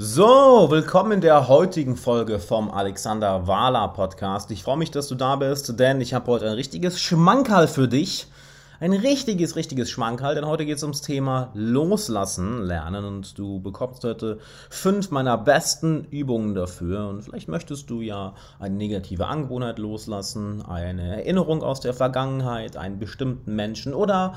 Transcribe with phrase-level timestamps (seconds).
[0.00, 4.48] So, willkommen in der heutigen Folge vom Alexander Wahler Podcast.
[4.52, 7.88] Ich freue mich, dass du da bist, denn ich habe heute ein richtiges Schmankerl für
[7.88, 8.28] dich.
[8.78, 14.04] Ein richtiges, richtiges Schmankerl, denn heute geht es ums Thema Loslassen lernen und du bekommst
[14.04, 14.38] heute
[14.70, 17.08] fünf meiner besten Übungen dafür.
[17.08, 23.00] Und vielleicht möchtest du ja eine negative Angewohnheit loslassen, eine Erinnerung aus der Vergangenheit, einen
[23.00, 24.34] bestimmten Menschen oder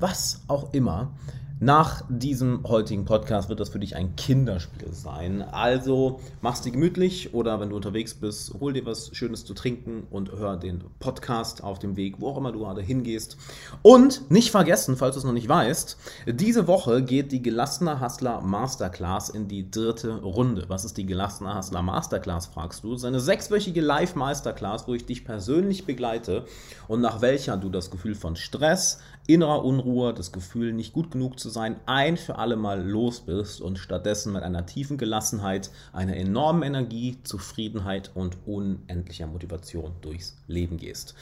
[0.00, 1.12] was auch immer.
[1.58, 5.40] Nach diesem heutigen Podcast wird das für dich ein Kinderspiel sein.
[5.40, 10.06] Also mach's dir gemütlich oder wenn du unterwegs bist, hol dir was Schönes zu trinken
[10.10, 13.38] und hör den Podcast auf dem Weg, wo auch immer du gerade hingehst.
[13.80, 18.42] Und nicht vergessen, falls du es noch nicht weißt, diese Woche geht die Gelassener Hustler
[18.42, 20.66] Masterclass in die dritte Runde.
[20.68, 22.92] Was ist die Gelassener Hustler Masterclass, fragst du?
[22.92, 26.44] Es ist eine sechswöchige Live-Masterclass, wo ich dich persönlich begleite
[26.86, 31.38] und nach welcher du das Gefühl von Stress, innerer Unruhe, das Gefühl, nicht gut genug
[31.38, 36.16] zu sein, ein für alle Mal los bist und stattdessen mit einer tiefen Gelassenheit, einer
[36.16, 41.14] enormen Energie, Zufriedenheit und unendlicher Motivation durchs Leben gehst.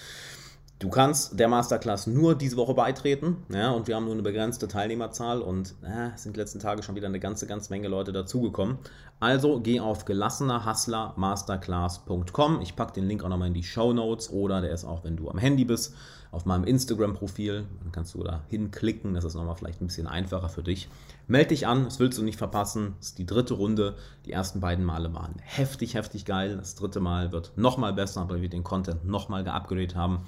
[0.81, 4.69] Du kannst der Masterclass nur diese Woche beitreten, ja, und wir haben nur eine begrenzte
[4.69, 8.77] Teilnehmerzahl und äh, sind die letzten Tage schon wieder eine ganze, ganze Menge Leute dazugekommen.
[9.21, 12.61] Also geh auf gelassenerhustlermasterclass.com.
[12.61, 15.17] Ich packe den Link auch nochmal in die Show Notes oder der ist auch, wenn
[15.17, 15.95] du am Handy bist,
[16.35, 17.67] auf meinem Instagram-Profil.
[17.83, 20.89] Dann kannst du da hinklicken, das ist nochmal vielleicht ein bisschen einfacher für dich.
[21.27, 22.95] Meld dich an, das willst du nicht verpassen.
[22.99, 23.97] Das ist die dritte Runde.
[24.27, 26.57] Die ersten beiden Male waren heftig, heftig geil.
[26.57, 30.25] Das dritte Mal wird nochmal besser, weil wir den Content nochmal geupgradet haben.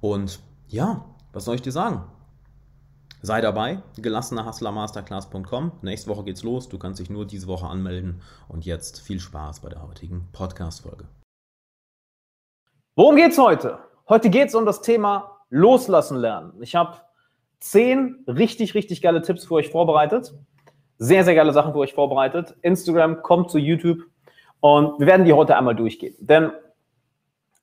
[0.00, 2.04] Und ja, was soll ich dir sagen?
[3.24, 5.72] Sei dabei, gelassenerhustlermasterclass.com.
[5.82, 6.68] Nächste Woche geht's los.
[6.68, 8.20] Du kannst dich nur diese Woche anmelden.
[8.48, 11.04] Und jetzt viel Spaß bei der heutigen Podcast-Folge.
[12.96, 13.78] Worum geht's heute?
[14.08, 16.54] Heute geht's um das Thema Loslassen lernen.
[16.62, 16.96] Ich habe
[17.60, 20.34] zehn richtig, richtig geile Tipps für euch vorbereitet.
[20.98, 22.56] Sehr, sehr geile Sachen für euch vorbereitet.
[22.62, 23.98] Instagram kommt zu YouTube
[24.60, 26.16] und wir werden die heute einmal durchgehen.
[26.20, 26.52] Denn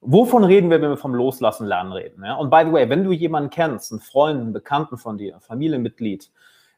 [0.02, 2.24] Wovon reden wir, wenn wir vom Loslassen lernen reden?
[2.24, 2.36] Ja?
[2.36, 5.42] Und by the way, wenn du jemanden kennst, einen Freund, einen Bekannten von dir, ein
[5.42, 6.32] Familienmitglied,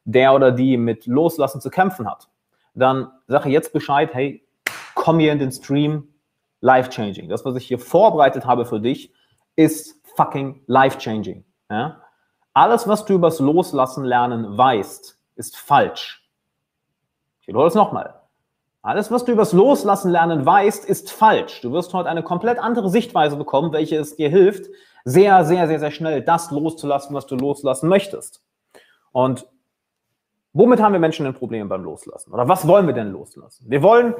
[0.06, 2.30] der oder die mit Loslassen zu kämpfen hat,
[2.74, 4.44] dann sage jetzt Bescheid, hey,
[4.96, 6.08] komm hier in den Stream,
[6.62, 7.30] life-changing.
[7.30, 9.14] Das, was ich hier vorbereitet habe für dich,
[9.56, 11.44] ist fucking life-changing.
[11.70, 12.02] Ja?
[12.54, 16.30] Alles, was du übers Loslassen lernen weißt, ist falsch.
[17.42, 18.22] Ich wiederhole es nochmal.
[18.84, 21.62] Alles, was du übers Loslassen lernen weißt, ist falsch.
[21.62, 24.70] Du wirst heute eine komplett andere Sichtweise bekommen, welche es dir hilft,
[25.06, 28.44] sehr, sehr, sehr, sehr schnell das loszulassen, was du loslassen möchtest.
[29.12, 29.48] Und
[30.54, 32.32] womit haben wir Menschen ein Problem beim Loslassen?
[32.32, 33.66] Oder was wollen wir denn loslassen?
[33.70, 34.16] Wir wollen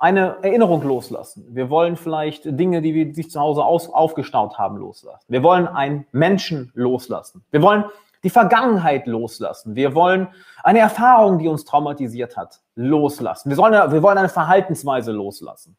[0.00, 1.46] eine Erinnerung loslassen.
[1.50, 5.26] Wir wollen vielleicht Dinge, die wir sich zu Hause aus, aufgestaut haben, loslassen.
[5.28, 7.44] Wir wollen einen Menschen loslassen.
[7.50, 7.84] Wir wollen
[8.22, 9.74] die Vergangenheit loslassen.
[9.74, 10.28] Wir wollen
[10.62, 13.50] eine Erfahrung, die uns traumatisiert hat, loslassen.
[13.50, 15.76] Wir, sollen, wir wollen eine Verhaltensweise loslassen.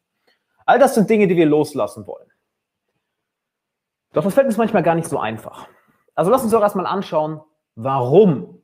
[0.66, 2.30] All das sind Dinge, die wir loslassen wollen.
[4.12, 5.66] Doch das fällt uns manchmal gar nicht so einfach.
[6.14, 7.40] Also lass uns doch erstmal anschauen,
[7.74, 8.62] warum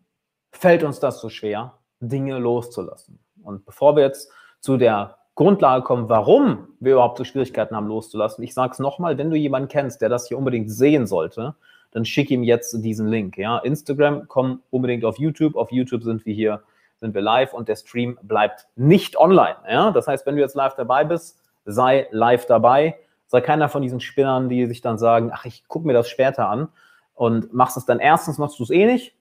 [0.53, 3.19] fällt uns das so schwer, Dinge loszulassen.
[3.43, 4.31] Und bevor wir jetzt
[4.61, 9.19] zu der Grundlage kommen, warum wir überhaupt so Schwierigkeiten haben, loszulassen, ich sage es nochmal,
[9.19, 11.55] wenn du jemanden kennst, der das hier unbedingt sehen sollte,
[11.93, 13.39] dann schick ihm jetzt diesen Link.
[13.39, 15.55] Ja, Instagram, komm unbedingt auf YouTube.
[15.55, 16.65] Auf YouTube sind wir hier,
[16.97, 19.55] sind wir live und der Stream bleibt nicht online.
[19.71, 22.99] Ja, das heißt, wenn du jetzt live dabei bist, sei live dabei.
[23.29, 26.49] Sei keiner von diesen Spinnern, die sich dann sagen, ach, ich gucke mir das später
[26.49, 26.67] an
[27.15, 29.15] und machst es dann erstens, machst du es eh nicht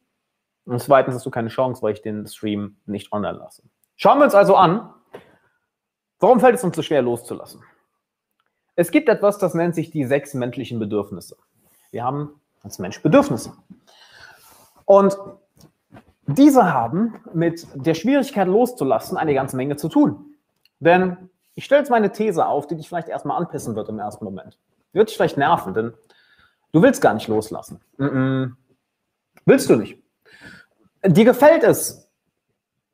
[0.65, 3.61] und zweitens hast du keine Chance, weil ich den Stream nicht online lasse.
[3.97, 4.89] Schauen wir uns also an,
[6.19, 7.63] warum fällt es uns so schwer loszulassen?
[8.75, 11.37] Es gibt etwas, das nennt sich die sechs menschlichen Bedürfnisse.
[11.91, 13.53] Wir haben als Mensch Bedürfnisse.
[14.85, 15.17] Und
[16.27, 20.35] diese haben mit der Schwierigkeit loszulassen eine ganze Menge zu tun.
[20.79, 24.25] Denn ich stelle jetzt meine These auf, die dich vielleicht erstmal anpissen wird im ersten
[24.25, 24.59] Moment.
[24.93, 25.93] Wird dich vielleicht nerven, denn
[26.71, 27.81] du willst gar nicht loslassen.
[27.97, 28.51] Mm -mm.
[29.45, 29.97] Willst du nicht.
[31.05, 32.11] Dir gefällt es,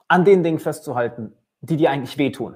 [0.08, 2.56] an den Dingen festzuhalten, die dir eigentlich wehtun.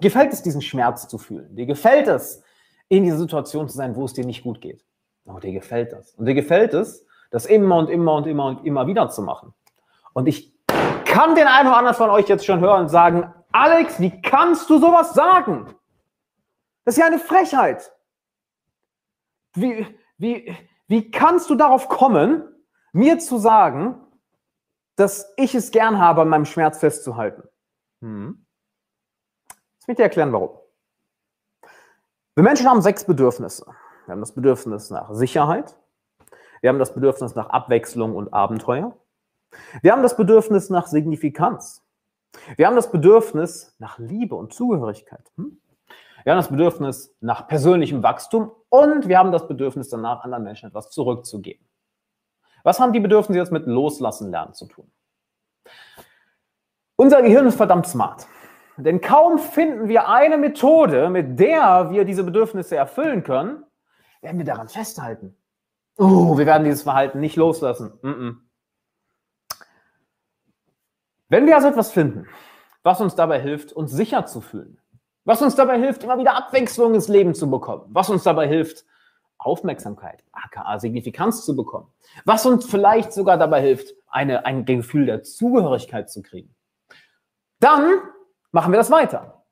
[0.00, 1.54] Gefällt es, diesen Schmerz zu fühlen.
[1.56, 2.42] Dir gefällt es,
[2.88, 4.84] in dieser Situation zu sein, wo es dir nicht gut geht.
[5.26, 6.14] Oh, dir gefällt das.
[6.14, 9.52] Und dir gefällt es, das immer und immer und immer und immer wieder zu machen.
[10.14, 10.54] Und ich
[11.04, 14.70] kann den einen oder anderen von euch jetzt schon hören und sagen, Alex, wie kannst
[14.70, 15.74] du sowas sagen?
[16.84, 17.92] Das ist ja eine Frechheit.
[19.54, 19.86] Wie,
[20.16, 20.56] wie,
[20.86, 22.44] wie kannst du darauf kommen,
[22.92, 24.00] mir zu sagen,
[24.96, 27.42] dass ich es gern habe, an meinem Schmerz festzuhalten?
[28.00, 28.46] Hm.
[29.88, 30.50] Lass mich dir erklären, warum.
[32.34, 33.64] Wir Menschen haben sechs Bedürfnisse.
[34.04, 35.78] Wir haben das Bedürfnis nach Sicherheit.
[36.60, 38.94] Wir haben das Bedürfnis nach Abwechslung und Abenteuer.
[39.80, 41.82] Wir haben das Bedürfnis nach Signifikanz.
[42.58, 45.32] Wir haben das Bedürfnis nach Liebe und Zugehörigkeit.
[45.36, 45.58] Hm?
[46.22, 50.68] Wir haben das Bedürfnis nach persönlichem Wachstum und wir haben das Bedürfnis danach, anderen Menschen
[50.68, 51.66] etwas zurückzugeben.
[52.62, 54.92] Was haben die Bedürfnisse jetzt mit Loslassen lernen zu tun?
[56.96, 58.26] Unser Gehirn ist verdammt smart.
[58.78, 63.64] Denn kaum finden wir eine Methode, mit der wir diese Bedürfnisse erfüllen können,
[64.20, 65.36] werden wir daran festhalten.
[65.96, 67.92] Oh, wir werden dieses Verhalten nicht loslassen.
[68.02, 68.36] Mm -mm.
[71.28, 72.26] Wenn wir also etwas finden,
[72.84, 74.80] was uns dabei hilft, uns sicher zu fühlen,
[75.24, 78.86] was uns dabei hilft, immer wieder Abwechslung ins Leben zu bekommen, was uns dabei hilft,
[79.38, 81.92] Aufmerksamkeit, aka Signifikanz zu bekommen,
[82.24, 86.54] was uns vielleicht sogar dabei hilft, eine, ein Gefühl der Zugehörigkeit zu kriegen,
[87.60, 88.00] dann
[88.52, 89.44] machen wir das weiter.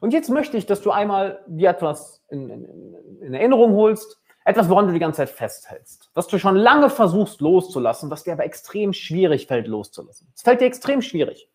[0.00, 4.68] Und jetzt möchte ich, dass du einmal dir etwas in, in, in Erinnerung holst, etwas,
[4.68, 8.44] woran du die ganze Zeit festhältst, was du schon lange versuchst loszulassen, was dir aber
[8.44, 10.30] extrem schwierig fällt loszulassen.
[10.34, 11.48] Es fällt dir extrem schwierig.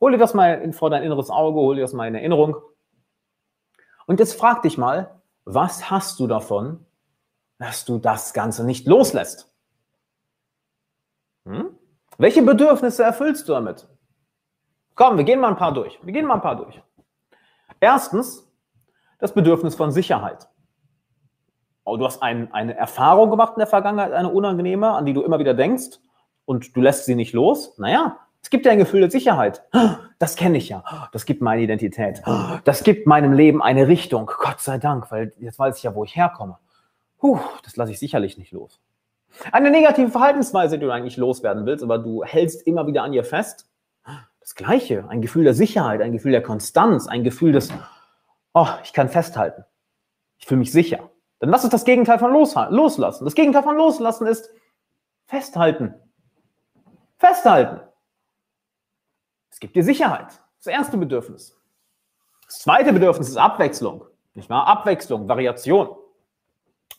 [0.00, 2.56] Hol dir das mal in, vor dein inneres Auge, hol dir das mal in Erinnerung.
[4.06, 6.84] Und jetzt frag dich mal, was hast du davon,
[7.58, 9.50] dass du das Ganze nicht loslässt?
[11.46, 11.70] Hm?
[12.18, 13.88] Welche Bedürfnisse erfüllst du damit?
[14.96, 15.98] Komm, wir gehen mal ein paar durch.
[16.02, 16.82] Wir gehen mal ein paar durch.
[17.80, 18.50] Erstens,
[19.18, 20.48] das Bedürfnis von Sicherheit.
[21.84, 25.22] Oh, du hast ein, eine Erfahrung gemacht in der Vergangenheit, eine unangenehme, an die du
[25.22, 25.98] immer wieder denkst
[26.46, 27.78] und du lässt sie nicht los.
[27.78, 29.62] Naja, es gibt ja ein Gefühl der Sicherheit.
[30.18, 30.82] Das kenne ich ja.
[31.12, 32.22] Das gibt meine Identität.
[32.64, 34.30] Das gibt meinem Leben eine Richtung.
[34.38, 36.56] Gott sei Dank, weil jetzt weiß ich ja, wo ich herkomme.
[37.18, 38.80] Puh, das lasse ich sicherlich nicht los.
[39.52, 43.24] Eine negative Verhaltensweise, die du eigentlich loswerden willst, aber du hältst immer wieder an ihr
[43.24, 43.68] fest.
[44.46, 45.08] Das Gleiche.
[45.08, 47.72] Ein Gefühl der Sicherheit, ein Gefühl der Konstanz, ein Gefühl des,
[48.54, 49.64] oh, ich kann festhalten.
[50.38, 51.10] Ich fühle mich sicher.
[51.40, 53.24] Dann lass uns das Gegenteil von loslassen.
[53.24, 54.48] Das Gegenteil von loslassen ist
[55.26, 55.94] festhalten.
[57.16, 57.80] Festhalten.
[59.50, 60.28] Es gibt dir Sicherheit.
[60.58, 61.58] Das erste Bedürfnis.
[62.44, 64.04] Das zweite Bedürfnis ist Abwechslung.
[64.34, 64.68] Nicht wahr?
[64.68, 65.88] Abwechslung, Variation.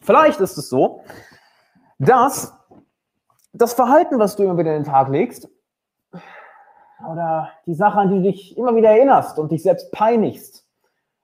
[0.01, 1.01] Vielleicht ist es so,
[1.97, 2.53] dass
[3.53, 5.47] das Verhalten, was du immer wieder in den Tag legst,
[7.05, 10.65] oder die Sache, an die du dich immer wieder erinnerst und dich selbst peinigst,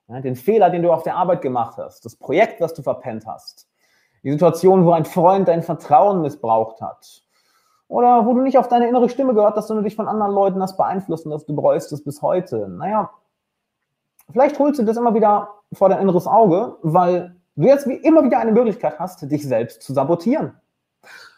[0.07, 3.25] ja, den Fehler, den du auf der Arbeit gemacht hast, das Projekt, was du verpennt
[3.25, 3.67] hast,
[4.23, 7.23] die Situation, wo ein Freund dein Vertrauen missbraucht hat,
[7.93, 10.61] oder wo du nicht auf deine innere Stimme gehört hast, sondern dich von anderen Leuten
[10.61, 12.67] hast beeinflussen, dass du bereust es bis heute.
[12.67, 13.11] Naja,
[14.31, 18.23] vielleicht holst du das immer wieder vor dein inneres Auge, weil du jetzt wie immer
[18.23, 20.53] wieder eine Möglichkeit hast, dich selbst zu sabotieren.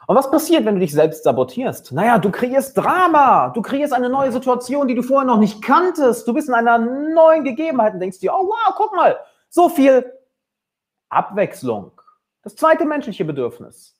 [0.07, 1.91] Und was passiert, wenn du dich selbst sabotierst?
[1.91, 6.27] Naja, du kreierst Drama, du kreierst eine neue Situation, die du vorher noch nicht kanntest.
[6.27, 9.17] Du bist in einer neuen Gegebenheit und denkst dir, oh wow, guck mal,
[9.49, 10.11] so viel
[11.09, 11.91] Abwechslung.
[12.43, 13.95] Das zweite menschliche Bedürfnis.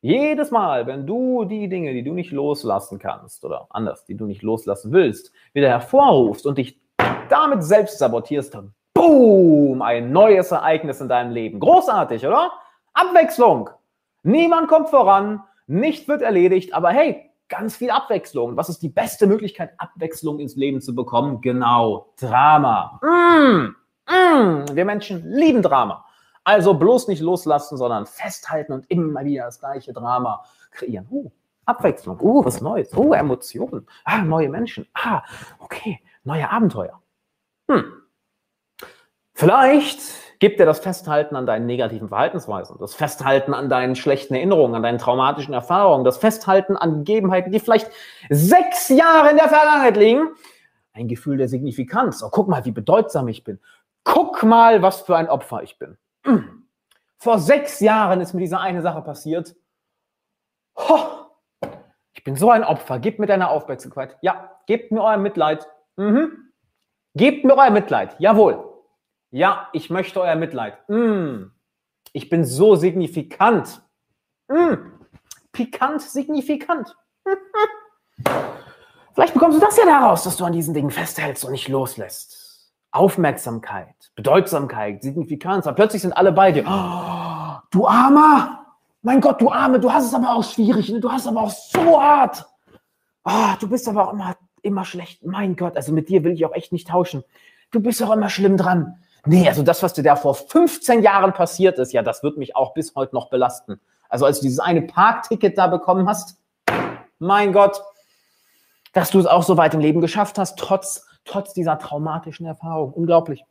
[0.00, 4.26] Jedes Mal, wenn du die Dinge, die du nicht loslassen kannst oder anders, die du
[4.26, 6.80] nicht loslassen willst, wieder hervorrufst und dich
[7.28, 8.56] damit selbst sabotierst,
[8.94, 11.58] boom, ein neues Ereignis in deinem Leben.
[11.58, 12.52] Großartig, oder?
[12.92, 13.70] Abwechslung.
[14.22, 18.56] Niemand kommt voran, nicht wird erledigt, aber hey, ganz viel Abwechslung.
[18.56, 21.40] Was ist die beste Möglichkeit, Abwechslung ins Leben zu bekommen?
[21.40, 23.00] Genau, Drama.
[23.02, 23.74] Mm,
[24.10, 26.04] mm, wir Menschen lieben Drama.
[26.44, 31.06] Also bloß nicht loslassen, sondern festhalten und immer wieder das gleiche Drama kreieren.
[31.10, 31.30] Uh,
[31.66, 35.22] Abwechslung, uh, was Neues, uh, Emotionen, ah, neue Menschen, ah,
[35.58, 37.02] okay, neue Abenteuer.
[37.70, 37.84] Hm.
[39.34, 40.00] Vielleicht
[40.38, 44.82] gibt dir das Festhalten an deinen negativen Verhaltensweisen, das Festhalten an deinen schlechten Erinnerungen, an
[44.82, 47.90] deinen traumatischen Erfahrungen, das Festhalten an Gegebenheiten, die vielleicht
[48.28, 50.28] sechs Jahre in der Vergangenheit liegen,
[50.92, 52.22] ein Gefühl der Signifikanz.
[52.22, 53.60] Oh, guck mal, wie bedeutsam ich bin.
[54.04, 55.96] Guck mal, was für ein Opfer ich bin.
[57.18, 59.56] Vor sechs Jahren ist mir diese eine Sache passiert.
[60.76, 60.98] Ho,
[62.12, 63.00] ich bin so ein Opfer.
[63.00, 64.16] Gebt mir deine Aufmerksamkeit.
[64.22, 65.66] Ja, gebt mir euer Mitleid.
[65.96, 66.50] Mhm.
[67.14, 68.16] Gebt mir euer Mitleid.
[68.18, 68.67] Jawohl.
[69.30, 70.88] Ja, ich möchte euer Mitleid.
[70.88, 71.50] Mm.
[72.12, 73.82] Ich bin so signifikant.
[74.48, 74.74] Mm.
[75.52, 76.96] Pikant, signifikant.
[79.14, 82.72] Vielleicht bekommst du das ja daraus, dass du an diesen Dingen festhältst und nicht loslässt.
[82.90, 85.66] Aufmerksamkeit, Bedeutsamkeit, Signifikanz.
[85.66, 86.64] Aber plötzlich sind alle bei dir.
[86.66, 88.64] Oh, du Armer!
[89.02, 90.88] Mein Gott, du Arme, du hast es aber auch schwierig.
[90.88, 91.00] Ne?
[91.00, 92.46] Du hast es aber auch so hart.
[93.24, 95.24] Oh, du bist aber auch immer, immer schlecht.
[95.24, 97.22] Mein Gott, also mit dir will ich auch echt nicht tauschen.
[97.70, 98.98] Du bist auch immer schlimm dran.
[99.26, 102.56] Nee, also das, was dir da vor 15 Jahren passiert ist, ja, das wird mich
[102.56, 103.80] auch bis heute noch belasten.
[104.08, 106.38] Also als du dieses eine Parkticket da bekommen hast,
[107.18, 107.82] mein Gott,
[108.92, 112.92] dass du es auch so weit im Leben geschafft hast, trotz trotz dieser traumatischen Erfahrung.
[112.92, 113.44] Unglaublich.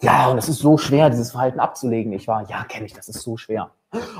[0.00, 2.12] Ja, und es ist so schwer, dieses Verhalten abzulegen.
[2.12, 3.70] Ich war, ja, kenne ich, das ist so schwer.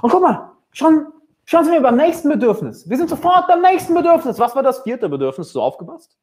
[0.01, 1.07] Und guck mal, schon,
[1.45, 2.89] schon sind wir beim nächsten Bedürfnis.
[2.89, 4.39] Wir sind sofort beim nächsten Bedürfnis.
[4.39, 5.53] Was war das vierte Bedürfnis?
[5.53, 6.17] So aufgepasst?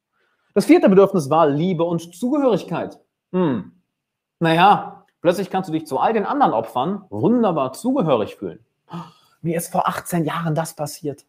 [0.54, 2.98] Das vierte Bedürfnis war Liebe und Zugehörigkeit.
[3.32, 3.72] Hm.
[4.40, 8.64] Naja, plötzlich kannst du dich zu all den anderen Opfern wunderbar zugehörig fühlen.
[9.42, 11.26] Mir ist vor 18 Jahren das passiert.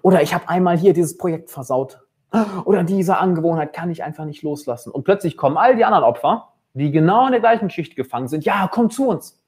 [0.00, 2.00] Oder ich habe einmal hier dieses Projekt versaut.
[2.64, 4.90] Oder diese Angewohnheit kann ich einfach nicht loslassen.
[4.90, 8.44] Und plötzlich kommen all die anderen Opfer, die genau in der gleichen Geschichte gefangen sind.
[8.46, 9.38] Ja, komm zu uns.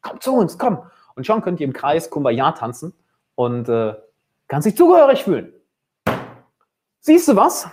[0.00, 0.78] Komm zu uns, komm.
[1.14, 2.94] Und schon könnt ihr im Kreis Kumbaya tanzen
[3.34, 3.94] und äh,
[4.48, 5.52] kannst dich zugehörig fühlen.
[7.00, 7.68] Siehst du was?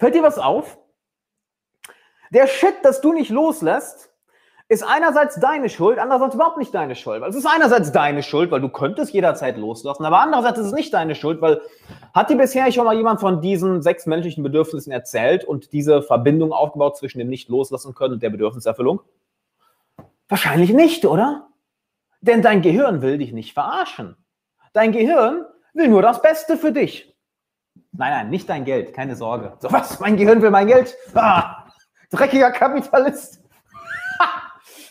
[0.00, 0.78] Fällt dir was auf?
[2.32, 4.10] Der Shit, das du nicht loslässt,
[4.70, 7.22] ist einerseits deine Schuld, andererseits überhaupt nicht deine Schuld.
[7.26, 10.92] es ist einerseits deine Schuld, weil du könntest jederzeit loslassen, aber andererseits ist es nicht
[10.92, 11.62] deine Schuld, weil
[12.12, 16.52] hat dir bisher schon mal jemand von diesen sechs menschlichen Bedürfnissen erzählt und diese Verbindung
[16.52, 19.00] aufgebaut zwischen dem Nicht-Loslassen können und der Bedürfniserfüllung?
[20.28, 21.48] Wahrscheinlich nicht, oder?
[22.20, 24.16] Denn dein Gehirn will dich nicht verarschen.
[24.74, 27.16] Dein Gehirn will nur das Beste für dich.
[27.92, 29.54] Nein, nein, nicht dein Geld, keine Sorge.
[29.60, 30.94] So was, mein Gehirn will mein Geld?
[31.14, 31.57] Ah,
[32.10, 33.42] dreckiger Kapitalist.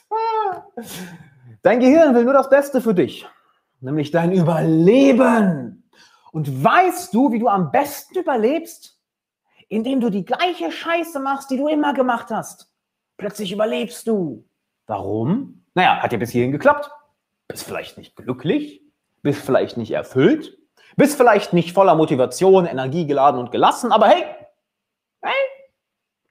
[1.62, 3.28] Dein Gehirn will nur das Beste für dich,
[3.82, 5.90] nämlich dein Überleben.
[6.32, 9.00] Und weißt du, wie du am besten überlebst?
[9.70, 12.72] Indem du die gleiche Scheiße machst, die du immer gemacht hast.
[13.18, 14.48] Plötzlich überlebst du.
[14.86, 15.66] Warum?
[15.74, 16.90] Naja, hat ja bis hierhin geklappt.
[17.48, 18.82] Bist vielleicht nicht glücklich,
[19.22, 20.58] bist vielleicht nicht erfüllt,
[20.96, 24.26] bist vielleicht nicht voller Motivation, energiegeladen und gelassen, aber hey,
[25.22, 25.34] hey,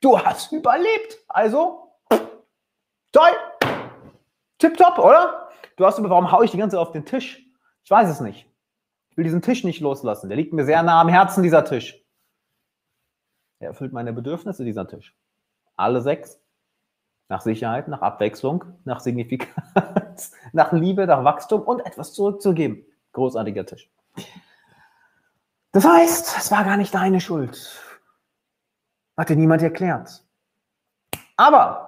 [0.00, 1.18] du hast überlebt.
[1.28, 1.92] Also,
[3.12, 3.32] toll.
[4.58, 5.50] Tipptopp, oder?
[5.76, 7.44] Du hast über, warum haue ich die ganze Zeit auf den Tisch?
[7.84, 8.46] Ich weiß es nicht.
[9.10, 10.28] Ich will diesen Tisch nicht loslassen.
[10.28, 12.02] Der liegt mir sehr nah am Herzen, dieser Tisch.
[13.58, 15.16] Er erfüllt meine Bedürfnisse, dieser Tisch.
[15.76, 16.40] Alle sechs.
[17.28, 22.84] Nach Sicherheit, nach Abwechslung, nach Signifikanz, nach Liebe, nach Wachstum und etwas zurückzugeben.
[23.12, 23.90] Großartiger Tisch.
[25.72, 27.85] Das heißt, es war gar nicht deine Schuld.
[29.16, 30.24] Hat dir niemand erklärt.
[31.36, 31.86] Aber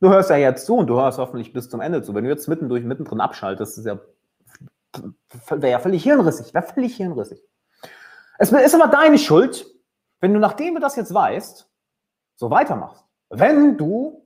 [0.00, 2.14] Du hörst ja jetzt zu und du hörst hoffentlich bis zum Ende zu.
[2.14, 3.98] Wenn du jetzt mittendurch, mittendrin abschaltest, ist ja,
[5.48, 7.42] wäre ja völlig hirnrissig, wäre völlig hirnrissig.
[8.38, 9.66] Es ist aber deine Schuld,
[10.20, 11.68] wenn du, nachdem du das jetzt weißt,
[12.36, 13.04] so weitermachst.
[13.28, 14.24] Wenn du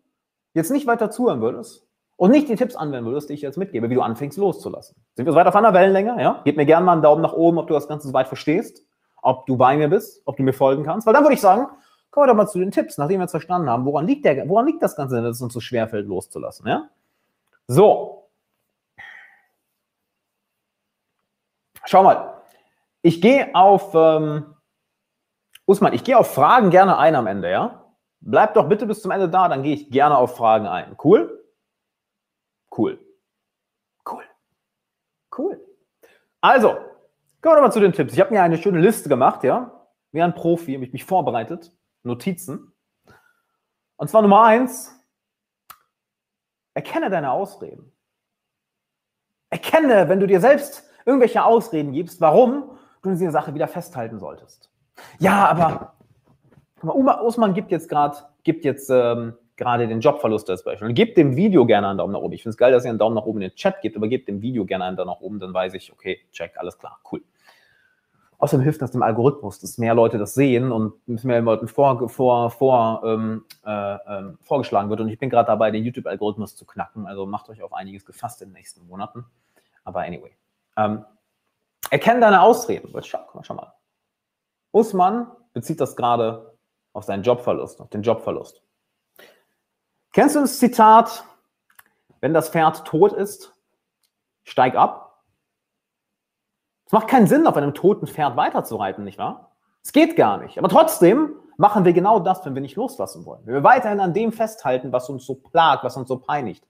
[0.53, 3.89] jetzt nicht weiter zuhören würdest und nicht die Tipps anwenden würdest, die ich jetzt mitgebe,
[3.89, 5.03] wie du anfängst loszulassen.
[5.15, 6.21] Sind wir so weit auf einer Wellenlänge?
[6.21, 6.43] Ja?
[6.45, 8.85] Gib mir gerne mal einen Daumen nach oben, ob du das Ganze so weit verstehst,
[9.23, 11.69] ob du bei mir bist, ob du mir folgen kannst, weil dann würde ich sagen,
[12.13, 14.47] Kommen wir doch mal zu den Tipps, nachdem wir jetzt verstanden haben, woran liegt, der,
[14.47, 16.69] woran liegt das Ganze, dass es uns so schwerfällt, loszulassen.
[16.69, 16.91] Ja?
[17.67, 18.29] So.
[21.87, 22.43] Schau mal.
[23.01, 24.55] Ich gehe auf, ähm,
[25.65, 27.83] Usman, ich gehe auf Fragen gerne ein am Ende, ja?
[28.21, 30.95] Bleib doch bitte bis zum Ende da, dann gehe ich gerne auf Fragen ein.
[31.03, 31.43] Cool?
[32.77, 32.99] Cool.
[34.09, 34.25] Cool.
[35.37, 35.67] Cool.
[36.43, 36.75] Also,
[37.41, 38.13] kommen wir mal zu den Tipps.
[38.13, 39.89] Ich habe mir eine schöne Liste gemacht, ja?
[40.11, 41.73] Wie ein Profi, habe ich mich vorbereitet.
[42.03, 42.73] Notizen.
[43.97, 44.95] Und zwar Nummer eins,
[46.75, 47.93] erkenne deine Ausreden.
[49.51, 54.71] Erkenne, wenn du dir selbst irgendwelche Ausreden gibst, warum du diese Sache wieder festhalten solltest.
[55.19, 55.95] Ja, aber
[56.83, 60.89] Uma Usman gibt jetzt gerade gibt jetzt ähm, gerade den Jobverlust als Beispiel.
[60.89, 62.33] Und gebt dem Video gerne einen Daumen nach oben.
[62.33, 64.09] Ich finde es geil, dass ihr einen Daumen nach oben in den Chat gebt, aber
[64.09, 66.99] gebt dem Video gerne einen Daumen nach oben, dann weiß ich, okay, check, alles klar,
[67.11, 67.23] cool.
[68.43, 72.51] Außerdem hilft das dem Algorithmus, dass mehr Leute das sehen und mehr Leuten vor, vor,
[72.51, 75.01] vor, ähm, äh, ähm, vorgeschlagen wird.
[75.01, 77.07] Und ich bin gerade dabei, den YouTube-Algorithmus zu knacken.
[77.07, 79.25] Also macht euch auf einiges gefasst in den nächsten Monaten.
[79.85, 80.33] Aber anyway.
[80.77, 81.05] Ähm,
[81.91, 82.93] erkenn deine Ausreden.
[83.05, 83.75] Schau, schau mal.
[84.73, 86.57] Usman bezieht das gerade
[86.95, 88.61] auf seinen Jobverlust, auf den Jobverlust.
[90.13, 91.25] Kennst du das Zitat,
[92.21, 93.53] wenn das Pferd tot ist,
[94.43, 95.02] steig ab?
[96.93, 99.53] Es macht keinen Sinn, auf einem toten Pferd weiterzureiten, nicht wahr?
[99.83, 100.59] Es geht gar nicht.
[100.59, 103.41] Aber trotzdem machen wir genau das, wenn wir nicht loslassen wollen.
[103.47, 106.69] Wenn wir weiterhin an dem festhalten, was uns so plagt, was uns so peinigt.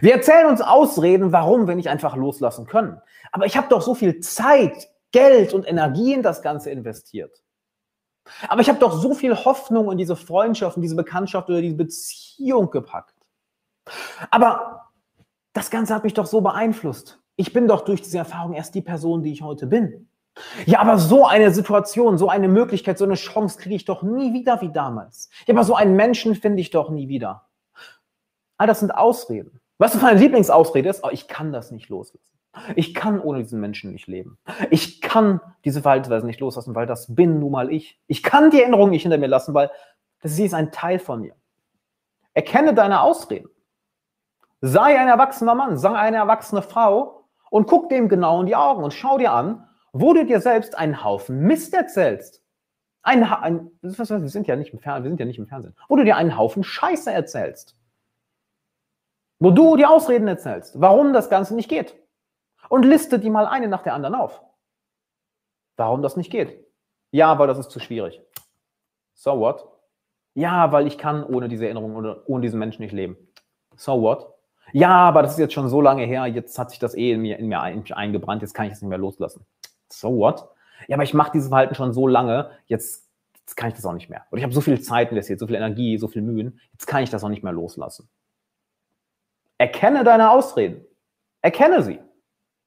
[0.00, 3.02] Wir erzählen uns Ausreden, warum wir nicht einfach loslassen können.
[3.32, 7.42] Aber ich habe doch so viel Zeit, Geld und Energie in das Ganze investiert.
[8.48, 11.76] Aber ich habe doch so viel Hoffnung in diese Freundschaft, in diese Bekanntschaft oder diese
[11.76, 13.14] Beziehung gepackt.
[14.30, 14.88] Aber
[15.52, 17.19] das Ganze hat mich doch so beeinflusst.
[17.40, 20.10] Ich bin doch durch diese Erfahrung erst die Person, die ich heute bin.
[20.66, 24.34] Ja, aber so eine Situation, so eine Möglichkeit, so eine Chance kriege ich doch nie
[24.34, 25.30] wieder wie damals.
[25.46, 27.46] Ja, aber so einen Menschen finde ich doch nie wieder.
[28.58, 29.58] All das sind Ausreden.
[29.78, 31.02] Was meine Lieblingsausrede ist?
[31.02, 32.36] Oh, ich kann das nicht loslassen.
[32.76, 34.36] Ich kann ohne diesen Menschen nicht leben.
[34.68, 37.98] Ich kann diese Verhaltensweise nicht loslassen, weil das bin nun mal ich.
[38.06, 39.70] Ich kann die Erinnerung nicht hinter mir lassen, weil
[40.22, 41.34] sie ist ein Teil von mir.
[42.34, 43.48] Erkenne deine Ausreden.
[44.60, 47.19] Sei ein erwachsener Mann, sei eine erwachsene Frau
[47.50, 50.78] und guck dem genau in die Augen und schau dir an, wo du dir selbst
[50.78, 52.42] einen Haufen Mist erzählst.
[53.02, 55.74] Ein, ein, wir, sind ja nicht im Fernsehen, wir sind ja nicht im Fernsehen.
[55.88, 57.76] Wo du dir einen Haufen Scheiße erzählst.
[59.38, 61.96] Wo du die Ausreden erzählst, warum das Ganze nicht geht.
[62.68, 64.42] Und liste die mal eine nach der anderen auf.
[65.76, 66.64] Warum das nicht geht.
[67.10, 68.20] Ja, weil das ist zu schwierig.
[69.14, 69.66] So what?
[70.34, 73.16] Ja, weil ich kann ohne diese Erinnerung oder ohne diesen Menschen nicht leben.
[73.76, 74.39] So what?
[74.72, 77.22] Ja, aber das ist jetzt schon so lange her, jetzt hat sich das eh in
[77.22, 79.44] mir, in mir eingebrannt, jetzt kann ich es nicht mehr loslassen.
[79.88, 80.48] So what?
[80.88, 83.08] Ja, aber ich mache dieses Verhalten schon so lange, jetzt,
[83.40, 84.24] jetzt kann ich das auch nicht mehr.
[84.30, 87.02] Oder ich habe so viel Zeit investiert, so viel Energie, so viel Mühen, jetzt kann
[87.02, 88.08] ich das auch nicht mehr loslassen.
[89.58, 90.84] Erkenne deine Ausreden.
[91.42, 92.00] Erkenne sie.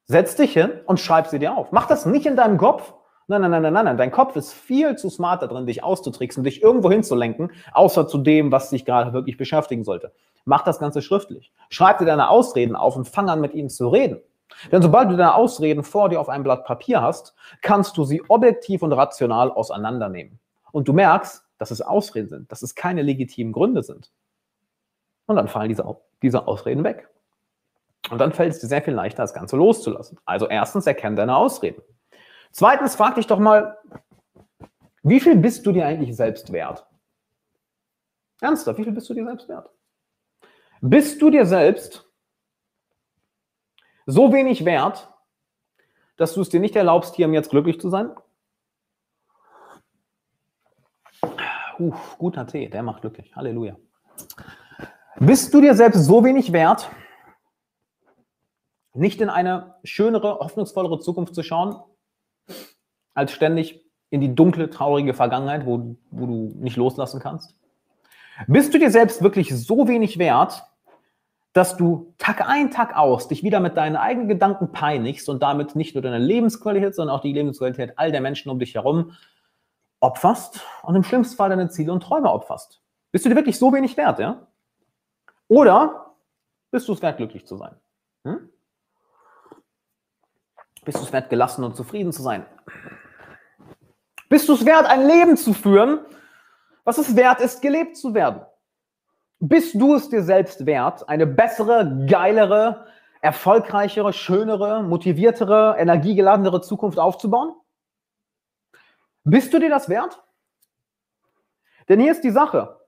[0.06, 1.72] Setz dich hin und schreib sie dir auf.
[1.72, 2.94] Mach das nicht in deinem Kopf,
[3.26, 3.96] Nein, nein, nein, nein, nein, nein.
[3.96, 8.18] Dein Kopf ist viel zu smart da drin, dich auszutricksen, dich irgendwo hinzulenken, außer zu
[8.18, 10.12] dem, was dich gerade wirklich beschäftigen sollte.
[10.44, 11.52] Mach das Ganze schriftlich.
[11.70, 14.20] Schreib dir deine Ausreden auf und fang an, mit ihnen zu reden.
[14.70, 18.22] Denn sobald du deine Ausreden vor dir auf einem Blatt Papier hast, kannst du sie
[18.28, 20.38] objektiv und rational auseinandernehmen.
[20.70, 24.12] Und du merkst, dass es Ausreden sind, dass es keine legitimen Gründe sind.
[25.26, 25.84] Und dann fallen diese,
[26.22, 27.08] diese Ausreden weg.
[28.10, 30.18] Und dann fällt es dir sehr viel leichter, das Ganze loszulassen.
[30.26, 31.80] Also erstens, erkenne deine Ausreden.
[32.56, 33.76] Zweitens, frag dich doch mal,
[35.02, 36.86] wie viel bist du dir eigentlich selbst wert?
[38.40, 39.70] Ernsthaft, wie viel bist du dir selbst wert?
[40.80, 42.08] Bist du dir selbst
[44.06, 45.12] so wenig wert,
[46.16, 48.14] dass du es dir nicht erlaubst, hier und jetzt glücklich zu sein?
[51.80, 53.34] Uh, guter Tee, der macht glücklich.
[53.34, 53.76] Halleluja.
[55.16, 56.88] Bist du dir selbst so wenig wert,
[58.92, 61.82] nicht in eine schönere, hoffnungsvollere Zukunft zu schauen,
[63.14, 67.56] als ständig in die dunkle, traurige Vergangenheit, wo, wo du nicht loslassen kannst?
[68.46, 70.64] Bist du dir selbst wirklich so wenig wert,
[71.52, 75.76] dass du Tag ein, Tag aus dich wieder mit deinen eigenen Gedanken peinigst und damit
[75.76, 79.12] nicht nur deine Lebensqualität, sondern auch die Lebensqualität all der Menschen um dich herum
[80.00, 82.82] opferst und im schlimmsten Fall deine Ziele und Träume opferst?
[83.12, 84.48] Bist du dir wirklich so wenig wert, ja?
[85.46, 86.14] Oder
[86.72, 87.76] bist du es wert, glücklich zu sein?
[88.24, 88.48] Hm?
[90.84, 92.44] Bist du es wert, gelassen und zufrieden zu sein?
[94.28, 96.00] Bist du es wert, ein Leben zu führen,
[96.84, 98.42] was es wert ist, gelebt zu werden?
[99.38, 102.86] Bist du es dir selbst wert, eine bessere, geilere,
[103.20, 107.54] erfolgreichere, schönere, motiviertere, energiegeladenere Zukunft aufzubauen?
[109.24, 110.22] Bist du dir das wert?
[111.88, 112.80] Denn hier ist die Sache.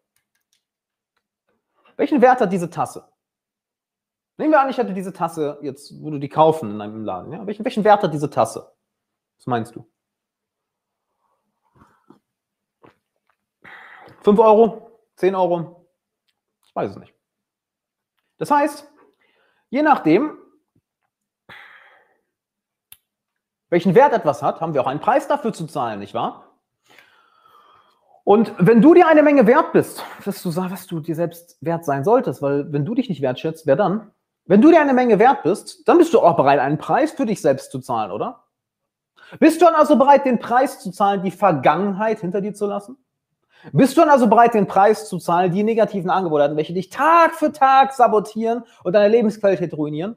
[1.97, 3.09] Welchen Wert hat diese Tasse?
[4.39, 7.33] Nehmen wir an, ich hätte diese Tasse jetzt, wo du die kaufen in einem Laden.
[7.33, 7.47] Ja?
[7.47, 8.71] Welchen, welchen Wert hat diese Tasse?
[9.39, 9.91] Was meinst du?
[14.27, 14.91] 5 Euro?
[15.15, 15.87] 10 Euro?
[16.67, 17.15] Ich weiß es nicht.
[18.39, 18.91] Das heißt,
[19.71, 20.37] je nachdem,
[23.69, 26.59] welchen Wert etwas hat, haben wir auch einen Preis dafür zu zahlen, nicht wahr?
[28.25, 31.85] Und wenn du dir eine Menge wert bist, was du, was du dir selbst wert
[31.85, 34.11] sein solltest, weil wenn du dich nicht wertschätzt, wer dann?
[34.45, 37.27] Wenn du dir eine Menge wert bist, dann bist du auch bereit, einen Preis für
[37.27, 38.43] dich selbst zu zahlen, oder?
[39.39, 42.99] Bist du dann also bereit, den Preis zu zahlen, die Vergangenheit hinter dir zu lassen?
[43.73, 47.35] Bist du dann also bereit, den Preis zu zahlen, die negativen Angebote, welche dich Tag
[47.35, 50.17] für Tag sabotieren und deine Lebensqualität ruinieren?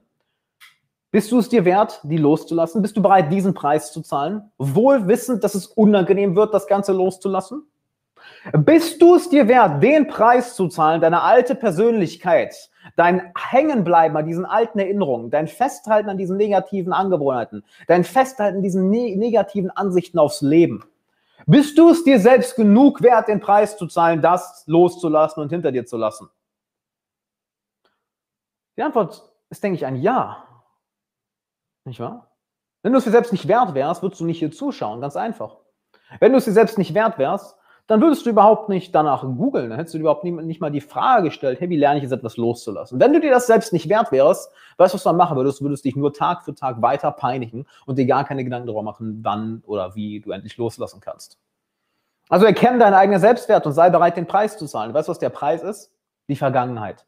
[1.11, 2.83] Bist du es dir wert, die loszulassen?
[2.83, 4.51] Bist du bereit, diesen Preis zu zahlen?
[4.59, 7.63] Wohl wissend, dass es unangenehm wird, das Ganze loszulassen?
[8.53, 14.25] Bist du es dir wert, den Preis zu zahlen, deine alte Persönlichkeit, dein Hängenbleiben an
[14.27, 19.71] diesen alten Erinnerungen, dein Festhalten an diesen negativen Angewohnheiten, dein Festhalten an diesen ne negativen
[19.71, 20.83] Ansichten aufs Leben?
[21.45, 25.71] Bist du es dir selbst genug wert, den Preis zu zahlen, das loszulassen und hinter
[25.71, 26.29] dir zu lassen?
[28.77, 30.45] Die Antwort ist, denke ich, ein Ja.
[31.85, 32.31] Nicht wahr?
[32.81, 35.57] Wenn du es dir selbst nicht wert wärst, würdest du nicht hier zuschauen, ganz einfach.
[36.19, 37.58] Wenn du es dir selbst nicht wert wärst,
[37.89, 39.71] dann würdest du überhaupt nicht danach googeln.
[39.71, 42.11] Dann hättest du überhaupt nie, nicht mal die Frage gestellt, hey, wie lerne ich jetzt
[42.11, 42.99] etwas loszulassen?
[42.99, 45.59] Wenn du dir das selbst nicht wert wärst, weißt du, was du dann machen würdest?
[45.59, 48.83] Du würdest dich nur Tag für Tag weiter peinigen und dir gar keine Gedanken darüber
[48.83, 51.39] machen, wann oder wie du endlich loslassen kannst.
[52.29, 54.93] Also erkenne deinen eigenen Selbstwert und sei bereit, den Preis zu zahlen.
[54.93, 55.91] Weißt du, was der Preis ist?
[56.27, 57.07] Die Vergangenheit.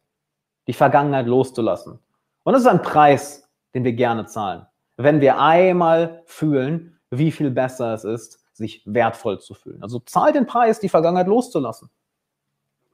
[0.65, 1.99] Die Vergangenheit loszulassen.
[2.43, 4.65] Und das ist ein Preis, den wir gerne zahlen.
[4.97, 9.81] Wenn wir einmal fühlen, wie viel besser es ist, sich wertvoll zu fühlen.
[9.81, 11.89] Also zahl den Preis, die Vergangenheit loszulassen.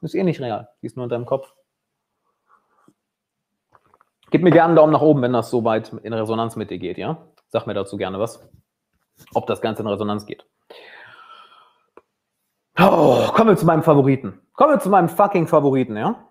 [0.01, 1.53] ist eh nicht real, die ist nur in deinem Kopf.
[4.29, 6.77] Gib mir gerne einen Daumen nach oben, wenn das so weit in Resonanz mit dir
[6.77, 7.27] geht, ja?
[7.47, 8.45] Sag mir dazu gerne was,
[9.33, 10.45] ob das Ganze in Resonanz geht.
[12.79, 14.41] Oh, kommen wir zu meinem Favoriten.
[14.53, 16.27] Kommen wir zu meinem fucking Favoriten, ja?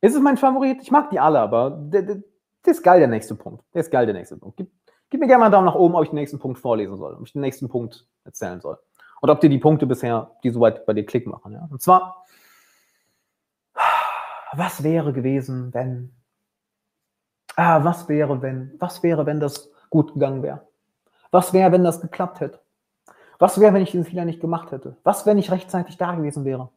[0.00, 0.80] Ist es mein Favorit?
[0.80, 2.22] Ich mag die alle, aber der, der,
[2.64, 3.64] der ist geil, der nächste Punkt.
[3.74, 4.56] Der ist geil, der nächste Punkt.
[4.56, 4.70] Gib,
[5.10, 7.14] Gib mir gerne mal einen Daumen nach oben, ob ich den nächsten Punkt vorlesen soll,
[7.14, 8.78] ob ich den nächsten Punkt erzählen soll.
[9.20, 11.52] Und ob dir die Punkte bisher, die soweit bei dir Klick machen.
[11.52, 11.68] Ja?
[11.70, 12.24] Und zwar,
[14.52, 16.14] was wäre gewesen, wenn,
[17.56, 20.66] ah, was wäre, wenn, was wäre, wenn das gut gegangen wäre?
[21.32, 22.60] Was wäre, wenn das geklappt hätte?
[23.38, 24.96] Was wäre, wenn ich diesen Fehler nicht gemacht hätte?
[25.02, 26.70] Was, wenn ich rechtzeitig da gewesen wäre?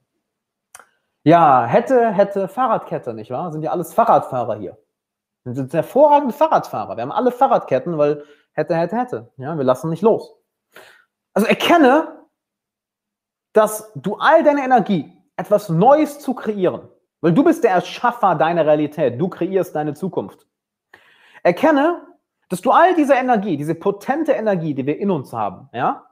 [1.24, 3.52] Ja, hätte, hätte Fahrradkette, nicht wahr?
[3.52, 4.78] Sind ja alles Fahrradfahrer hier.
[5.44, 6.96] Wir sind hervorragende Fahrradfahrer.
[6.96, 9.32] Wir haben alle Fahrradketten, weil hätte, hätte, hätte.
[9.38, 10.36] Ja, wir lassen nicht los.
[11.34, 12.26] Also erkenne,
[13.52, 16.88] dass du all deine Energie, etwas Neues zu kreieren,
[17.22, 20.48] weil du bist der Erschaffer deiner Realität, du kreierst deine Zukunft.
[21.42, 22.02] Erkenne,
[22.50, 26.06] dass du all diese Energie, diese potente Energie, die wir in uns haben, ja,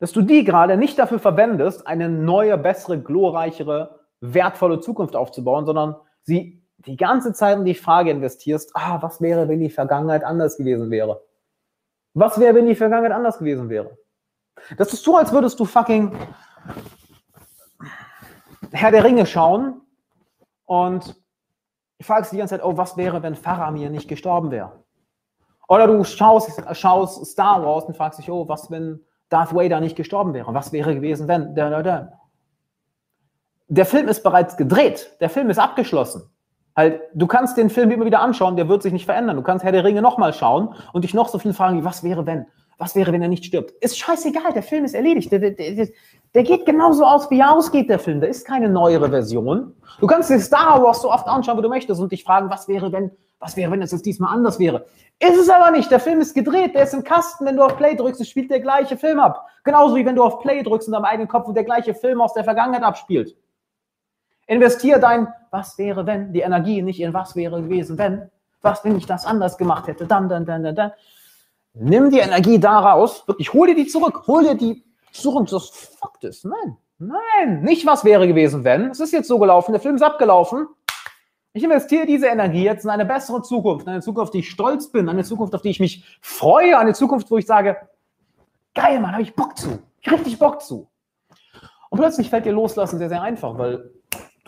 [0.00, 5.96] dass du die gerade nicht dafür verwendest, eine neue, bessere, glorreichere, wertvolle Zukunft aufzubauen, sondern
[6.22, 10.56] sie die ganze Zeit in die Frage investierst, ah, was wäre, wenn die Vergangenheit anders
[10.56, 11.22] gewesen wäre?
[12.14, 13.96] Was wäre, wenn die Vergangenheit anders gewesen wäre?
[14.76, 16.16] Das ist so, als würdest du fucking
[18.72, 19.80] Herr der Ringe schauen
[20.66, 21.16] und
[22.00, 24.84] fragst die ganze Zeit, oh, was wäre, wenn Faramir nicht gestorben wäre?
[25.68, 29.96] Oder du schaust, schaust Star Wars und fragst dich, oh, was, wenn Darth Vader nicht
[29.96, 30.52] gestorben wäre?
[30.54, 31.54] Was wäre gewesen, wenn?
[31.54, 32.12] Da, da, da.
[33.68, 35.14] Der Film ist bereits gedreht.
[35.20, 36.30] Der Film ist abgeschlossen.
[36.78, 39.34] Halt, du kannst den Film immer wieder anschauen, der wird sich nicht verändern.
[39.34, 42.04] Du kannst Herr der Ringe nochmal schauen und dich noch so viel fragen, wie, was
[42.04, 42.46] wäre, wenn?
[42.78, 43.72] Was wäre, wenn er nicht stirbt?
[43.80, 45.32] Ist scheißegal, der Film ist erledigt.
[45.32, 45.88] Der, der, der,
[46.34, 48.20] der geht genauso aus, wie er ausgeht, der Film.
[48.20, 49.74] Da ist keine neuere Version.
[49.98, 52.68] Du kannst dir Star Wars so oft anschauen, wie du möchtest und dich fragen, was
[52.68, 53.10] wäre, wenn,
[53.40, 54.86] was wäre, wenn es jetzt diesmal anders wäre.
[55.18, 55.90] Ist es aber nicht.
[55.90, 57.44] Der Film ist gedreht, der ist im Kasten.
[57.44, 59.48] Wenn du auf Play drückst, spielt der gleiche Film ab.
[59.64, 62.20] Genauso wie wenn du auf Play drückst und am eigenen Kopf und der gleiche Film
[62.20, 63.34] aus der Vergangenheit abspielt.
[64.48, 68.30] Investier dein, was wäre, wenn, die Energie nicht in was wäre gewesen, wenn,
[68.62, 70.92] was, wenn ich das anders gemacht hätte, dann, dann, dann, dann, dann.
[71.74, 75.48] Nimm die Energie da raus, wirklich, hol dir die zurück, hol dir die zurück.
[75.50, 76.44] Das fuck das.
[76.44, 78.90] Nein, nein, nicht was wäre gewesen, wenn.
[78.90, 80.66] Es ist jetzt so gelaufen, der Film ist abgelaufen.
[81.52, 84.90] Ich investiere diese Energie jetzt in eine bessere Zukunft, eine Zukunft, auf die ich stolz
[84.90, 87.76] bin, eine Zukunft, auf die ich mich freue, eine Zukunft, wo ich sage,
[88.74, 89.78] geil, Mann, habe ich Bock zu.
[90.00, 90.88] Ich richtig Bock zu.
[91.90, 93.90] Und plötzlich fällt dir Loslassen sehr, sehr einfach, weil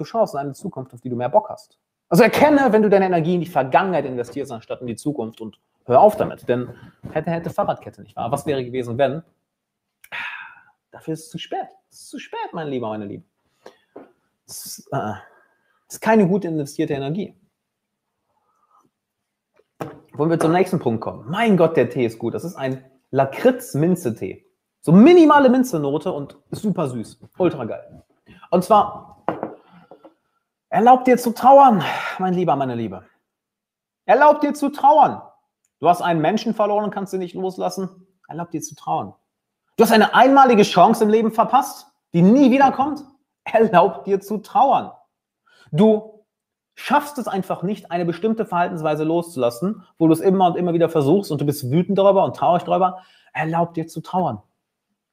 [0.01, 1.79] du in eine Zukunft, auf die du mehr Bock hast.
[2.09, 5.61] Also erkenne, wenn du deine Energie in die Vergangenheit investierst, anstatt in die Zukunft und
[5.87, 6.49] hör auf damit.
[6.49, 6.69] Denn
[7.13, 8.33] hätte, hätte Fahrradkette nicht wahr?
[8.33, 9.23] Was wäre gewesen, wenn?
[10.91, 11.69] Dafür ist es zu spät.
[11.89, 13.25] Es ist zu spät, mein Lieber, meine Liebe.
[14.47, 15.13] Es ist, äh,
[15.89, 17.37] ist keine gut investierte Energie.
[20.13, 21.31] Wollen wir zum nächsten Punkt kommen?
[21.31, 22.35] Mein Gott, der Tee ist gut.
[22.35, 24.45] Das ist ein Lakritz-Minze-Tee.
[24.81, 27.21] So minimale Minzenote und super süß.
[27.39, 28.03] Ultra geil.
[28.51, 29.20] Und zwar,
[30.71, 31.85] erlaubt dir zu trauern,
[32.19, 33.05] mein Lieber, meine Liebe.
[34.07, 35.21] Erlaubt dir zu trauern.
[35.79, 38.07] Du hast einen Menschen verloren und kannst ihn nicht loslassen.
[38.29, 39.15] Erlaubt dir zu trauern.
[39.77, 43.05] Du hast eine einmalige Chance im Leben verpasst, die nie wiederkommt.
[43.45, 44.93] Erlaubt dir zu trauern.
[45.73, 46.25] Du
[46.75, 50.89] schaffst es einfach nicht, eine bestimmte Verhaltensweise loszulassen, wo du es immer und immer wieder
[50.89, 53.03] versuchst und du bist wütend darüber und traurig darüber.
[53.33, 54.43] Erlaub dir zu trauern.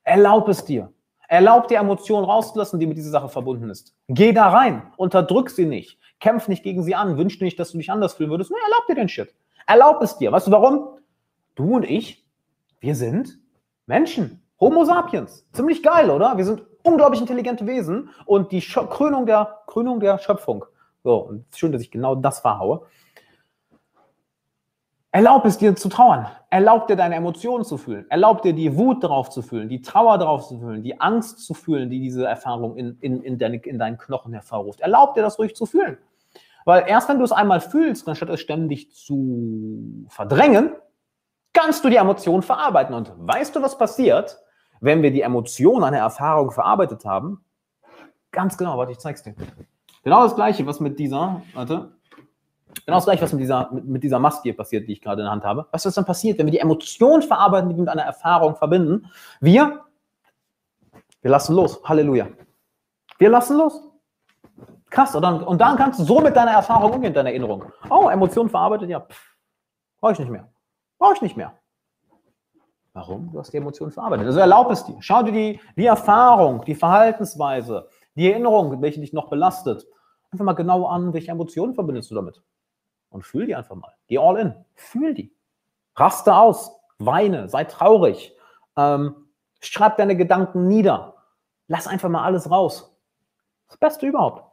[0.03, 0.91] Erlaub es dir.
[1.27, 3.93] Erlaub dir Emotionen rauszulassen, die mit dieser Sache verbunden ist.
[4.07, 7.77] Geh da rein, unterdrück sie nicht, kämpf nicht gegen sie an, wünsch nicht, dass du
[7.77, 8.49] dich anders fühlen würdest.
[8.49, 9.33] Nee, erlaub dir den Shit.
[9.65, 10.31] Erlaub es dir.
[10.31, 10.99] Weißt du warum?
[11.55, 12.25] Du und ich,
[12.79, 13.39] wir sind
[13.85, 14.41] Menschen.
[14.59, 15.45] Homo sapiens.
[15.51, 16.37] Ziemlich geil, oder?
[16.37, 20.65] Wir sind unglaublich intelligente Wesen und die Krönung der, Krönung der Schöpfung.
[21.03, 22.85] So, und schön, dass ich genau das verhaue.
[25.17, 26.27] Erlaub es dir zu trauern.
[26.51, 28.05] Erlaub dir deine Emotionen zu fühlen.
[28.11, 31.55] Erlaub dir die Wut darauf zu fühlen, die Trauer darauf zu fühlen, die Angst zu
[31.55, 34.79] fühlen, die diese Erfahrung in, in, in, deine, in deinen Knochen hervorruft.
[34.79, 35.97] Erlaub dir das ruhig zu fühlen.
[36.65, 40.75] Weil erst wenn du es einmal fühlst, anstatt es ständig zu verdrängen,
[41.51, 42.93] kannst du die Emotion verarbeiten.
[42.93, 44.37] Und weißt du, was passiert,
[44.81, 47.43] wenn wir die Emotion einer Erfahrung verarbeitet haben?
[48.29, 49.33] Ganz genau, warte, ich zeig's dir.
[50.03, 51.96] Genau das gleiche, was mit dieser, warte,
[52.85, 55.21] genau das gleiche, was mit dieser, mit, mit dieser Maske hier passiert, die ich gerade
[55.21, 55.67] in der Hand habe.
[55.71, 59.09] Was dann passiert, wenn wir die Emotion verarbeiten, die wir mit einer Erfahrung verbinden?
[59.39, 59.81] Wir,
[61.21, 61.81] wir lassen los.
[61.83, 62.27] Halleluja.
[63.17, 63.81] Wir lassen los.
[64.89, 67.65] Krass, und dann, und dann kannst du so mit deiner Erfahrung umgehen, deiner Erinnerung.
[67.89, 69.05] Oh, Emotionen verarbeitet, ja,
[69.99, 70.47] brauche ich nicht mehr.
[70.97, 71.53] Brauche ich nicht mehr.
[72.93, 73.31] Warum?
[73.31, 74.25] Du hast die Emotionen verarbeitet.
[74.25, 74.95] Also erlaub es dir.
[75.01, 79.85] Schau dir die, die Erfahrung, die Verhaltensweise, die Erinnerung, welche dich noch belastet,
[80.31, 82.41] einfach mal genau an, welche Emotionen verbindest du damit.
[83.09, 83.93] Und fühl die einfach mal.
[84.07, 84.53] Geh all in.
[84.75, 85.33] Fühl die.
[85.95, 86.79] Raste aus.
[86.99, 87.49] Weine.
[87.49, 88.35] Sei traurig.
[88.75, 89.15] Ähm,
[89.59, 91.15] schreib deine Gedanken nieder.
[91.67, 92.95] Lass einfach mal alles raus.
[93.67, 94.43] Das Beste überhaupt.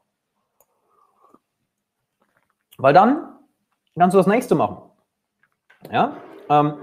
[2.77, 3.37] Weil dann
[3.97, 4.79] kannst du das nächste machen.
[5.91, 6.17] Ja?
[6.49, 6.79] Ähm,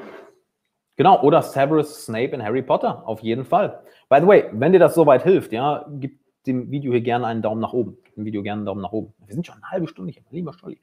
[1.01, 3.81] Genau, oder Severus Snape in Harry Potter, auf jeden Fall.
[4.07, 7.41] By the way, wenn dir das soweit hilft, ja, gib dem Video hier gerne einen
[7.41, 7.97] Daumen nach oben.
[8.03, 9.11] Gib dem Video gerne einen Daumen nach oben.
[9.25, 10.79] Wir sind schon eine halbe Stunde hier, lieber Stolli.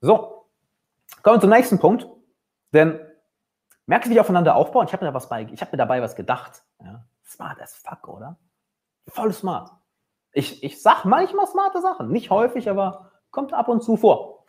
[0.00, 0.46] So,
[1.22, 2.08] kommen wir zum nächsten Punkt.
[2.72, 3.00] Denn
[3.86, 4.86] merkst du, wie die aufeinander aufbauen?
[4.86, 6.62] Ich habe mir, hab mir dabei was gedacht.
[6.82, 7.04] Ja?
[7.24, 8.36] Smart as fuck, oder?
[9.08, 9.70] Voll smart.
[10.32, 12.08] Ich, ich sag manchmal smarte Sachen.
[12.10, 14.44] Nicht häufig, aber kommt ab und zu vor.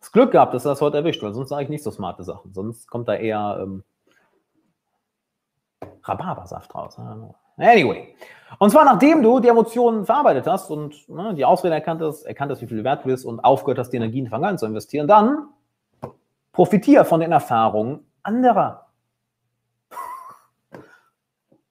[0.00, 2.24] Das Glück gehabt, dass er das heute erwischt, weil sonst sage ich nicht so smarte
[2.24, 2.54] Sachen.
[2.54, 3.84] Sonst kommt da eher ähm,
[6.04, 6.96] Rhabarbersaft raus.
[7.58, 8.14] Anyway.
[8.58, 12.50] Und zwar nachdem du die Emotionen verarbeitet hast und ne, die Ausrede erkannt hast, erkannt
[12.50, 15.06] hast, wie viel du wert bist und aufgehört hast, die Energien in Vergangenheit zu investieren,
[15.06, 15.48] dann
[16.52, 18.86] profitiere von den Erfahrungen anderer.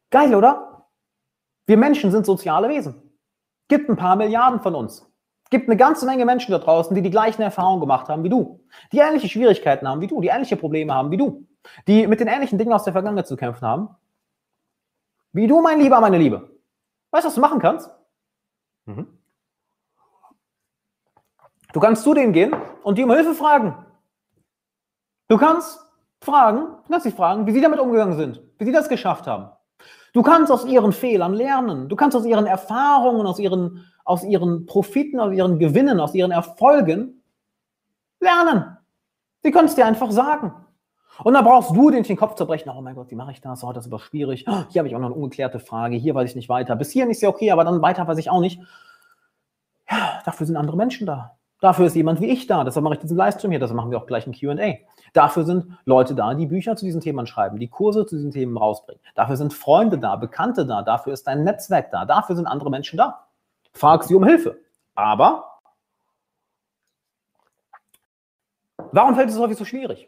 [0.09, 0.85] Geil, oder?
[1.65, 2.95] Wir Menschen sind soziale Wesen.
[3.67, 5.05] Gibt ein paar Milliarden von uns.
[5.49, 8.61] Gibt eine ganze Menge Menschen da draußen, die die gleichen Erfahrungen gemacht haben wie du,
[8.91, 11.45] die ähnliche Schwierigkeiten haben wie du, die ähnliche Probleme haben wie du,
[11.87, 13.89] die mit den ähnlichen Dingen aus der Vergangenheit zu kämpfen haben.
[15.33, 16.49] Wie du, mein Lieber, meine Liebe.
[17.11, 17.89] Weißt du, was du machen kannst?
[18.85, 19.07] Mhm.
[21.73, 23.85] Du kannst zu denen gehen und die um Hilfe fragen.
[25.27, 25.79] Du kannst
[26.21, 29.49] fragen, du kannst dich fragen, wie sie damit umgegangen sind, wie sie das geschafft haben.
[30.13, 31.89] Du kannst aus ihren Fehlern lernen.
[31.89, 36.31] Du kannst aus ihren Erfahrungen, aus ihren, aus ihren Profiten, aus ihren Gewinnen, aus ihren
[36.31, 37.21] Erfolgen
[38.19, 38.77] lernen.
[39.43, 40.53] Sie können es dir einfach sagen.
[41.23, 42.71] Und dann brauchst du den Kopf zerbrechen.
[42.75, 43.63] Oh mein Gott, wie mache ich das?
[43.63, 44.45] Oh, das ist aber schwierig.
[44.47, 45.95] Oh, hier habe ich auch noch eine ungeklärte Frage.
[45.95, 46.75] Hier weiß ich nicht weiter.
[46.75, 48.61] Bis hierhin ist ja okay, aber dann weiter weiß ich auch nicht.
[49.89, 51.37] Ja, dafür sind andere Menschen da.
[51.59, 52.63] Dafür ist jemand wie ich da.
[52.63, 53.59] Deshalb mache ich diesen Livestream hier.
[53.59, 54.75] Deshalb machen wir auch gleich ein QA.
[55.13, 58.55] Dafür sind Leute da, die Bücher zu diesen Themen schreiben, die Kurse zu diesen Themen
[58.57, 59.01] rausbringen.
[59.15, 60.83] Dafür sind Freunde da, Bekannte da.
[60.83, 62.05] Dafür ist dein Netzwerk da.
[62.05, 63.27] Dafür sind andere Menschen da.
[63.73, 64.59] Frag sie um Hilfe.
[64.93, 65.45] Aber
[68.91, 70.07] warum fällt es häufig so schwierig?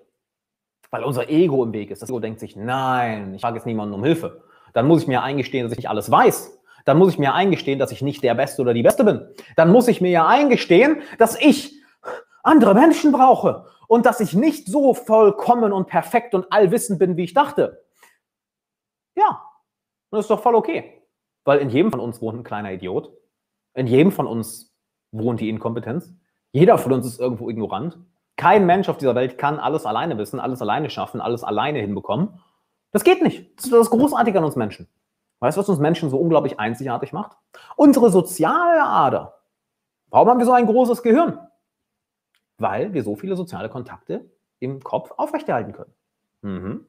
[0.92, 2.02] Weil unser Ego im Weg ist.
[2.02, 4.44] Das Ego denkt sich, nein, ich frage jetzt niemanden um Hilfe.
[4.74, 6.60] Dann muss ich mir eingestehen, dass ich nicht alles weiß.
[6.86, 9.28] Dann muss ich mir eingestehen, dass ich nicht der Beste oder die Beste bin.
[9.56, 11.74] Dann muss ich mir ja eingestehen, dass ich
[12.44, 17.24] andere Menschen brauche und dass ich nicht so vollkommen und perfekt und allwissend bin, wie
[17.24, 17.84] ich dachte.
[19.16, 19.44] Ja,
[20.12, 21.04] das ist doch voll okay.
[21.44, 23.12] Weil in jedem von uns wohnt ein kleiner Idiot.
[23.74, 24.76] In jedem von uns
[25.12, 26.14] wohnt die Inkompetenz.
[26.52, 27.98] Jeder von uns ist irgendwo ignorant.
[28.40, 32.40] Kein Mensch auf dieser Welt kann alles alleine wissen, alles alleine schaffen, alles alleine hinbekommen.
[32.94, 33.58] Das geht nicht.
[33.58, 34.88] Das ist das Großartige an uns Menschen.
[35.42, 37.36] Weißt du, was uns Menschen so unglaublich einzigartig macht?
[37.76, 39.42] Unsere soziale Ader.
[40.08, 41.38] Warum haben wir so ein großes Gehirn?
[42.58, 45.94] Weil wir so viele soziale Kontakte im Kopf aufrechterhalten können.
[46.42, 46.86] Mhm.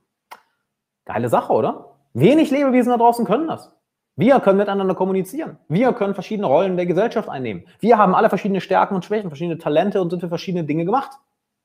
[1.04, 1.96] Geile Sache, oder?
[2.14, 3.72] Wenig Lebewesen da draußen können das.
[4.14, 5.58] Wir können miteinander kommunizieren.
[5.66, 7.66] Wir können verschiedene Rollen der Gesellschaft einnehmen.
[7.80, 11.18] Wir haben alle verschiedene Stärken und Schwächen, verschiedene Talente und sind für verschiedene Dinge gemacht.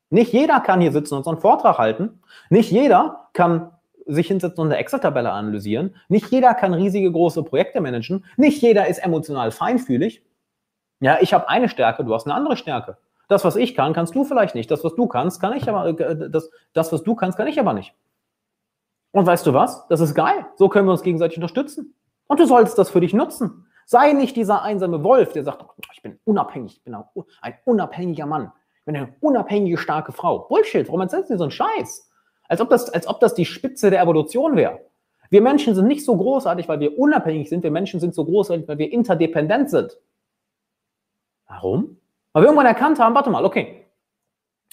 [0.09, 2.21] Nicht jeder kann hier sitzen und so einen Vortrag halten.
[2.49, 3.71] Nicht jeder kann
[4.05, 5.95] sich hinsetzen und eine Excel-Tabelle analysieren.
[6.09, 8.25] Nicht jeder kann riesige große Projekte managen.
[8.37, 10.23] Nicht jeder ist emotional feinfühlig.
[10.99, 12.97] Ja, ich habe eine Stärke, du hast eine andere Stärke.
[13.27, 14.69] Das, was ich kann, kannst du vielleicht nicht.
[14.69, 17.59] Das, was du kannst, kann ich aber, äh, das, das, was du kannst, kann ich
[17.59, 17.95] aber nicht.
[19.11, 19.87] Und weißt du was?
[19.87, 20.45] Das ist geil.
[20.55, 21.95] So können wir uns gegenseitig unterstützen.
[22.27, 23.65] Und du solltest das für dich nutzen.
[23.85, 28.51] Sei nicht dieser einsame Wolf, der sagt, ich bin unabhängig, ich bin ein unabhängiger Mann
[28.85, 30.39] bin eine unabhängige, starke Frau.
[30.39, 32.09] Bullshit, warum erzählst du so einen Scheiß?
[32.47, 34.79] Als ob, das, als ob das die Spitze der Evolution wäre.
[35.29, 37.63] Wir Menschen sind nicht so großartig, weil wir unabhängig sind.
[37.63, 39.97] Wir Menschen sind so großartig, weil wir interdependent sind.
[41.47, 41.97] Warum?
[42.31, 43.85] Weil wir irgendwann erkannt haben, warte mal, okay,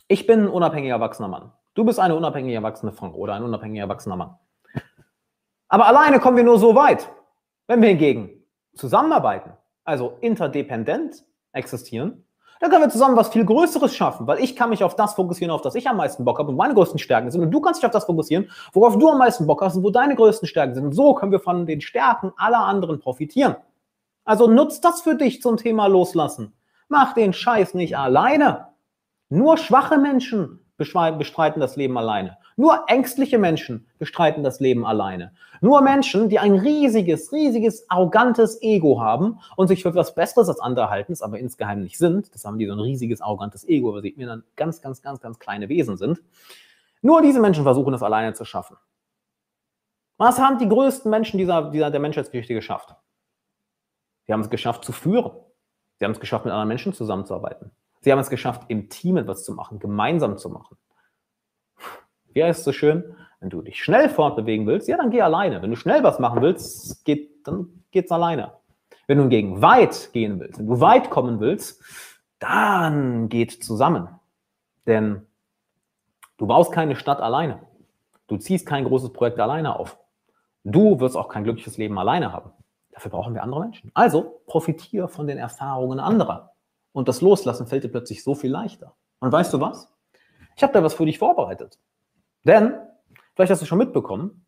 [0.09, 1.53] ich bin ein unabhängiger erwachsener Mann.
[1.75, 4.37] Du bist eine unabhängige erwachsene Frau oder ein unabhängiger erwachsener Mann.
[5.69, 7.09] Aber alleine kommen wir nur so weit.
[7.67, 8.45] Wenn wir hingegen
[8.75, 9.53] zusammenarbeiten,
[9.85, 12.27] also interdependent existieren,
[12.63, 15.51] dann können wir zusammen was viel Größeres schaffen, weil ich kann mich auf das fokussieren,
[15.51, 17.43] auf das ich am meisten Bock habe und meine größten Stärken sind.
[17.43, 19.91] Und du kannst dich auf das fokussieren, worauf du am meisten Bock hast und wo
[19.91, 20.85] deine größten Stärken sind.
[20.85, 23.57] Und so können wir von den Stärken aller anderen profitieren.
[24.25, 26.53] Also nutzt das für dich zum Thema Loslassen.
[26.87, 28.69] Mach den Scheiß nicht alleine.
[29.29, 32.39] Nur schwache Menschen bestreiten das Leben alleine.
[32.57, 35.33] Nur ängstliche Menschen bestreiten das Leben alleine.
[35.61, 40.61] Nur Menschen, die ein riesiges, riesiges, arrogantes Ego haben und sich für etwas Besseres als
[40.61, 43.95] andere halten, es aber insgeheim nicht sind, das haben die so ein riesiges, arrogantes Ego,
[43.95, 46.21] weil sie mir dann ganz, ganz, ganz, ganz kleine Wesen sind.
[47.01, 48.77] Nur diese Menschen versuchen es alleine zu schaffen.
[50.19, 52.95] Was haben die größten Menschen dieser, dieser der Menschheitsgeschichte geschafft?
[54.27, 55.33] Sie haben es geschafft zu führen.
[55.99, 57.73] Sie haben es geschafft, mit anderen Menschen zusammenzuarbeiten.
[58.01, 60.77] Sie haben es geschafft, im Team etwas zu machen, gemeinsam zu machen.
[62.35, 63.17] Wie heißt es so schön?
[63.41, 65.63] Wenn du dich schnell fortbewegen willst, ja, dann geh alleine.
[65.63, 68.53] Wenn du schnell was machen willst, geht, dann geht's alleine.
[69.07, 71.83] Wenn du hingegen weit gehen willst, wenn du weit kommen willst,
[72.39, 74.09] dann geht zusammen.
[74.87, 75.27] Denn
[76.39, 77.61] du baust keine Stadt alleine.
[78.29, 79.99] Du ziehst kein großes Projekt alleine auf.
[80.65, 82.53] Du wirst auch kein glückliches Leben alleine haben.
[82.93, 83.91] Dafür brauchen wir andere Menschen.
[83.95, 86.53] Also profitiere von den Erfahrungen anderer.
[86.93, 88.95] Und das Loslassen fällt dir plötzlich so viel leichter.
[89.19, 89.93] Und weißt du was?
[90.57, 91.79] Ich habe da was für dich vorbereitet.
[92.45, 92.75] Denn,
[93.35, 94.45] vielleicht hast du schon mitbekommen,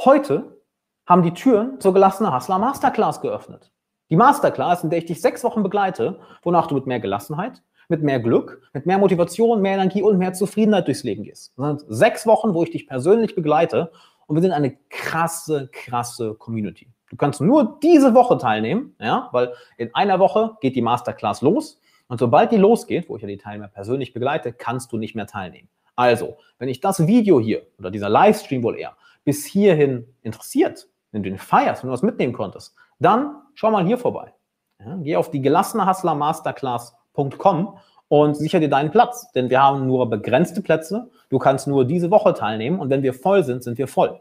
[0.00, 0.58] heute
[1.06, 3.70] haben die Türen zur gelassene Hustler Masterclass geöffnet.
[4.10, 8.02] Die Masterclass, in der ich dich sechs Wochen begleite, wonach du mit mehr Gelassenheit, mit
[8.02, 11.52] mehr Glück, mit mehr Motivation, mehr Energie und mehr Zufriedenheit durchs Leben gehst.
[11.56, 13.90] Das sind sechs Wochen, wo ich dich persönlich begleite
[14.26, 16.88] und wir sind eine krasse, krasse Community.
[17.10, 21.80] Du kannst nur diese Woche teilnehmen, ja, weil in einer Woche geht die Masterclass los
[22.08, 25.26] und sobald die losgeht, wo ich ja die Teilnehmer persönlich begleite, kannst du nicht mehr
[25.26, 25.68] teilnehmen.
[25.98, 31.24] Also, wenn ich das Video hier oder dieser Livestream wohl eher bis hierhin interessiert, wenn
[31.24, 34.32] du den feierst, wenn du was mitnehmen konntest, dann schau mal hier vorbei.
[34.78, 39.88] Ja, geh auf die gelassene Hustler Masterclass.com und sicher dir deinen Platz, denn wir haben
[39.88, 41.10] nur begrenzte Plätze.
[41.30, 44.20] Du kannst nur diese Woche teilnehmen und wenn wir voll sind, sind wir voll.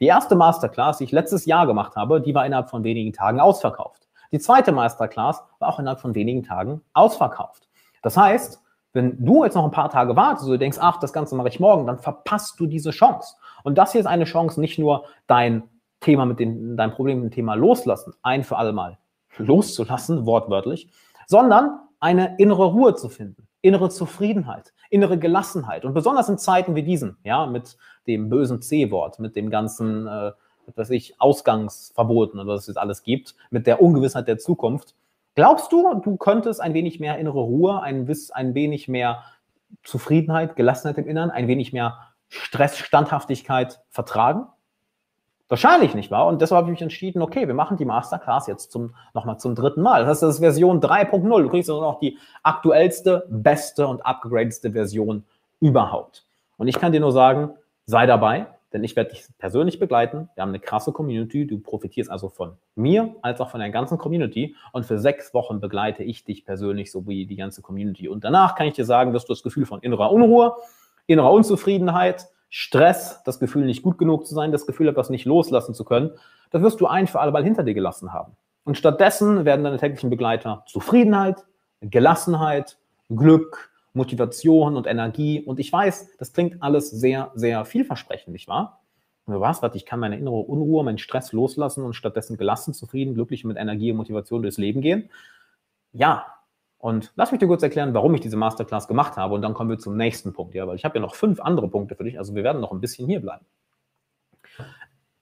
[0.00, 3.40] Die erste Masterclass, die ich letztes Jahr gemacht habe, die war innerhalb von wenigen Tagen
[3.40, 4.08] ausverkauft.
[4.30, 7.66] Die zweite Masterclass war auch innerhalb von wenigen Tagen ausverkauft.
[8.02, 8.60] Das heißt,
[8.94, 11.48] wenn du jetzt noch ein paar Tage wartest und du denkst, ach, das Ganze mache
[11.48, 13.36] ich morgen, dann verpasst du diese Chance.
[13.64, 15.64] Und das hier ist eine Chance, nicht nur dein
[16.00, 18.98] Thema mit dem, dein Problem mit dem Thema loslassen, ein für alle Mal
[19.36, 20.88] loszulassen, wortwörtlich,
[21.26, 25.84] sondern eine innere Ruhe zu finden, innere Zufriedenheit, innere Gelassenheit.
[25.84, 27.76] Und besonders in Zeiten wie diesen, ja, mit
[28.06, 30.32] dem bösen C-Wort, mit dem ganzen, äh,
[30.76, 34.94] was ich, Ausgangsverboten oder was es jetzt alles gibt, mit der Ungewissheit der Zukunft.
[35.34, 39.24] Glaubst du, du könntest ein wenig mehr innere Ruhe, ein, ein wenig mehr
[39.82, 44.46] Zufriedenheit, Gelassenheit im Inneren, ein wenig mehr Stress, Standhaftigkeit vertragen?
[45.48, 46.26] Wahrscheinlich nicht wahr?
[46.26, 49.54] Und deshalb habe ich mich entschieden, okay, wir machen die Masterclass jetzt zum, nochmal zum
[49.54, 50.00] dritten Mal.
[50.00, 51.42] Das heißt, das ist Version 3.0.
[51.42, 55.24] Du kriegst also noch die aktuellste, beste und upgradedste Version
[55.60, 56.24] überhaupt.
[56.56, 57.50] Und ich kann dir nur sagen,
[57.86, 60.28] sei dabei, denn ich werde dich persönlich begleiten.
[60.34, 61.46] Wir haben eine krasse Community.
[61.46, 64.56] Du profitierst also von mir als auch von der ganzen Community.
[64.72, 68.08] Und für sechs Wochen begleite ich dich persönlich sowie die ganze Community.
[68.08, 70.56] Und danach kann ich dir sagen, dass du das Gefühl von innerer Unruhe,
[71.06, 75.72] innerer Unzufriedenheit, Stress, das Gefühl, nicht gut genug zu sein, das Gefühl, etwas nicht loslassen
[75.72, 76.10] zu können,
[76.50, 78.36] das wirst du ein für alle Mal hinter dir gelassen haben.
[78.64, 81.44] Und stattdessen werden deine täglichen Begleiter Zufriedenheit,
[81.80, 85.40] Gelassenheit, Glück, Motivation und Energie.
[85.40, 88.80] Und ich weiß, das klingt alles sehr, sehr vielversprechend, nicht wahr?
[89.26, 93.14] Und was, was, ich kann meine innere Unruhe, meinen Stress loslassen und stattdessen gelassen, zufrieden,
[93.14, 95.08] glücklich mit Energie und Motivation durchs Leben gehen?
[95.92, 96.26] Ja,
[96.78, 99.70] und lass mich dir kurz erklären, warum ich diese Masterclass gemacht habe und dann kommen
[99.70, 102.18] wir zum nächsten Punkt, ja, weil ich habe ja noch fünf andere Punkte für dich,
[102.18, 103.46] also wir werden noch ein bisschen hier bleiben.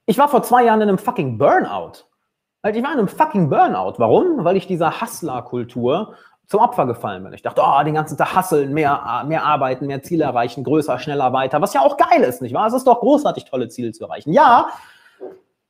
[0.06, 2.04] Ich war vor zwei Jahren in einem fucking Burnout.
[2.64, 3.94] Halt, ich war in einem fucking Burnout.
[3.98, 4.44] Warum?
[4.44, 6.14] Weil ich dieser Hustler-Kultur
[6.46, 7.32] zum Opfer gefallen bin.
[7.32, 11.32] Ich dachte, oh, den ganzen Tag hasseln, mehr, mehr arbeiten, mehr Ziele erreichen, größer, schneller,
[11.32, 12.66] weiter, was ja auch geil ist, nicht wahr?
[12.66, 14.32] Es ist doch großartig, tolle Ziele zu erreichen.
[14.32, 14.68] Ja,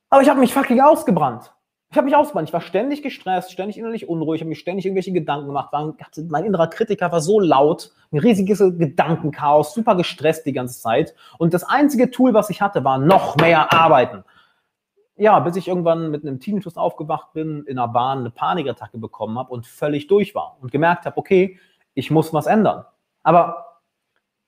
[0.09, 1.53] aber ich habe mich fucking ausgebrannt.
[1.89, 2.49] Ich habe mich ausgebrannt.
[2.49, 5.71] Ich war ständig gestresst, ständig innerlich unruhig, habe mir ständig irgendwelche Gedanken gemacht.
[6.27, 11.13] Mein innerer Kritiker war so laut, ein riesiges Gedankenchaos, super gestresst die ganze Zeit.
[11.37, 14.23] Und das einzige Tool, was ich hatte, war noch mehr arbeiten.
[15.15, 19.37] Ja, bis ich irgendwann mit einem Tinnitus aufgewacht bin, in der Bahn eine Panikattacke bekommen
[19.37, 21.59] habe und völlig durch war und gemerkt habe, okay,
[21.93, 22.85] ich muss was ändern.
[23.21, 23.79] Aber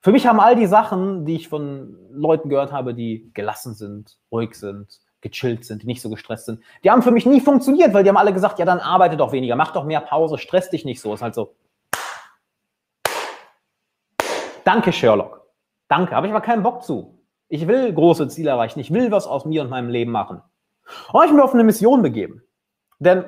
[0.02, 4.18] für mich haben all die Sachen, die ich von Leuten gehört habe, die gelassen sind,
[4.32, 6.60] ruhig sind, gechillt sind, die nicht so gestresst sind.
[6.84, 9.32] Die haben für mich nie funktioniert, weil die haben alle gesagt, ja, dann arbeite doch
[9.32, 11.14] weniger, mach doch mehr Pause, stress dich nicht so.
[11.14, 11.56] Ist halt so.
[14.64, 15.42] Danke, Sherlock.
[15.88, 17.20] Danke, habe ich aber keinen Bock zu.
[17.48, 18.80] Ich will große Ziele erreichen.
[18.80, 20.42] Ich will was aus mir und meinem Leben machen.
[21.12, 22.44] Und ich bin auf eine Mission begeben.
[23.00, 23.26] Denn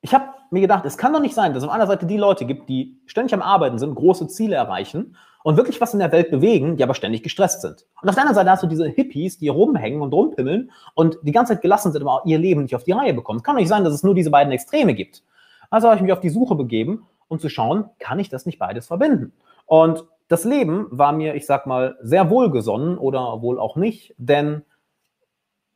[0.00, 2.18] ich habe mir gedacht, es kann doch nicht sein, dass es auf einer Seite die
[2.18, 6.12] Leute gibt, die ständig am Arbeiten sind, große Ziele erreichen und wirklich was in der
[6.12, 7.86] Welt bewegen, die aber ständig gestresst sind.
[8.00, 11.32] Und auf der anderen Seite hast du diese Hippies, die rumhängen und rumpimmeln und die
[11.32, 13.38] ganze Zeit gelassen sind, aber ihr Leben nicht auf die Reihe bekommen.
[13.38, 15.22] Es kann doch nicht sein, dass es nur diese beiden Extreme gibt.
[15.70, 18.58] Also habe ich mich auf die Suche begeben, um zu schauen, kann ich das nicht
[18.58, 19.32] beides verbinden?
[19.64, 24.62] Und das Leben war mir, ich sag mal, sehr wohlgesonnen oder wohl auch nicht, denn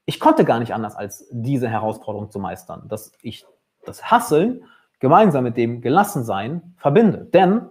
[0.07, 3.45] ich konnte gar nicht anders, als diese Herausforderung zu meistern, dass ich
[3.85, 4.65] das Hasseln
[5.01, 7.27] gemeinsam mit dem Gelassensein verbinde.
[7.27, 7.69] Denn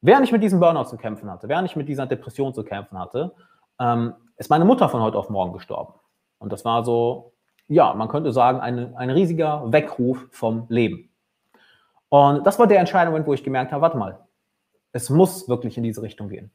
[0.00, 2.98] während ich mit diesem Burnout zu kämpfen hatte, während ich mit dieser Depression zu kämpfen
[2.98, 3.34] hatte,
[3.78, 5.94] ähm, ist meine Mutter von heute auf morgen gestorben.
[6.38, 7.34] Und das war so,
[7.68, 11.10] ja, man könnte sagen, ein, ein riesiger Weckruf vom Leben.
[12.08, 14.26] Und das war der entscheidende wo ich gemerkt habe, warte mal,
[14.92, 16.50] es muss wirklich in diese Richtung gehen.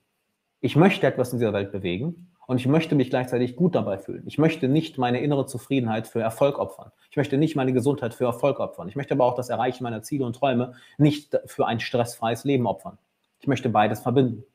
[0.66, 4.24] Ich möchte etwas in dieser Welt bewegen und ich möchte mich gleichzeitig gut dabei fühlen.
[4.28, 6.94] Ich möchte nicht meine innere Zufriedenheit für Erfolg opfern.
[7.12, 8.88] Ich möchte nicht meine Gesundheit für Erfolg opfern.
[8.88, 12.66] Ich möchte aber auch das Erreichen meiner Ziele und Träume nicht für ein stressfreies Leben
[12.66, 12.98] opfern.
[13.42, 14.46] Ich möchte beides verbinden.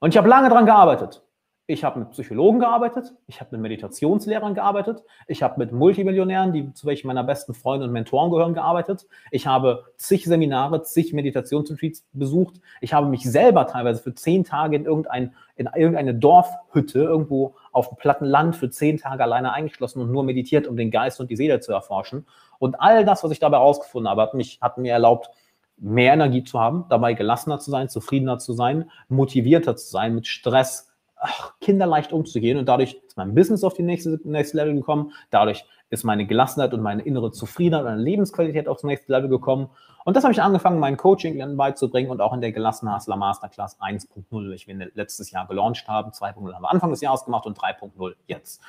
[0.00, 1.22] Und ich habe lange daran gearbeitet.
[1.70, 6.72] Ich habe mit Psychologen gearbeitet, ich habe mit Meditationslehrern gearbeitet, ich habe mit Multimillionären, die
[6.74, 9.06] zu welchen meiner besten Freunde und Mentoren gehören, gearbeitet.
[9.30, 12.60] Ich habe zig Seminare, zig Meditationsretreats besucht.
[12.80, 17.88] Ich habe mich selber teilweise für zehn Tage in, irgendein, in irgendeine Dorfhütte irgendwo auf
[17.88, 21.30] dem platten Land für zehn Tage alleine eingeschlossen und nur meditiert, um den Geist und
[21.30, 22.26] die Seele zu erforschen.
[22.58, 25.30] Und all das, was ich dabei herausgefunden habe, hat, mich, hat mir erlaubt,
[25.76, 30.26] mehr Energie zu haben, dabei gelassener zu sein, zufriedener zu sein, motivierter zu sein, mit
[30.26, 30.89] Stress
[31.20, 35.64] ach, kinderleicht umzugehen und dadurch ist mein Business auf die nächste, nächste Level gekommen, dadurch
[35.90, 39.70] ist meine Gelassenheit und meine innere Zufriedenheit und meine Lebensqualität aufs nächste Level gekommen
[40.04, 43.78] und das habe ich angefangen, mein Coaching beizubringen und auch in der Gelassen Hustler Masterclass
[43.80, 47.58] 1.0, ich wir letztes Jahr gelauncht haben, 2.0 haben wir Anfang des Jahres gemacht und
[47.58, 48.62] 3.0 jetzt.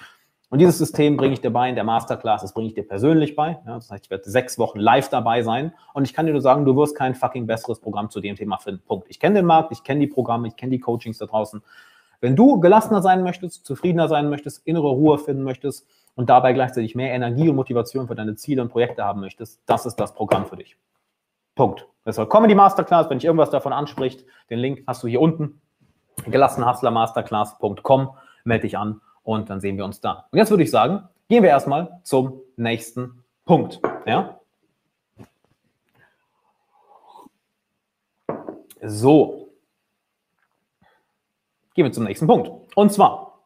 [0.49, 3.37] Und dieses System bringe ich dir bei in der Masterclass, das bringe ich dir persönlich
[3.37, 3.51] bei.
[3.65, 6.41] Ja, das heißt, ich werde sechs Wochen live dabei sein und ich kann dir nur
[6.41, 8.81] sagen, du wirst kein fucking besseres Programm zu dem Thema finden.
[8.85, 9.07] Punkt.
[9.09, 11.63] Ich kenne den Markt, ich kenne die Programme, ich kenne die Coachings da draußen.
[12.21, 16.95] Wenn du gelassener sein möchtest, zufriedener sein möchtest, innere Ruhe finden möchtest und dabei gleichzeitig
[16.95, 20.45] mehr Energie und Motivation für deine Ziele und Projekte haben möchtest, das ist das Programm
[20.45, 20.77] für dich.
[21.55, 21.87] Punkt.
[22.03, 25.61] Das soll Comedy Masterclass, wenn dich irgendwas davon anspricht, den Link hast du hier unten,
[26.25, 28.11] gelassenhustlermasterclass.com,
[28.43, 30.27] melde dich an und dann sehen wir uns da.
[30.31, 33.79] Und jetzt würde ich sagen, gehen wir erstmal zum nächsten Punkt.
[34.05, 34.39] Ja?
[38.83, 39.40] So,
[41.73, 42.51] Gehen wir zum nächsten Punkt.
[42.75, 43.39] Und zwar,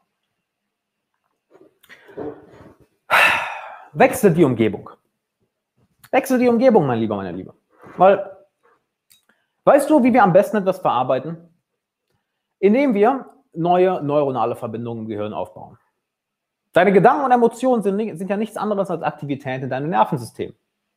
[3.93, 4.89] wechsel die Umgebung.
[6.11, 7.53] Wechsel die Umgebung, mein Lieber, meine Liebe.
[7.97, 8.37] Weil,
[9.63, 11.49] weißt du, wie wir am besten etwas verarbeiten?
[12.59, 15.77] Indem wir neue neuronale Verbindungen im Gehirn aufbauen.
[16.73, 20.53] Deine Gedanken und Emotionen sind, sind ja nichts anderes als Aktivitäten in deinem Nervensystem.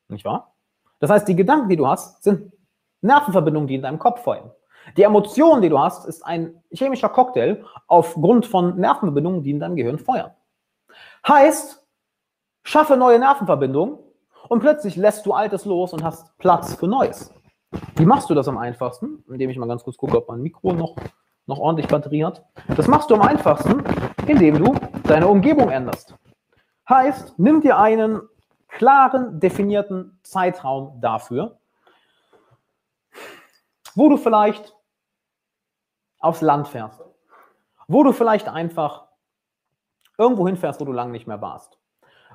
[0.08, 0.54] Nicht wahr?
[0.98, 2.52] Das heißt, die Gedanken, die du hast, sind
[3.00, 4.50] Nervenverbindungen, die in deinem Kopf feuern.
[4.96, 9.76] Die Emotion, die du hast, ist ein chemischer Cocktail aufgrund von Nervenverbindungen, die in deinem
[9.76, 10.30] Gehirn feuern.
[11.26, 11.86] Heißt,
[12.62, 13.98] schaffe neue Nervenverbindungen
[14.48, 17.32] und plötzlich lässt du Altes los und hast Platz für Neues.
[17.96, 19.24] Wie machst du das am einfachsten?
[19.28, 20.96] Indem ich mal ganz kurz gucke, ob mein Mikro noch,
[21.46, 22.44] noch ordentlich Batterie hat.
[22.76, 23.84] Das machst du am einfachsten,
[24.26, 24.74] indem du
[25.04, 26.14] deine Umgebung änderst.
[26.88, 28.22] Heißt, nimm dir einen
[28.68, 31.58] klaren, definierten Zeitraum dafür,
[33.94, 34.74] wo du vielleicht
[36.18, 37.02] aufs Land fährst,
[37.86, 39.06] wo du vielleicht einfach
[40.16, 41.78] irgendwo hinfährst, wo du lange nicht mehr warst,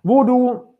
[0.03, 0.77] wo du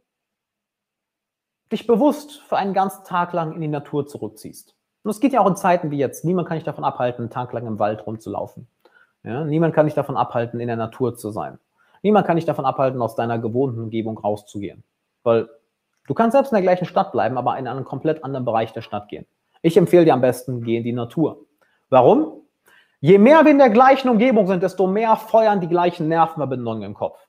[1.71, 4.75] dich bewusst für einen ganzen Tag lang in die Natur zurückziehst.
[5.03, 6.23] Und es geht ja auch in Zeiten wie jetzt.
[6.23, 8.67] Niemand kann dich davon abhalten, einen Tag lang im Wald rumzulaufen.
[9.23, 9.43] Ja?
[9.43, 11.59] Niemand kann dich davon abhalten, in der Natur zu sein.
[12.03, 14.83] Niemand kann dich davon abhalten, aus deiner gewohnten Umgebung rauszugehen.
[15.23, 15.49] Weil
[16.07, 18.81] du kannst selbst in der gleichen Stadt bleiben, aber in einen komplett anderen Bereich der
[18.81, 19.25] Stadt gehen.
[19.61, 21.45] Ich empfehle dir am besten, geh in die Natur.
[21.89, 22.42] Warum?
[23.03, 26.93] Je mehr wir in der gleichen Umgebung sind, desto mehr feuern die gleichen Nervenverbindungen im
[26.93, 27.19] Kopf.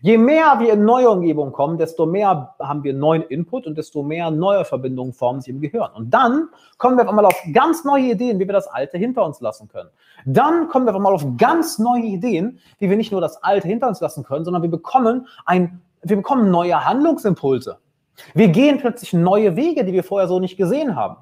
[0.00, 4.02] Je mehr wir in neue Umgebungen kommen, desto mehr haben wir neuen Input und desto
[4.02, 5.90] mehr neue Verbindungen formen sich im Gehirn.
[5.94, 6.48] Und dann
[6.78, 9.68] kommen wir auf einmal auf ganz neue Ideen, wie wir das Alte hinter uns lassen
[9.68, 9.90] können.
[10.24, 13.68] Dann kommen wir auf einmal auf ganz neue Ideen, wie wir nicht nur das Alte
[13.68, 17.76] hinter uns lassen können, sondern wir bekommen ein, wir bekommen neue Handlungsimpulse.
[18.32, 21.18] Wir gehen plötzlich neue Wege, die wir vorher so nicht gesehen haben.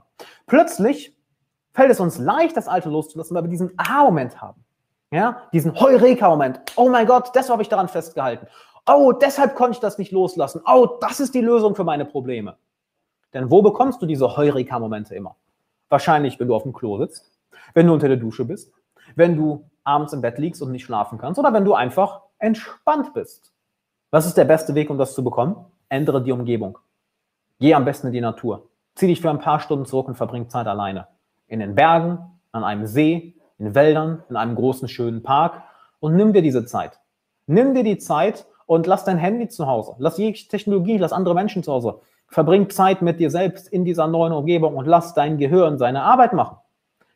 [0.47, 1.16] Plötzlich
[1.77, 4.65] fällt es uns leicht, das Alte loszulassen, weil wir diesen Aha-Moment haben.
[5.11, 6.61] Ja, diesen Heureka-Moment.
[6.75, 8.49] Oh mein Gott, deshalb habe ich daran festgehalten.
[8.89, 10.63] Oh, deshalb konnte ich das nicht loslassen.
[10.67, 12.57] Oh, das ist die Lösung für meine Probleme.
[13.35, 15.37] Denn wo bekommst du diese Heureka-Momente immer?
[15.89, 17.31] Wahrscheinlich, wenn du auf dem Klo sitzt,
[17.75, 18.73] wenn du unter der Dusche bist,
[19.15, 23.13] wenn du abends im Bett liegst und nicht schlafen kannst oder wenn du einfach entspannt
[23.13, 23.53] bist.
[24.11, 25.57] Was ist der beste Weg, um das zu bekommen?
[25.89, 26.79] Ändere die Umgebung.
[27.61, 28.69] Geh am besten in die Natur.
[28.95, 31.07] Zieh dich für ein paar Stunden zurück und verbring Zeit alleine
[31.49, 32.19] in den Bergen,
[32.53, 35.63] an einem See, in Wäldern, in einem großen, schönen Park
[36.01, 37.01] und nimm dir diese Zeit.
[37.47, 39.95] Nimm dir die Zeit und lass dein Handy zu Hause.
[39.99, 42.01] Lass jegliche Technologie, lass andere Menschen zu Hause.
[42.29, 46.33] Verbring Zeit mit dir selbst in dieser neuen Umgebung und lass dein Gehirn seine Arbeit
[46.33, 46.59] machen.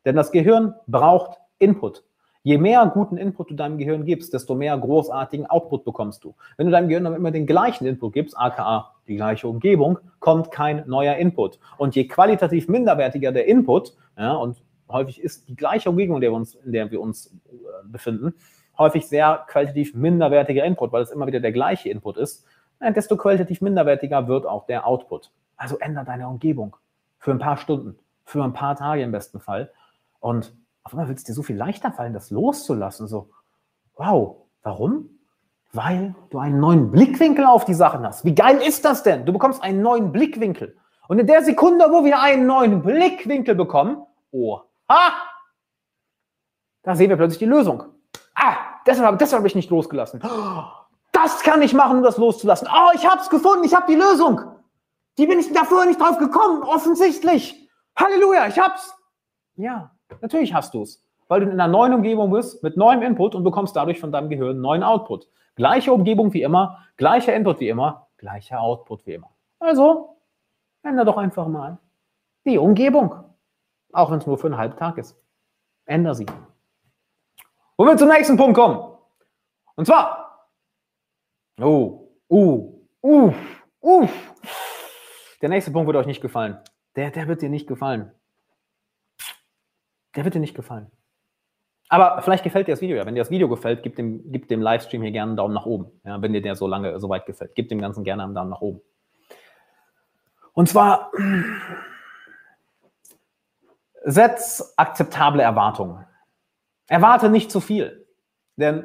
[0.04, 2.04] Denn das Gehirn braucht Input.
[2.43, 6.34] Je mehr guten Input du deinem Gehirn gibst, desto mehr großartigen Output bekommst du.
[6.57, 10.51] Wenn du deinem Gehirn aber immer den gleichen Input gibst, aka die gleiche Umgebung, kommt
[10.51, 11.59] kein neuer Input.
[11.76, 16.30] Und je qualitativ minderwertiger der Input, ja, und häufig ist die gleiche Umgebung, in der
[16.30, 18.34] wir uns, in der wir uns äh, befinden,
[18.78, 22.47] häufig sehr qualitativ minderwertiger Input, weil es immer wieder der gleiche Input ist,
[22.80, 25.30] desto qualitativ minderwertiger wird auch der Output.
[25.59, 26.76] Also ändere deine Umgebung
[27.18, 29.70] für ein paar Stunden, für ein paar Tage im besten Fall.
[30.20, 33.06] Und auf einmal wird es dir so viel leichter fallen, das loszulassen.
[33.06, 33.30] So,
[33.96, 35.10] wow, warum?
[35.72, 38.24] Weil du einen neuen Blickwinkel auf die Sachen hast.
[38.24, 39.24] Wie geil ist das denn?
[39.24, 40.76] Du bekommst einen neuen Blickwinkel.
[41.08, 45.12] Und in der Sekunde, wo wir einen neuen Blickwinkel bekommen, oh, ha,
[46.82, 47.84] da sehen wir plötzlich die Lösung.
[48.34, 48.56] Ah,
[48.86, 50.20] deshalb, deshalb habe ich nicht losgelassen.
[51.12, 52.68] Das kann ich machen, um das loszulassen.
[52.72, 54.40] Oh, ich habe es gefunden, ich habe die Lösung.
[55.18, 57.68] Die bin ich davor nicht drauf gekommen, offensichtlich.
[57.96, 58.94] Halleluja, ich hab's.
[59.56, 59.90] Ja,
[60.20, 63.44] natürlich hast du es, weil du in einer neuen Umgebung bist, mit neuem Input und
[63.44, 65.28] bekommst dadurch von deinem Gehirn neuen Output.
[65.56, 69.30] Gleiche Umgebung wie immer, gleicher Input wie immer, gleicher Output wie immer.
[69.58, 70.16] Also,
[70.82, 71.78] ändere doch einfach mal
[72.44, 73.14] die Umgebung.
[73.92, 75.16] Auch wenn es nur für einen halben Tag ist.
[75.84, 76.26] Ändere sie.
[77.76, 78.96] Wo wir zum nächsten Punkt kommen.
[79.74, 80.48] Und zwar,
[81.61, 84.34] oh, uh, uff, uff.
[85.40, 86.58] Der nächste Punkt wird euch nicht gefallen.
[86.96, 88.12] Der, der wird dir nicht gefallen.
[90.14, 90.90] Der wird dir nicht gefallen.
[91.88, 93.04] Aber vielleicht gefällt dir das Video ja.
[93.04, 95.66] Wenn dir das Video gefällt, gib dem, gib dem Livestream hier gerne einen Daumen nach
[95.66, 95.90] oben.
[96.04, 97.54] Ja, wenn dir der so lange, so weit gefällt.
[97.56, 98.80] Gib dem Ganzen gerne einen Daumen nach oben.
[100.52, 101.11] Und zwar,
[104.04, 106.06] setz akzeptable Erwartungen.
[106.86, 108.06] Erwarte nicht zu viel.
[108.56, 108.84] Denn,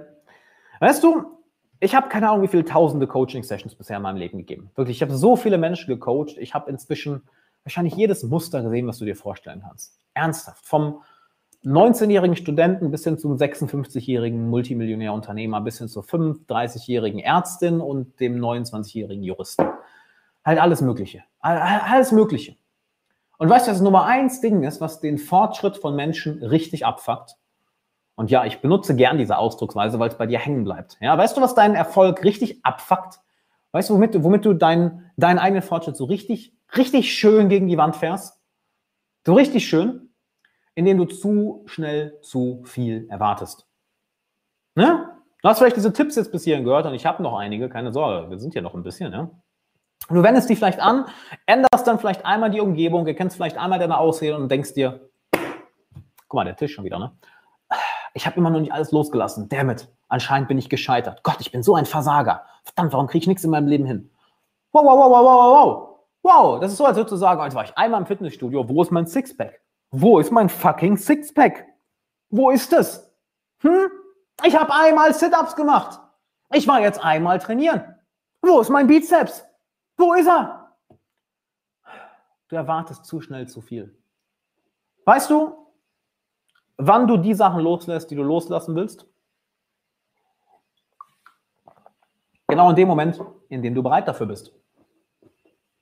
[0.80, 1.44] weißt du,
[1.80, 4.72] ich habe keine Ahnung, wie viele tausende Coaching-Sessions bisher in meinem Leben gegeben.
[4.76, 6.38] Wirklich, ich habe so viele Menschen gecoacht.
[6.38, 7.28] Ich habe inzwischen
[7.64, 10.00] wahrscheinlich jedes Muster gesehen, was du dir vorstellen kannst.
[10.14, 10.66] Ernsthaft.
[10.66, 11.04] Vom
[11.66, 19.24] 19-jährigen Studenten bis hin zum 56-jährigen Multimillionärunternehmer bis hin zur 35-jährigen Ärztin und dem 29-jährigen
[19.24, 19.66] Juristen.
[20.44, 21.24] Halt alles Mögliche.
[21.40, 22.56] Alles Mögliche.
[23.38, 27.36] Und weißt du, das Nummer eins Ding ist, was den Fortschritt von Menschen richtig abfuckt?
[28.16, 30.98] Und ja, ich benutze gern diese Ausdrucksweise, weil es bei dir hängen bleibt.
[31.02, 33.20] Ja, weißt du, was deinen Erfolg richtig abfuckt?
[33.72, 37.78] Weißt du, womit, womit du deinen, deinen eigenen Fortschritt so richtig, richtig schön gegen die
[37.78, 38.40] Wand fährst?
[39.26, 40.05] So richtig schön,
[40.76, 43.66] indem du zu schnell zu viel erwartest.
[44.76, 45.10] Ne?
[45.42, 47.92] Du hast vielleicht diese Tipps jetzt bis hierhin gehört und ich habe noch einige, keine
[47.94, 49.30] Sorge, wir sind hier noch ein bisschen, ja.
[50.10, 51.06] Du wendest die vielleicht an,
[51.46, 55.10] änderst dann vielleicht einmal die Umgebung, erkennst vielleicht einmal deine Ausrede und denkst dir,
[56.28, 57.12] guck mal, der Tisch schon wieder, ne?
[58.14, 59.50] Ich habe immer noch nicht alles losgelassen.
[59.50, 59.90] Damit.
[60.08, 61.22] Anscheinend bin ich gescheitert.
[61.24, 62.46] Gott, ich bin so ein Versager.
[62.64, 64.10] Verdammt, warum kriege ich nichts in meinem Leben hin?
[64.72, 66.00] Wow, wow, wow, wow, wow, wow.
[66.24, 68.70] Wow, das ist so, als würdest du sagen, jetzt war ich einmal im Fitnessstudio.
[68.70, 69.60] Wo ist mein Sixpack?
[69.92, 71.66] Wo ist mein fucking Sixpack?
[72.30, 73.12] Wo ist es?
[73.60, 73.90] Hm?
[74.44, 76.00] Ich habe einmal Sit-Ups gemacht.
[76.52, 77.96] Ich war jetzt einmal trainieren.
[78.42, 79.46] Wo ist mein Bizeps?
[79.98, 80.76] Wo ist er?
[82.48, 83.98] Du erwartest zu schnell zu viel.
[85.06, 85.56] Weißt du,
[86.78, 89.08] wann du die Sachen loslässt, die du loslassen willst?
[92.48, 93.20] Genau in dem Moment,
[93.50, 94.52] in dem du bereit dafür bist.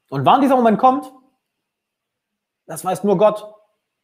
[0.10, 1.12] Und wann dieser Moment kommt,
[2.66, 3.54] das weiß nur Gott.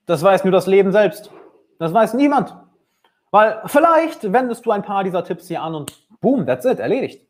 [0.10, 1.30] Das weiß nur das Leben selbst.
[1.78, 2.58] Das weiß niemand.
[3.30, 7.28] Weil vielleicht wendest du ein paar dieser Tipps hier an und boom, that's it, erledigt.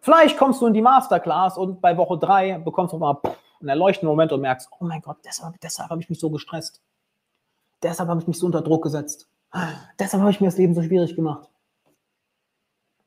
[0.00, 3.20] Vielleicht kommst du in die Masterclass und bei Woche drei bekommst du mal
[3.58, 6.80] einen erleuchtenden Moment und merkst, oh mein Gott, deshalb, deshalb habe ich mich so gestresst.
[7.82, 9.28] Deshalb habe ich mich so unter Druck gesetzt.
[9.98, 11.48] Deshalb habe ich mir das Leben so schwierig gemacht.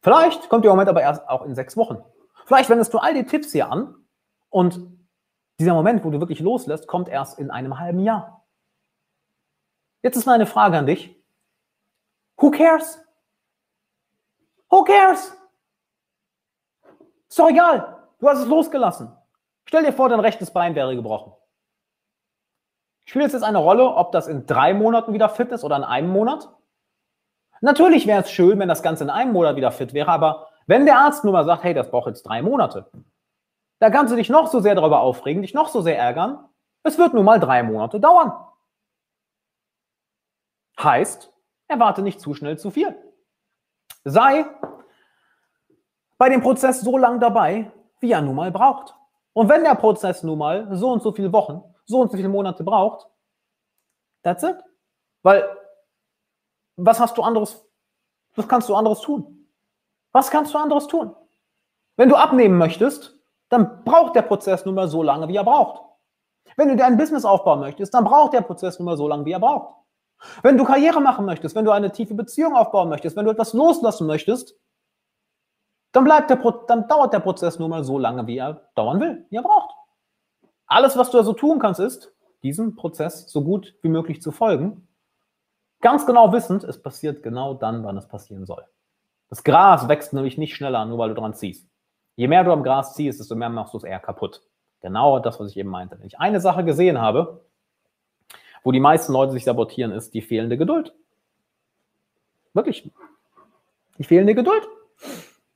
[0.02, 2.00] Vielleicht kommt der Moment aber erst auch in sechs Wochen.
[2.46, 3.96] Vielleicht wendest du all die Tipps hier an
[4.50, 4.82] und
[5.58, 8.42] dieser Moment, wo du wirklich loslässt, kommt erst in einem halben Jahr.
[10.06, 11.20] Jetzt ist meine Frage an dich.
[12.38, 13.04] Who cares?
[14.70, 15.36] Who cares?
[17.28, 18.04] Ist doch egal.
[18.20, 19.12] Du hast es losgelassen.
[19.66, 21.34] Stell dir vor, dein rechtes Bein wäre gebrochen.
[23.06, 25.84] Spielt es jetzt eine Rolle, ob das in drei Monaten wieder fit ist oder in
[25.84, 26.50] einem Monat?
[27.62, 30.86] Natürlich wäre es schön, wenn das Ganze in einem Monat wieder fit wäre, aber wenn
[30.86, 32.92] der Arzt nur mal sagt, hey, das braucht jetzt drei Monate,
[33.80, 36.48] da kannst du dich noch so sehr darüber aufregen, dich noch so sehr ärgern.
[36.84, 38.34] Es wird nun mal drei Monate dauern.
[40.82, 41.32] Heißt,
[41.68, 42.96] erwarte nicht zu schnell zu viel.
[44.04, 44.46] Sei
[46.18, 48.96] bei dem Prozess so lang dabei, wie er nun mal braucht.
[49.34, 52.30] Und wenn der Prozess nun mal so und so viele Wochen, so und so viele
[52.30, 53.08] Monate braucht,
[54.24, 54.58] that's it.
[55.24, 55.48] Weil,
[56.78, 57.66] was hast du anderes,
[58.36, 59.50] was kannst du anderes tun?
[60.12, 61.16] Was kannst du anderes tun?
[61.98, 63.20] Wenn du abnehmen möchtest,
[63.50, 65.82] dann braucht der Prozess nun mal so lange, wie er braucht.
[66.58, 69.26] Wenn du dir ein Business aufbauen möchtest, dann braucht der Prozess nun mal so lange,
[69.26, 69.76] wie er braucht.
[70.42, 73.54] Wenn du Karriere machen möchtest, wenn du eine tiefe Beziehung aufbauen möchtest, wenn du etwas
[73.54, 74.56] loslassen möchtest,
[75.92, 76.38] dann, bleibt der,
[76.68, 79.74] dann dauert der Prozess nur mal so lange, wie er dauern will, wie er braucht.
[80.68, 82.14] Alles, was du also tun kannst, ist,
[82.44, 84.88] diesem Prozess so gut wie möglich zu folgen,
[85.82, 88.66] ganz genau wissend, es passiert genau dann, wann es passieren soll.
[89.30, 91.68] Das Gras wächst nämlich nicht schneller, nur weil du dran ziehst.
[92.16, 94.42] Je mehr du am Gras ziehst, desto mehr machst du es eher kaputt.
[94.82, 95.98] Genau das, was ich eben meinte.
[96.00, 97.45] Wenn ich eine Sache gesehen habe,
[98.66, 100.92] wo die meisten Leute sich sabotieren, ist die fehlende Geduld.
[102.54, 102.92] Wirklich.
[104.00, 104.68] Die fehlende Geduld.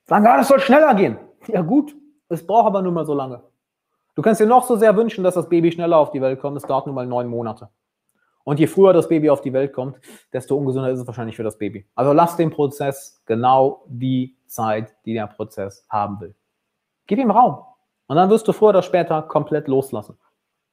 [0.05, 1.17] Sagen, ah, das soll schneller gehen.
[1.47, 1.95] Ja gut,
[2.29, 3.41] es braucht aber nur mal so lange.
[4.13, 6.55] Du kannst dir noch so sehr wünschen, dass das Baby schneller auf die Welt kommt.
[6.57, 7.69] Es dauert nur mal neun Monate.
[8.43, 9.99] Und je früher das Baby auf die Welt kommt,
[10.31, 11.87] desto ungesünder ist es wahrscheinlich für das Baby.
[11.95, 16.35] Also lass dem Prozess genau die Zeit, die der Prozess haben will.
[17.07, 17.63] Gib ihm Raum.
[18.05, 20.19] Und dann wirst du früher oder später komplett loslassen,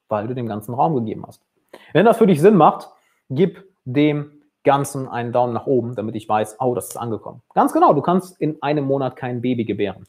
[0.09, 1.46] weil du dem ganzen Raum gegeben hast.
[1.93, 2.91] Wenn das für dich Sinn macht,
[3.31, 7.43] gib dem Ganzen einen Daumen nach oben, damit ich weiß, oh, das ist angekommen.
[7.55, 10.07] Ganz genau, du kannst in einem Monat kein Baby gebären.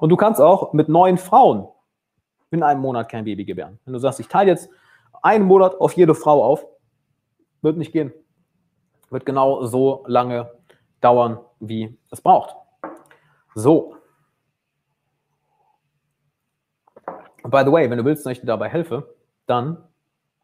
[0.00, 1.68] Und du kannst auch mit neun Frauen
[2.50, 3.78] in einem Monat kein Baby gebären.
[3.84, 4.70] Wenn du sagst, ich teile jetzt
[5.22, 6.64] einen Monat auf jede Frau auf,
[7.62, 8.12] wird nicht gehen.
[9.10, 10.50] Wird genau so lange
[11.00, 12.54] dauern, wie es braucht.
[13.54, 13.96] So.
[17.42, 19.14] By the way, wenn du willst, dass ich dir dabei helfe,
[19.46, 19.87] dann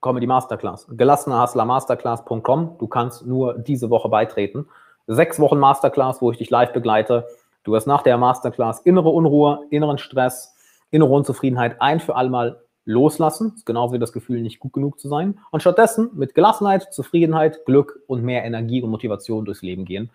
[0.05, 0.87] komme die Masterclass.
[0.91, 2.77] Gelassenerhustlermasterclass.com.
[2.77, 4.69] Du kannst nur diese Woche beitreten.
[5.07, 7.27] Sechs Wochen Masterclass, wo ich dich live begleite.
[7.63, 10.55] Du wirst nach der Masterclass innere Unruhe, inneren Stress,
[10.91, 13.53] innere Unzufriedenheit ein für allemal loslassen.
[13.53, 15.39] Das ist genauso wie das Gefühl, nicht gut genug zu sein.
[15.51, 20.11] Und stattdessen mit Gelassenheit, Zufriedenheit, Glück und mehr Energie und Motivation durchs Leben gehen.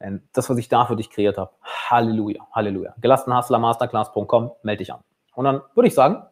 [0.00, 1.50] Denn das, was ich da für dich kreiert habe,
[1.90, 2.94] Halleluja, Halleluja.
[3.02, 5.00] Gelassenhustlermasterclass.com, melde dich an.
[5.34, 6.22] Und dann würde ich sagen,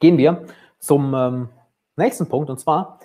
[0.00, 0.42] gehen wir
[0.80, 1.48] zum ähm,
[1.98, 3.00] nächsten Punkt und zwar,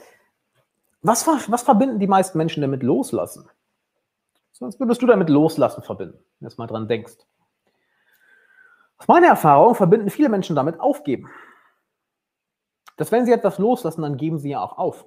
[1.01, 3.49] was, was verbinden die meisten Menschen damit loslassen?
[4.59, 7.17] Was würdest du damit loslassen verbinden, wenn du mal dran denkst?
[8.97, 11.29] Aus meiner Erfahrung verbinden viele Menschen damit aufgeben.
[12.95, 15.05] Dass wenn sie etwas loslassen, dann geben sie ja auch auf.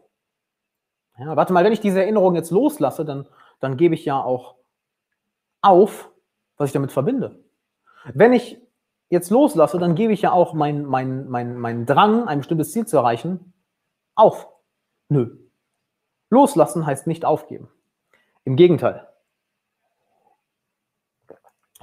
[1.18, 3.26] Ja, warte mal, wenn ich diese Erinnerung jetzt loslasse, dann,
[3.60, 4.56] dann gebe ich ja auch
[5.62, 6.10] auf,
[6.58, 7.42] was ich damit verbinde.
[8.12, 8.60] Wenn ich
[9.08, 12.86] jetzt loslasse, dann gebe ich ja auch meinen mein, mein, mein Drang, ein bestimmtes Ziel
[12.86, 13.54] zu erreichen,
[14.16, 14.48] auf.
[15.08, 15.36] Nö.
[16.30, 17.70] Loslassen heißt nicht aufgeben.
[18.44, 19.06] Im Gegenteil.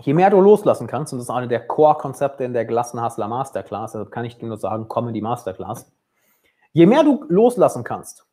[0.02, 3.94] Je mehr du loslassen kannst, und das ist eine der Core-Konzepte in der Gelassenhassler Masterclass,
[3.94, 5.92] deshalb kann ich dir nur sagen, komm in die Masterclass.
[6.74, 8.28] Je mehr du loslassen kannst,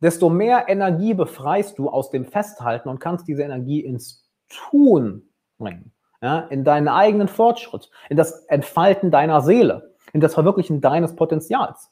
[0.00, 5.28] desto mehr Energie befreist du aus dem Festhalten und kannst diese Energie ins Tun
[5.58, 5.92] bringen.
[6.22, 11.90] Ja, in deinen eigenen Fortschritt, in das Entfalten deiner Seele, in das Verwirklichen deines Potenzials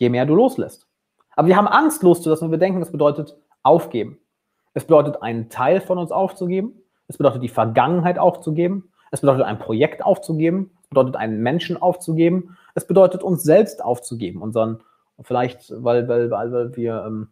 [0.00, 0.88] je mehr du loslässt.
[1.36, 4.18] Aber wir haben Angst loszulassen und wir denken, das bedeutet aufgeben.
[4.74, 6.82] Es bedeutet, einen Teil von uns aufzugeben.
[7.06, 8.90] Es bedeutet, die Vergangenheit aufzugeben.
[9.10, 10.72] Es bedeutet, ein Projekt aufzugeben.
[10.82, 12.56] Es bedeutet, einen Menschen aufzugeben.
[12.74, 14.42] Es bedeutet, uns selbst aufzugeben.
[14.42, 14.82] Unseren,
[15.22, 17.28] vielleicht, weil, weil, weil wir ähm,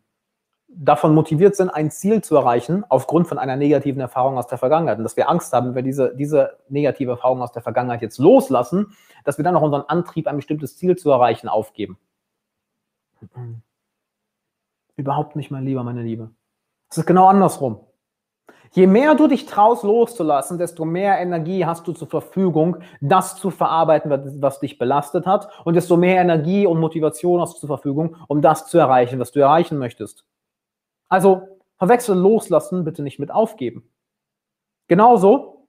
[0.68, 4.98] davon motiviert sind, ein Ziel zu erreichen, aufgrund von einer negativen Erfahrung aus der Vergangenheit.
[4.98, 8.18] Und dass wir Angst haben, wenn wir diese, diese negative Erfahrung aus der Vergangenheit jetzt
[8.18, 8.92] loslassen,
[9.24, 11.98] dass wir dann auch unseren Antrieb, ein bestimmtes Ziel zu erreichen, aufgeben.
[14.96, 16.30] Überhaupt nicht, mein Lieber, meine Liebe.
[16.90, 17.80] Es ist genau andersrum.
[18.72, 23.50] Je mehr du dich traust loszulassen, desto mehr Energie hast du zur Verfügung, das zu
[23.50, 24.10] verarbeiten,
[24.42, 25.48] was dich belastet hat.
[25.64, 29.32] Und desto mehr Energie und Motivation hast du zur Verfügung, um das zu erreichen, was
[29.32, 30.24] du erreichen möchtest.
[31.08, 33.90] Also verwechsel loslassen bitte nicht mit aufgeben.
[34.86, 35.68] Genauso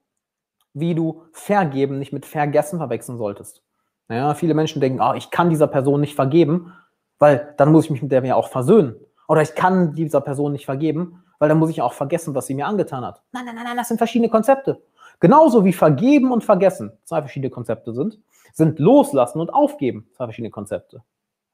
[0.72, 3.62] wie du vergeben nicht mit vergessen verwechseln solltest.
[4.08, 6.72] Naja, viele Menschen denken, oh, ich kann dieser Person nicht vergeben,
[7.20, 8.96] weil dann muss ich mich mit der mir auch versöhnen.
[9.28, 12.54] Oder ich kann dieser Person nicht vergeben, weil dann muss ich auch vergessen, was sie
[12.54, 13.22] mir angetan hat.
[13.30, 14.82] Nein, nein, nein, nein, das sind verschiedene Konzepte.
[15.20, 18.18] Genauso wie vergeben und vergessen zwei verschiedene Konzepte sind,
[18.52, 21.04] sind loslassen und aufgeben zwei verschiedene Konzepte.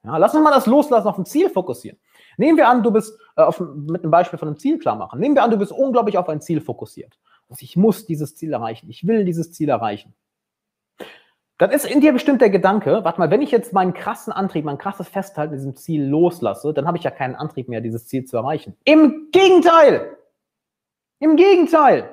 [0.05, 1.99] Ja, lass uns mal das Loslassen auf ein Ziel fokussieren.
[2.37, 5.19] Nehmen wir an, du bist äh, auf, mit einem Beispiel von einem Ziel klar machen.
[5.19, 7.19] Nehmen wir an, du bist unglaublich auf ein Ziel fokussiert.
[7.49, 8.89] Also ich muss dieses Ziel erreichen.
[8.89, 10.15] Ich will dieses Ziel erreichen
[11.59, 14.65] dann ist in dir bestimmt der Gedanke, warte mal, wenn ich jetzt meinen krassen Antrieb,
[14.65, 18.25] mein krasses Festhalten diesem Ziel loslasse, dann habe ich ja keinen Antrieb mehr, dieses Ziel
[18.25, 18.77] zu erreichen.
[18.85, 20.17] Im Gegenteil!
[21.19, 22.11] Im Gegenteil!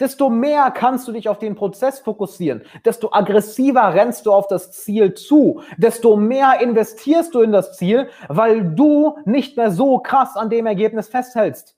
[0.00, 4.72] Desto mehr kannst du dich auf den Prozess fokussieren, desto aggressiver rennst du auf das
[4.72, 10.36] Ziel zu, desto mehr investierst du in das Ziel, weil du nicht mehr so krass
[10.36, 11.76] an dem Ergebnis festhältst.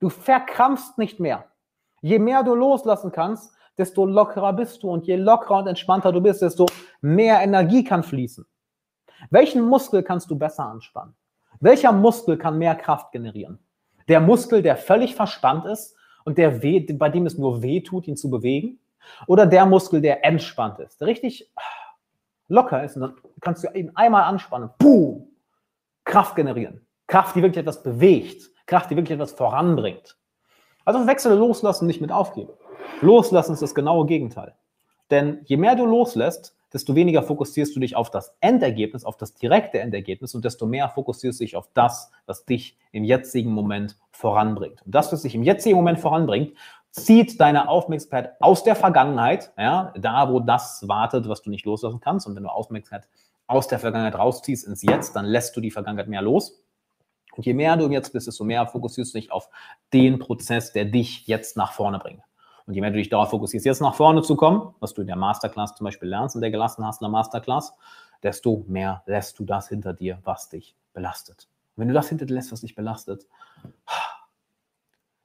[0.00, 1.44] Du verkrampfst nicht mehr.
[2.00, 4.90] Je mehr du loslassen kannst, desto lockerer bist du.
[4.90, 6.66] Und je lockerer und entspannter du bist, desto
[7.00, 8.46] mehr Energie kann fließen.
[9.30, 11.14] Welchen Muskel kannst du besser anspannen?
[11.60, 13.58] Welcher Muskel kann mehr Kraft generieren?
[14.08, 18.08] Der Muskel, der völlig verspannt ist und der weh, bei dem es nur weh tut,
[18.08, 18.78] ihn zu bewegen?
[19.26, 21.52] Oder der Muskel, der entspannt ist, der richtig
[22.48, 25.28] locker ist und dann kannst du ihn einmal anspannen, boom,
[26.04, 26.86] Kraft generieren.
[27.06, 28.50] Kraft, die wirklich etwas bewegt.
[28.66, 30.16] Kraft, die wirklich etwas voranbringt.
[30.84, 32.52] Also wechsle loslassen, nicht mit aufgeben.
[33.00, 34.54] Loslassen ist das genaue Gegenteil.
[35.10, 39.34] Denn je mehr du loslässt, desto weniger fokussierst du dich auf das Endergebnis, auf das
[39.34, 43.98] direkte Endergebnis und desto mehr fokussierst du dich auf das, was dich im jetzigen Moment
[44.10, 44.82] voranbringt.
[44.84, 46.56] Und das, was dich im jetzigen Moment voranbringt,
[46.90, 52.00] zieht deine Aufmerksamkeit aus der Vergangenheit, ja, da wo das wartet, was du nicht loslassen
[52.00, 52.26] kannst.
[52.26, 53.08] Und wenn du Aufmerksamkeit
[53.46, 56.62] aus der Vergangenheit rausziehst ins Jetzt, dann lässt du die Vergangenheit mehr los.
[57.34, 59.48] Und je mehr du jetzt bist, desto mehr fokussierst du dich auf
[59.92, 62.22] den Prozess, der dich jetzt nach vorne bringt.
[62.66, 65.06] Und je mehr du dich darauf fokussierst, jetzt nach vorne zu kommen, was du in
[65.06, 67.74] der Masterclass zum Beispiel lernst, in der gelassen hast in der Masterclass,
[68.22, 71.48] desto mehr lässt du das hinter dir, was dich belastet.
[71.74, 73.26] Und wenn du das hinter dir lässt, was dich belastet,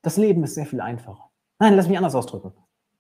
[0.02, 1.30] das Leben ist sehr viel einfacher.
[1.60, 2.54] Nein, lass mich anders ausdrücken.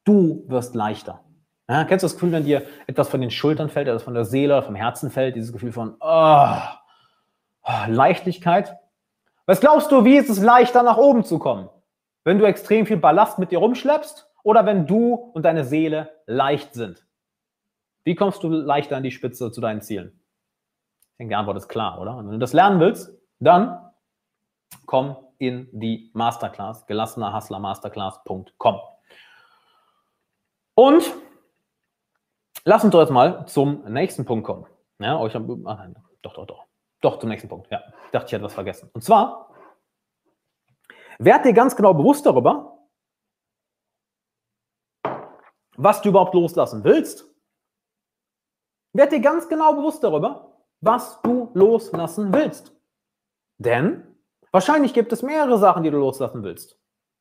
[0.04, 1.22] Du wirst leichter.
[1.70, 4.26] Ja, kennst du das Gefühl, wenn dir etwas von den Schultern fällt, etwas von der
[4.26, 6.56] Seele oder vom Herzen fällt, dieses Gefühl von oh,
[7.88, 8.78] Leichtigkeit?
[9.46, 11.70] Was glaubst du, wie ist es leichter, nach oben zu kommen?
[12.28, 16.74] Wenn du extrem viel Ballast mit dir rumschleppst oder wenn du und deine Seele leicht
[16.74, 17.08] sind?
[18.04, 20.20] Wie kommst du leichter an die Spitze zu deinen Zielen?
[21.12, 22.18] Ich denke, die Antwort ist klar, oder?
[22.18, 23.80] Und wenn du das lernen willst, dann
[24.86, 28.82] komm in die Masterclass, gelassenerhustlermasterclass.com.
[30.76, 31.14] Und
[32.66, 34.66] lass uns doch jetzt mal zum nächsten Punkt kommen.
[35.00, 36.66] Ja, euch haben, ach nein, doch, doch, doch.
[37.00, 37.72] Doch, zum nächsten Punkt.
[37.72, 38.90] Ja, ich dachte, ich hätte was vergessen.
[38.92, 39.47] Und zwar,
[41.20, 42.88] werd dir ganz genau bewusst darüber,
[45.76, 47.26] was du überhaupt loslassen willst.
[48.94, 52.76] Werd dir ganz genau bewusst darüber, was du loslassen willst.
[53.60, 54.20] Denn
[54.52, 56.80] wahrscheinlich gibt es mehrere Sachen, die du loslassen willst.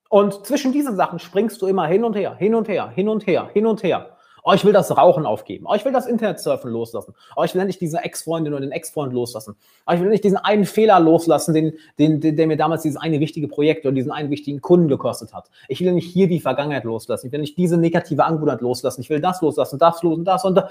[0.09, 3.27] Und zwischen diesen Sachen springst du immer hin und her, hin und her, hin und
[3.27, 4.16] her, hin und her.
[4.49, 5.67] Oh, ich will das Rauchen aufgeben.
[5.69, 7.15] Oh, ich will das Internetsurfen loslassen.
[7.35, 9.57] Oh, ich will endlich diese Ex-Freundin oder den Ex-Freund loslassen.
[9.89, 12.97] Oh, ich will endlich diesen einen Fehler loslassen, den, den, den, der mir damals dieses
[12.97, 15.51] eine wichtige Projekt oder diesen einen wichtigen Kunden gekostet hat.
[15.67, 17.27] Ich will nicht hier die Vergangenheit loslassen.
[17.27, 19.01] Ich will nicht diese negative Angewohnheit loslassen.
[19.01, 20.71] Ich will das loslassen, das loslassen, das und das.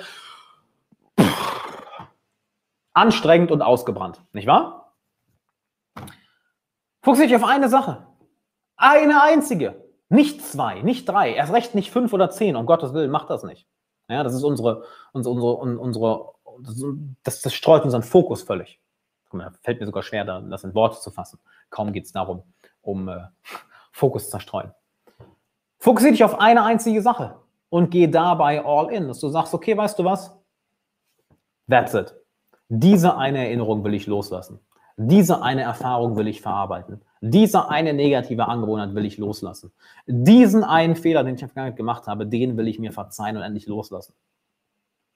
[2.94, 4.94] Anstrengend und ausgebrannt, nicht wahr?
[7.02, 8.08] Fokussiere dich auf eine Sache.
[8.78, 9.85] Eine einzige.
[10.10, 12.56] Nicht zwei, nicht drei, erst recht nicht fünf oder zehn.
[12.56, 13.68] Um Gottes Willen, macht das nicht.
[14.08, 14.84] Ja, das ist unsere,
[15.14, 16.34] unsere, unsere,
[17.24, 18.80] das, das streut unseren Fokus völlig.
[19.62, 21.40] Fällt mir sogar schwer, das in Worte zu fassen.
[21.70, 22.44] Kaum geht es darum,
[22.82, 23.26] um äh,
[23.92, 24.72] Fokus zu zerstreuen.
[25.80, 27.36] Fokussiere dich auf eine einzige Sache
[27.70, 30.38] und geh dabei all in, dass du sagst, okay, weißt du was?
[31.70, 32.16] That's it.
[32.70, 34.60] Diese eine Erinnerung will ich loslassen.
[34.98, 37.02] Diese eine Erfahrung will ich verarbeiten.
[37.28, 39.72] Diese eine negative Angewohnheit will ich loslassen.
[40.06, 43.36] Diesen einen Fehler, den ich in der Vergangenheit gemacht habe, den will ich mir verzeihen
[43.36, 44.14] und endlich loslassen.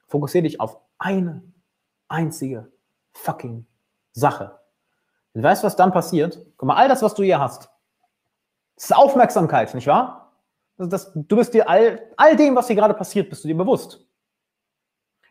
[0.07, 1.43] Fokussiere dich auf eine
[2.07, 2.71] einzige
[3.11, 3.67] fucking
[4.11, 4.57] Sache.
[5.35, 6.43] Und weißt du, was dann passiert?
[6.57, 7.69] Guck mal, all das, was du hier hast,
[8.75, 10.33] ist Aufmerksamkeit, nicht wahr?
[10.77, 13.57] Das, das, du bist dir all, all dem, was hier gerade passiert, bist du dir
[13.57, 14.03] bewusst.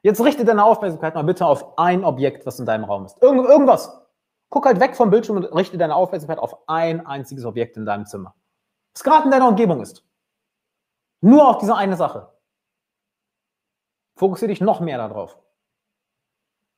[0.02, 3.20] Jetzt richte deine Aufmerksamkeit mal bitte auf ein Objekt, was in deinem Raum ist.
[3.20, 3.97] Irgend, irgendwas.
[4.50, 8.06] Guck halt weg vom Bildschirm und richte deine Aufmerksamkeit auf ein einziges Objekt in deinem
[8.06, 8.34] Zimmer.
[8.94, 10.04] Was gerade in deiner Umgebung ist.
[11.20, 12.32] Nur auf diese eine Sache.
[14.14, 15.38] Fokussiere dich noch mehr darauf.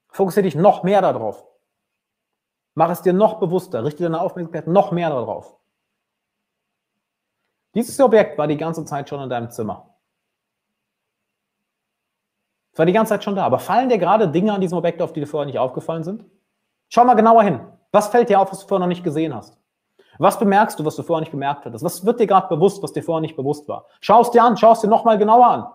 [0.09, 1.47] Fokussiere dich noch mehr darauf.
[2.75, 3.85] Mach es dir noch bewusster.
[3.85, 5.57] Richte deine Aufmerksamkeit noch mehr darauf.
[7.75, 9.95] Dieses Objekt war die ganze Zeit schon in deinem Zimmer.
[12.73, 13.45] Es war die ganze Zeit schon da.
[13.45, 16.25] Aber fallen dir gerade Dinge an diesem Objekt auf, die dir vorher nicht aufgefallen sind?
[16.91, 17.61] Schau mal genauer hin.
[17.93, 19.57] Was fällt dir auf, was du vorher noch nicht gesehen hast?
[20.19, 21.85] Was bemerkst du, was du vorher nicht bemerkt hattest?
[21.85, 23.87] Was wird dir gerade bewusst, was dir vorher nicht bewusst war?
[24.01, 25.73] Schau es dir an, schau es dir nochmal genauer an.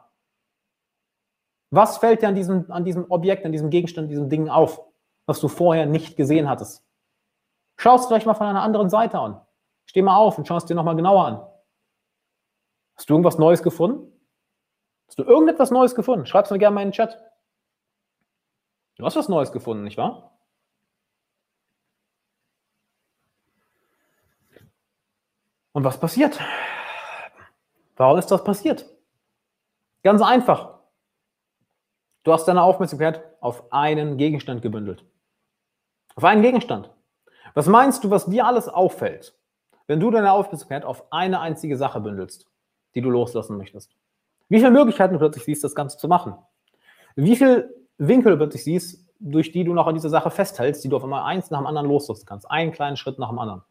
[1.72, 4.80] Was fällt dir an diesem, an diesem Objekt, an diesem Gegenstand, diesem Ding auf,
[5.26, 6.86] was du vorher nicht gesehen hattest?
[7.78, 9.42] Schau es vielleicht mal von einer anderen Seite an.
[9.86, 11.48] Steh mal auf und schau es dir nochmal genauer an.
[12.96, 14.12] Hast du irgendwas Neues gefunden?
[15.08, 16.26] Hast du irgendetwas Neues gefunden?
[16.26, 17.20] Schreib es mir gerne mal in den Chat.
[18.98, 20.35] Du hast was Neues gefunden, nicht wahr?
[25.76, 26.40] Und was passiert?
[27.98, 28.86] Warum ist das passiert?
[30.04, 30.80] Ganz einfach.
[32.24, 35.04] Du hast deine Aufmerksamkeit auf einen Gegenstand gebündelt.
[36.16, 36.92] Auf einen Gegenstand.
[37.56, 39.38] Was meinst du, was dir alles auffällt,
[39.88, 42.50] wenn du deine Aufmerksamkeit auf eine einzige Sache bündelst,
[42.96, 43.98] die du loslassen möchtest?
[44.48, 46.36] Wie viele Möglichkeiten plötzlich siehst, das Ganze zu machen?
[47.18, 50.96] Wie viele Winkel plötzlich siehst, durch die du noch an dieser Sache festhältst, die du
[50.96, 52.50] auf einmal eins nach dem anderen loslassen kannst?
[52.50, 53.64] Einen kleinen Schritt nach dem anderen.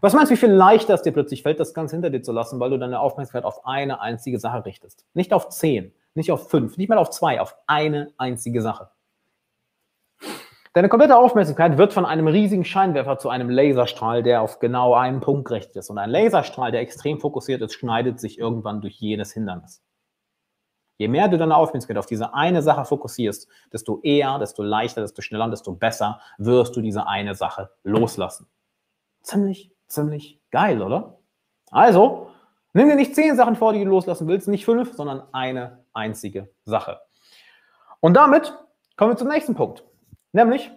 [0.00, 2.32] Was meinst du, wie viel leichter es dir plötzlich fällt, das Ganze hinter dir zu
[2.32, 5.04] lassen, weil du deine Aufmerksamkeit auf eine einzige Sache richtest?
[5.12, 8.90] Nicht auf zehn, nicht auf fünf, nicht mal auf zwei, auf eine einzige Sache.
[10.72, 15.20] Deine komplette Aufmerksamkeit wird von einem riesigen Scheinwerfer zu einem Laserstrahl, der auf genau einen
[15.20, 15.90] Punkt gerichtet ist.
[15.90, 19.82] Und ein Laserstrahl, der extrem fokussiert ist, schneidet sich irgendwann durch jedes Hindernis.
[20.96, 25.22] Je mehr du deine Aufmerksamkeit auf diese eine Sache fokussierst, desto eher, desto leichter, desto
[25.22, 28.46] schneller und desto besser wirst du diese eine Sache loslassen.
[29.22, 31.18] Ziemlich Ziemlich geil, oder?
[31.72, 32.30] Also,
[32.72, 36.48] nimm dir nicht zehn Sachen vor, die du loslassen willst, nicht fünf, sondern eine einzige
[36.64, 37.00] Sache.
[37.98, 38.56] Und damit
[38.96, 39.84] kommen wir zum nächsten Punkt.
[40.32, 40.70] Nämlich,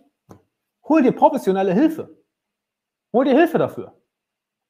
[0.90, 2.18] hol dir professionelle Hilfe.
[3.14, 3.94] Hol dir Hilfe dafür.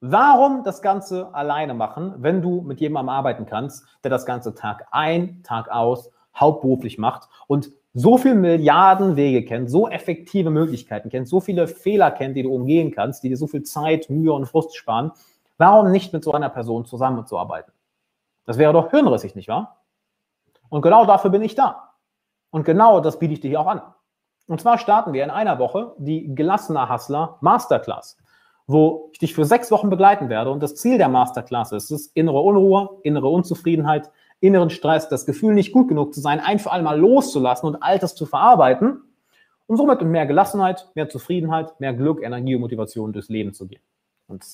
[0.02, 4.88] Warum das Ganze alleine machen, wenn du mit jemandem arbeiten kannst, der das Ganze Tag
[4.92, 11.28] ein, Tag aus hauptberuflich macht und so viele Milliarden Wege kennt, so effektive Möglichkeiten kennt,
[11.28, 14.48] so viele Fehler kennt, die du umgehen kannst, die dir so viel Zeit, Mühe und
[14.48, 15.12] Frust sparen,
[15.58, 17.72] warum nicht mit so einer Person zusammenzuarbeiten?
[18.46, 19.84] Das wäre doch hirnrissig, nicht wahr?
[20.70, 21.94] Und genau dafür bin ich da.
[22.50, 23.82] Und genau das biete ich dir hier auch an.
[24.48, 28.18] Und zwar starten wir in einer Woche die Gelassener Hustler Masterclass
[28.68, 30.52] wo ich dich für sechs Wochen begleiten werde.
[30.52, 34.10] Und das Ziel der Masterclass ist es, innere Unruhe, innere Unzufriedenheit,
[34.44, 37.82] inneren Stress, das Gefühl, nicht gut genug zu sein, ein für alle Mal loszulassen und
[37.82, 39.02] Altes zu verarbeiten,
[39.68, 43.68] um somit mit mehr Gelassenheit, mehr Zufriedenheit, mehr Glück, Energie und Motivation durchs Leben zu
[43.68, 43.82] gehen.
[44.28, 44.46] Und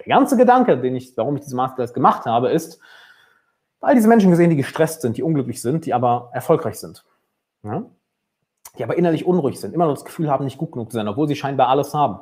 [0.00, 2.80] der ganze Gedanke, den ich, warum ich diese Masterclass gemacht habe, ist,
[3.80, 7.04] all diese Menschen gesehen, die gestresst sind, die unglücklich sind, die aber erfolgreich sind.
[7.62, 7.84] Ja?
[8.76, 11.06] Die aber innerlich unruhig sind, immer noch das Gefühl haben, nicht gut genug zu sein,
[11.06, 12.18] obwohl sie scheinbar alles haben.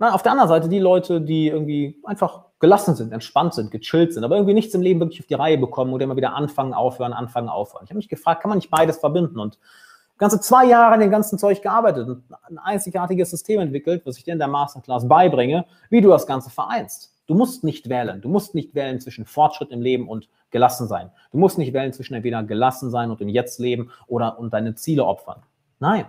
[0.00, 4.12] Na, auf der anderen Seite die Leute, die irgendwie einfach gelassen sind, entspannt sind, gechillt
[4.12, 6.74] sind, aber irgendwie nichts im Leben wirklich auf die Reihe bekommen oder immer wieder anfangen,
[6.74, 7.84] aufhören, anfangen, aufhören.
[7.84, 9.40] Ich habe mich gefragt, kann man nicht beides verbinden?
[9.40, 9.58] Und
[10.18, 14.24] ganze zwei Jahre an dem ganzen Zeug gearbeitet und ein einzigartiges System entwickelt, was ich
[14.24, 17.14] dir in der Masterclass beibringe, wie du das Ganze vereinst.
[17.26, 18.20] Du musst nicht wählen.
[18.20, 21.10] Du musst nicht wählen zwischen Fortschritt im Leben und gelassen sein.
[21.32, 24.74] Du musst nicht wählen zwischen entweder gelassen sein und im Jetzt leben oder und deine
[24.74, 25.42] Ziele opfern.
[25.78, 26.04] Nein,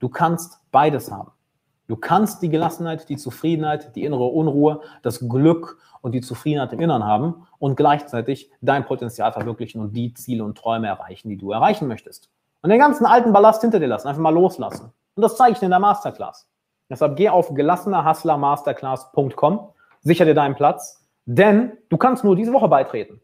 [0.00, 1.30] du kannst beides haben.
[1.88, 6.80] Du kannst die Gelassenheit, die Zufriedenheit, die innere Unruhe, das Glück und die Zufriedenheit im
[6.80, 11.52] Inneren haben und gleichzeitig dein Potenzial verwirklichen und die Ziele und Träume erreichen, die du
[11.52, 12.28] erreichen möchtest.
[12.62, 14.92] Und den ganzen alten Ballast hinter dir lassen, einfach mal loslassen.
[15.14, 16.48] Und das zeige ich dir in der Masterclass.
[16.88, 19.68] Deshalb geh auf gelassenerhustlermasterclass.com,
[20.00, 23.20] sicher dir deinen Platz, denn du kannst nur diese Woche beitreten.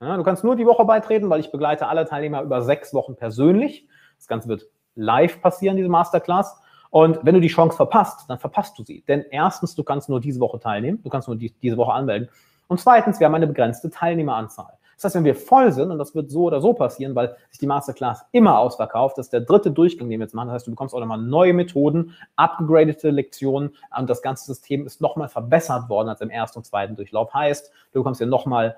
[0.00, 3.16] Ja, du kannst nur die Woche beitreten, weil ich begleite alle Teilnehmer über sechs Wochen
[3.16, 3.86] persönlich.
[4.16, 6.60] Das Ganze wird live passieren, diese Masterclass.
[6.92, 9.02] Und wenn du die Chance verpasst, dann verpasst du sie.
[9.08, 12.28] Denn erstens, du kannst nur diese Woche teilnehmen, du kannst nur die, diese Woche anmelden.
[12.68, 14.74] Und zweitens, wir haben eine begrenzte Teilnehmeranzahl.
[14.96, 17.58] Das heißt, wenn wir voll sind, und das wird so oder so passieren, weil sich
[17.58, 20.48] die Masterclass immer ausverkauft, das ist der dritte Durchgang, den wir jetzt machen.
[20.48, 25.00] Das heißt, du bekommst auch nochmal neue Methoden, upgradete Lektionen und das ganze System ist
[25.00, 27.32] nochmal verbessert worden als im ersten und zweiten Durchlauf.
[27.32, 28.76] Heißt, du bekommst ja nochmal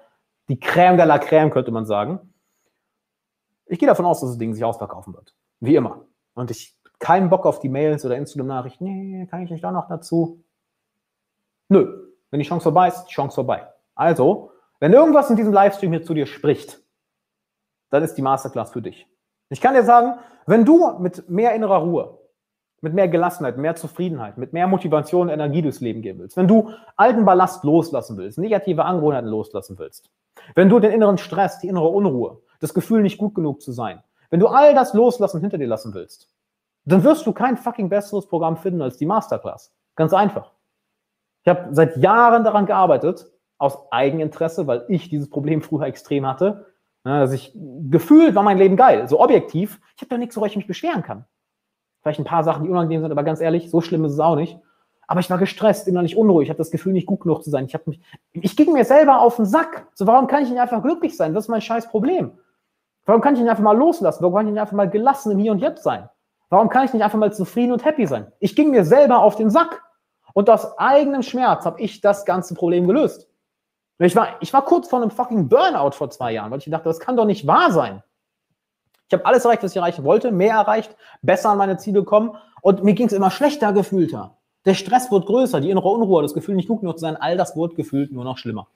[0.48, 2.20] die Crème de la Crème, könnte man sagen.
[3.66, 5.34] Ich gehe davon aus, dass das Ding sich ausverkaufen wird.
[5.58, 6.04] Wie immer.
[6.34, 8.84] Und ich keinen Bock auf die Mails oder Instagram-Nachrichten.
[8.84, 10.42] Nee, kann ich nicht auch noch dazu?
[11.68, 12.10] Nö.
[12.30, 13.66] Wenn die Chance vorbei ist, die Chance vorbei.
[13.94, 16.80] Also, wenn irgendwas in diesem Livestream hier zu dir spricht,
[17.90, 19.06] dann ist die Masterclass für dich.
[19.50, 22.18] Ich kann dir sagen, wenn du mit mehr innerer Ruhe,
[22.80, 26.48] mit mehr Gelassenheit, mehr Zufriedenheit, mit mehr Motivation und Energie durchs Leben gehen willst, wenn
[26.48, 30.10] du alten Ballast loslassen willst, negative Angewohnheiten loslassen willst,
[30.54, 34.02] wenn du den inneren Stress, die innere Unruhe, das Gefühl, nicht gut genug zu sein,
[34.30, 36.28] wenn du all das loslassen hinter dir lassen willst,
[36.84, 39.74] dann wirst du kein fucking besseres Programm finden als die Masterclass.
[39.96, 40.52] Ganz einfach.
[41.42, 46.66] Ich habe seit Jahren daran gearbeitet, aus Eigeninteresse, weil ich dieses Problem früher extrem hatte,
[47.04, 47.56] dass ich
[47.90, 49.80] gefühlt war mein Leben geil, so objektiv.
[49.94, 51.26] Ich habe da nichts, worüber ich mich beschweren kann.
[52.02, 54.36] Vielleicht ein paar Sachen, die unangenehm sind, aber ganz ehrlich, so schlimm ist es auch
[54.36, 54.58] nicht.
[55.06, 57.66] Aber ich war gestresst, innerlich unruhig, ich habe das Gefühl, nicht gut genug zu sein.
[57.66, 58.00] Ich, mich,
[58.32, 59.86] ich ging mir selber auf den Sack.
[59.94, 61.34] So, warum kann ich nicht einfach glücklich sein?
[61.34, 62.38] Das ist mein scheiß Problem.
[63.04, 64.22] Warum kann ich nicht einfach mal loslassen?
[64.22, 66.08] Warum kann ich nicht einfach mal gelassen im Hier und Jetzt sein?
[66.48, 68.30] Warum kann ich nicht einfach mal zufrieden und happy sein?
[68.38, 69.82] Ich ging mir selber auf den Sack.
[70.32, 73.28] Und aus eigenem Schmerz habe ich das ganze Problem gelöst.
[73.98, 76.88] Ich war, ich war kurz vor einem fucking Burnout vor zwei Jahren, weil ich dachte,
[76.88, 78.02] das kann doch nicht wahr sein.
[79.06, 82.36] Ich habe alles erreicht, was ich erreichen wollte, mehr erreicht, besser an meine Ziele gekommen
[82.62, 84.38] und mir ging es immer schlechter gefühlter.
[84.64, 87.36] Der Stress wird größer, die innere Unruhe, das Gefühl, nicht gut genug zu sein, all
[87.36, 88.66] das wird gefühlt nur noch schlimmer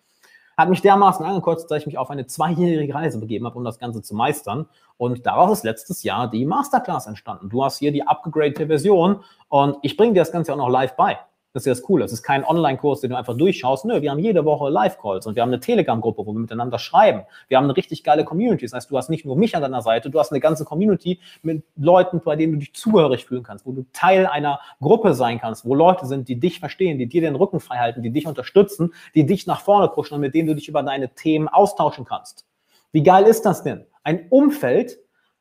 [0.58, 3.78] hat mich dermaßen angekotzt, dass ich mich auf eine zweijährige Reise begeben habe, um das
[3.78, 4.66] Ganze zu meistern.
[4.96, 7.48] Und daraus ist letztes Jahr die Masterclass entstanden.
[7.48, 10.96] Du hast hier die upgradete Version und ich bringe dir das Ganze auch noch live
[10.96, 11.16] bei.
[11.54, 12.04] Das ist ja das Coole.
[12.04, 13.86] Es ist kein Online-Kurs, den du einfach durchschaust.
[13.86, 17.22] Nö, wir haben jede Woche Live-Calls und wir haben eine Telegram-Gruppe, wo wir miteinander schreiben.
[17.48, 18.66] Wir haben eine richtig geile Community.
[18.66, 21.20] Das heißt, du hast nicht nur mich an deiner Seite, du hast eine ganze Community
[21.42, 25.40] mit Leuten, bei denen du dich zugehörig fühlen kannst, wo du Teil einer Gruppe sein
[25.40, 28.26] kannst, wo Leute sind, die dich verstehen, die dir den Rücken frei halten, die dich
[28.26, 32.04] unterstützen, die dich nach vorne pushen und mit denen du dich über deine Themen austauschen
[32.04, 32.46] kannst.
[32.92, 33.86] Wie geil ist das denn?
[34.02, 34.98] Ein Umfeld,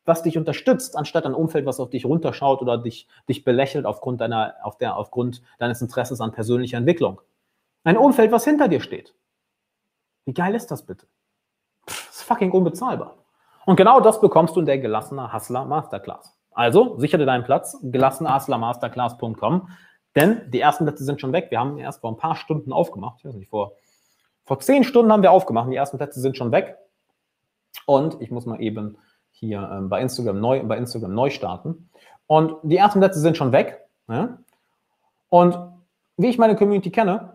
[0.08, 4.22] was dich unterstützt, anstatt ein Umfeld, was auf dich runterschaut oder dich, dich belächelt aufgrund,
[4.22, 7.22] deiner, auf der, aufgrund deines Interesses an persönlicher Entwicklung.
[7.84, 9.14] Ein Umfeld, was hinter dir steht.
[10.26, 11.08] Wie geil ist das bitte?
[11.88, 13.16] Pff, ist fucking unbezahlbar.
[13.66, 16.38] Und genau das bekommst du in der Gelassene Hustler Masterclass.
[16.52, 19.70] Also sichere deinen Platz, gelassenehustlermasterclass.com,
[20.16, 21.48] denn die ersten Plätze sind schon weg.
[21.52, 23.20] Wir haben erst vor ein paar Stunden aufgemacht.
[23.20, 23.74] Ich weiß nicht, vor,
[24.46, 25.70] vor zehn Stunden haben wir aufgemacht.
[25.70, 26.78] Die ersten Plätze sind schon weg.
[27.86, 28.98] Und ich muss mal eben
[29.40, 31.90] hier ähm, bei, Instagram neu, bei Instagram neu starten.
[32.26, 33.88] Und die ersten Plätze sind schon weg.
[34.08, 34.38] Ne?
[35.30, 35.58] Und
[36.18, 37.34] wie ich meine Community kenne,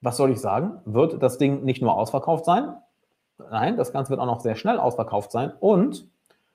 [0.00, 2.74] was soll ich sagen, wird das Ding nicht nur ausverkauft sein,
[3.50, 6.06] nein, das Ganze wird auch noch sehr schnell ausverkauft sein und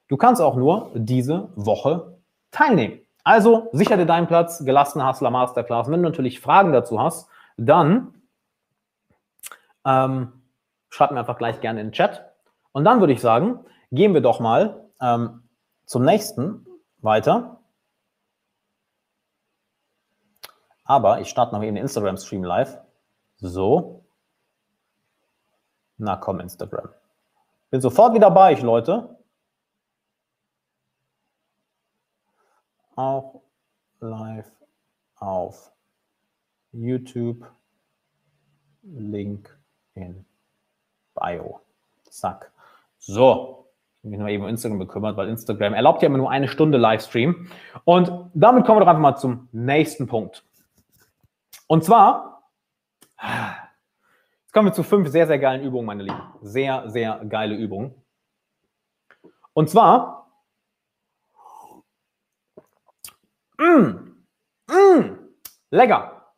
[0.08, 2.18] du kannst auch nur diese Woche
[2.52, 3.00] teilnehmen.
[3.24, 5.88] Also sicher dir deinen Platz, gelassene Hustler Masterclass.
[5.88, 8.14] Wenn du natürlich Fragen dazu hast, dann
[9.86, 10.32] ähm,
[10.90, 12.26] schreib mir einfach gleich gerne in den Chat.
[12.72, 13.60] Und dann würde ich sagen,
[13.92, 15.44] gehen wir doch mal ähm,
[15.86, 16.66] zum nächsten
[17.00, 17.60] weiter.
[20.84, 22.80] Aber ich starte noch eben den Instagram-Stream live.
[23.38, 24.04] So.
[25.98, 26.90] Na komm, Instagram.
[27.70, 29.18] Bin sofort wieder bei euch, Leute.
[32.96, 33.42] Auch
[34.00, 34.52] live
[35.18, 35.72] auf
[36.72, 37.46] YouTube.
[38.82, 39.58] Link
[39.94, 40.26] in
[41.14, 41.62] Bio.
[42.10, 42.52] Zack.
[42.98, 43.59] So.
[44.02, 46.78] Ich mich noch eben um Instagram bekümmert, weil Instagram erlaubt ja immer nur eine Stunde
[46.78, 47.50] Livestream.
[47.84, 50.46] Und damit kommen wir doch einfach mal zum nächsten Punkt.
[51.68, 52.50] Und zwar,
[53.22, 56.22] jetzt kommen wir zu fünf sehr, sehr geilen Übungen, meine Lieben.
[56.42, 57.94] Sehr, sehr geile Übungen.
[59.54, 60.32] Und zwar,
[63.58, 64.00] mh,
[64.68, 65.18] mh,
[65.72, 66.34] lecker.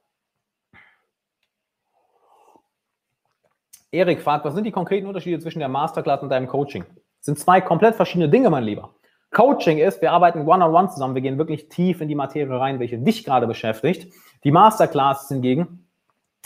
[3.92, 6.86] Erik fragt, was sind die konkreten Unterschiede zwischen der Masterclass und deinem Coaching?
[7.22, 8.94] Sind zwei komplett verschiedene Dinge, mein Lieber.
[9.32, 12.60] Coaching ist, wir arbeiten one-on-one -on -one zusammen, wir gehen wirklich tief in die Materie
[12.60, 14.12] rein, welche dich gerade beschäftigt.
[14.44, 15.88] Die Masterclass ist hingegen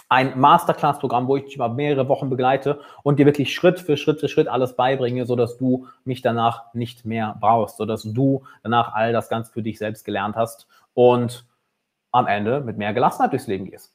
[0.09, 4.19] ein Masterclass-Programm, wo ich dich über mehrere Wochen begleite und dir wirklich Schritt für Schritt
[4.19, 9.13] für Schritt alles beibringe, sodass du mich danach nicht mehr brauchst, sodass du danach all
[9.13, 11.45] das ganz für dich selbst gelernt hast und
[12.11, 13.93] am Ende mit mehr Gelassenheit durchs Leben gehst.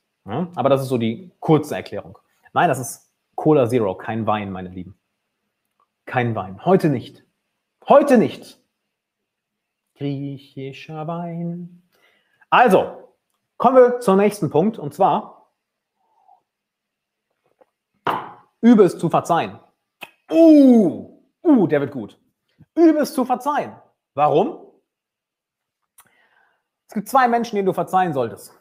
[0.57, 2.18] Aber das ist so die kurze Erklärung.
[2.53, 4.99] Nein, das ist Cola Zero, kein Wein, meine Lieben.
[6.11, 6.64] Kein Wein.
[6.64, 7.24] Heute nicht.
[7.88, 8.61] Heute nicht.
[9.94, 11.88] Griechischer Wein.
[12.50, 13.14] Also,
[13.58, 15.52] kommen wir zum nächsten Punkt und zwar
[18.61, 19.61] übe es zu verzeihen.
[20.28, 22.18] Uh, uh, der wird gut.
[22.74, 23.76] Übe es zu verzeihen.
[24.14, 24.66] Warum?
[26.88, 28.52] Es gibt zwei Menschen, denen du verzeihen solltest.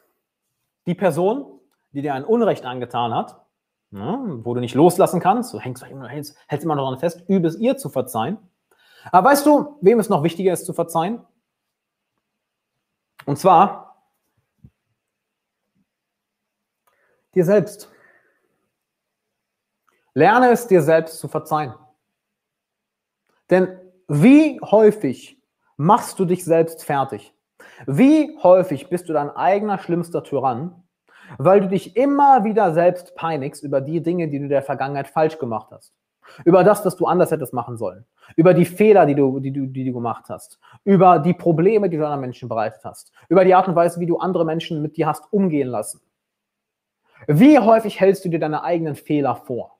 [0.86, 3.44] Die Person, die dir ein Unrecht angetan hat
[3.92, 7.48] ja, wo du nicht loslassen kannst, du hängst, hältst, hältst immer noch daran fest, übe
[7.58, 8.38] ihr zu verzeihen.
[9.10, 11.24] Aber weißt du, wem es noch wichtiger ist zu verzeihen?
[13.26, 14.04] Und zwar
[17.34, 17.90] dir selbst.
[20.14, 21.74] Lerne es dir selbst zu verzeihen.
[23.48, 23.78] Denn
[24.08, 25.40] wie häufig
[25.76, 27.34] machst du dich selbst fertig?
[27.86, 30.82] Wie häufig bist du dein eigener schlimmster Tyrann
[31.38, 35.38] weil du dich immer wieder selbst peinigst über die Dinge, die du der Vergangenheit falsch
[35.38, 35.94] gemacht hast.
[36.44, 38.04] Über das, was du anders hättest machen sollen.
[38.36, 40.60] Über die Fehler, die du, die, du, die du gemacht hast.
[40.84, 43.12] Über die Probleme, die du anderen Menschen bereitet hast.
[43.28, 46.00] Über die Art und Weise, wie du andere Menschen mit dir hast umgehen lassen.
[47.26, 49.78] Wie häufig hältst du dir deine eigenen Fehler vor?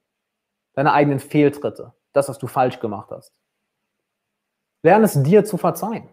[0.74, 1.92] Deine eigenen Fehltritte?
[2.12, 3.32] Das, was du falsch gemacht hast.
[4.82, 6.08] Lerne es dir zu verzeihen.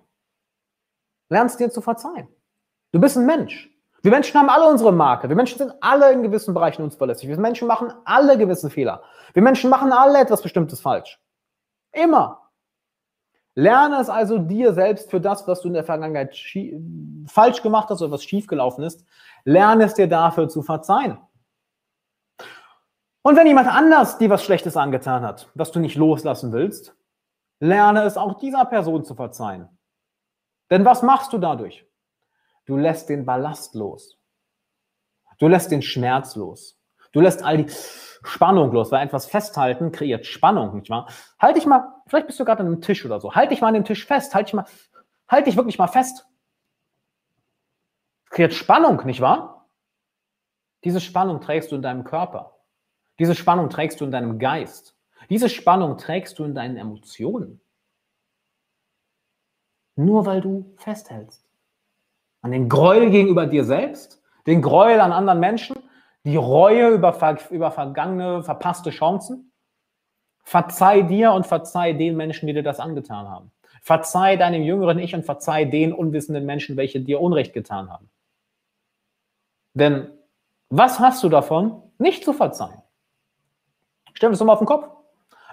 [1.30, 2.28] Lerne es dir zu verzeihen.
[2.92, 3.70] Du bist ein Mensch.
[4.04, 5.28] Wir Menschen haben alle unsere Marke.
[5.28, 7.30] Wir Menschen sind alle in gewissen Bereichen uns verlässlich.
[7.30, 9.02] Wir Menschen machen alle gewisse Fehler.
[9.34, 11.20] Wir Menschen machen alle etwas Bestimmtes falsch.
[11.92, 12.48] Immer.
[13.56, 16.38] Lerne es also dir selbst für das, was du in der Vergangenheit
[17.26, 19.04] falsch gemacht hast oder was schiefgelaufen ist.
[19.46, 21.18] Lerne es dir dafür zu verzeihen.
[23.24, 26.96] Und wenn jemand anders dir was Schlechtes angetan hat, was du nicht loslassen willst,
[27.60, 29.68] lerne es auch dieser Person zu verzeihen.
[30.70, 31.87] Denn was machst du dadurch?
[32.68, 34.20] Du lässt den Ballast los.
[35.40, 36.78] Du lässt den Schmerz los.
[37.14, 37.72] Du lässt all die
[38.24, 41.10] Spannung los, weil etwas festhalten kreiert Spannung, nicht wahr?
[41.40, 43.34] Halt dich mal, vielleicht bist du gerade an einem Tisch oder so.
[43.34, 44.36] Halt dich mal an dem Tisch fest.
[44.36, 44.66] Halt dich mal,
[45.30, 46.28] halt dich wirklich mal fest.
[48.30, 49.70] Kreiert Spannung, nicht wahr?
[50.84, 52.58] Diese Spannung trägst du in deinem Körper.
[53.18, 54.98] Diese Spannung trägst du in deinem Geist.
[55.30, 57.62] Diese Spannung trägst du in deinen Emotionen.
[59.96, 61.47] Nur weil du festhältst
[62.42, 65.76] an den Gräuel gegenüber dir selbst, den Gräuel an anderen Menschen,
[66.24, 67.18] die Reue über,
[67.52, 69.52] über vergangene, verpasste Chancen.
[70.44, 73.52] Verzeih dir und verzeih den Menschen, die dir das angetan haben.
[73.82, 78.10] Verzeih deinem jüngeren Ich und verzeih den unwissenden Menschen, welche dir Unrecht getan haben.
[79.74, 80.10] Denn
[80.70, 82.82] was hast du davon, nicht zu verzeihen?
[84.14, 84.90] Stell das doch mal auf den Kopf.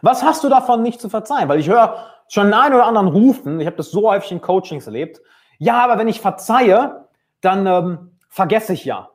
[0.02, 1.48] Was hast du davon, nicht zu verzeihen?
[1.48, 4.86] Weil ich höre schon einen oder anderen rufen, ich habe das so häufig in Coachings
[4.86, 5.20] erlebt,
[5.64, 7.08] ja, aber wenn ich verzeihe,
[7.40, 9.10] dann ähm, vergesse ich ja.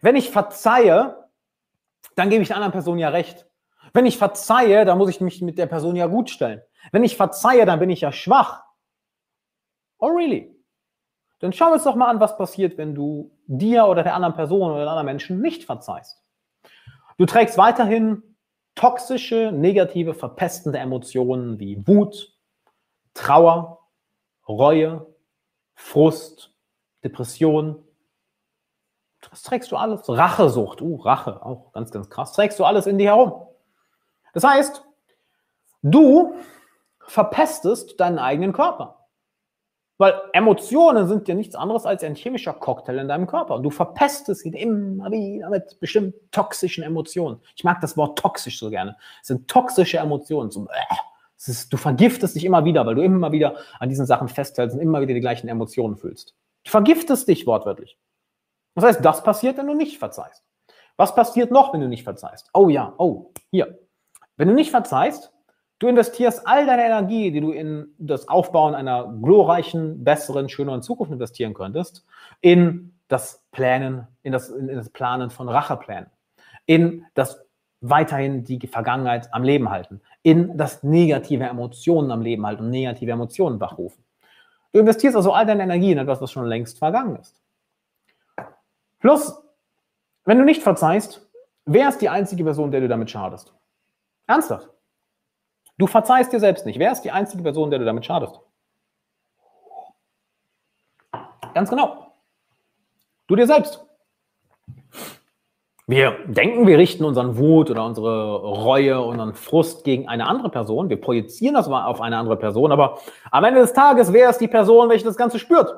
[0.00, 1.28] Wenn ich verzeihe,
[2.16, 3.46] dann gebe ich der anderen Person ja recht.
[3.92, 6.62] Wenn ich verzeihe, dann muss ich mich mit der Person ja gut stellen.
[6.90, 8.62] Wenn ich verzeihe, dann bin ich ja schwach.
[9.98, 10.52] Oh, really?
[11.42, 14.34] dann schauen wir uns doch mal an, was passiert, wenn du dir oder der anderen
[14.34, 16.22] Person oder den anderen Menschen nicht verzeihst.
[17.18, 18.22] Du trägst weiterhin
[18.76, 22.38] toxische, negative, verpestende Emotionen wie Wut,
[23.12, 23.80] Trauer,
[24.48, 25.11] Reue,
[25.82, 26.54] Frust,
[27.04, 27.84] Depression.
[29.30, 30.08] Das trägst du alles.
[30.08, 32.32] Rachesucht, uh, Rache, auch ganz, ganz krass.
[32.32, 33.46] Trägst du alles in dir herum.
[34.32, 34.82] Das heißt,
[35.82, 36.34] du
[37.06, 39.06] verpestest deinen eigenen Körper.
[39.98, 43.56] Weil Emotionen sind ja nichts anderes als ein chemischer Cocktail in deinem Körper.
[43.56, 47.40] Und du verpestest ihn immer wieder mit bestimmten toxischen Emotionen.
[47.54, 48.96] Ich mag das Wort toxisch so gerne.
[49.20, 50.50] Es sind toxische Emotionen.
[50.50, 50.94] So, äh,
[51.48, 54.82] ist, du vergiftest dich immer wieder, weil du immer wieder an diesen Sachen festhältst und
[54.82, 56.34] immer wieder die gleichen Emotionen fühlst.
[56.64, 57.98] Du vergiftest dich wortwörtlich.
[58.74, 60.44] Das heißt, das passiert, wenn du nicht verzeihst.
[60.96, 62.50] Was passiert noch, wenn du nicht verzeihst?
[62.54, 63.78] Oh ja, oh, hier.
[64.36, 65.32] Wenn du nicht verzeihst,
[65.78, 71.12] du investierst all deine Energie, die du in das Aufbauen einer glorreichen, besseren, schöneren Zukunft
[71.12, 72.04] investieren könntest,
[72.40, 76.10] in das Planen, in das, in das Planen von Racheplänen,
[76.66, 77.44] in das
[77.80, 83.10] weiterhin die Vergangenheit am Leben halten, in das negative Emotionen am Leben halten und negative
[83.10, 84.04] Emotionen wachrufen.
[84.72, 87.42] Du investierst also all deine Energie in etwas, was schon längst vergangen ist.
[89.00, 89.34] Plus,
[90.24, 91.28] wenn du nicht verzeihst,
[91.64, 93.52] wer ist die einzige Person, der du damit schadest?
[94.26, 94.70] Ernsthaft.
[95.76, 96.78] Du verzeihst dir selbst nicht.
[96.78, 98.40] Wer ist die einzige Person, der du damit schadest?
[101.54, 102.14] Ganz genau.
[103.26, 103.84] Du dir selbst.
[105.88, 110.88] Wir denken, wir richten unseren Wut oder unsere Reue, unseren Frust gegen eine andere Person.
[110.88, 112.98] Wir projizieren das auf eine andere Person, aber
[113.30, 115.74] am Ende des Tages, wer ist die Person, welche das Ganze spürt?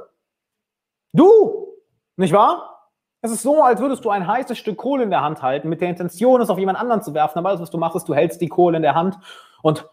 [1.13, 1.69] Du,
[2.17, 2.91] nicht wahr?
[3.23, 5.81] Es ist so, als würdest du ein heißes Stück Kohle in der Hand halten, mit
[5.81, 7.39] der Intention, es auf jemand anderen zu werfen.
[7.39, 9.19] Aber alles, was du machst, ist, du hältst die Kohle in der Hand
[9.63, 9.89] und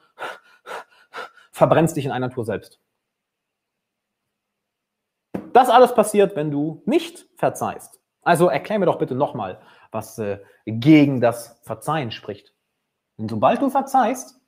[1.53, 2.81] verbrennst dich in einer Tour selbst.
[5.53, 8.01] Das alles passiert, wenn du nicht verzeihst.
[8.23, 9.59] Also erklär mir doch bitte nochmal,
[9.91, 12.53] was äh, gegen das Verzeihen spricht.
[13.17, 14.39] Und sobald du verzeihst,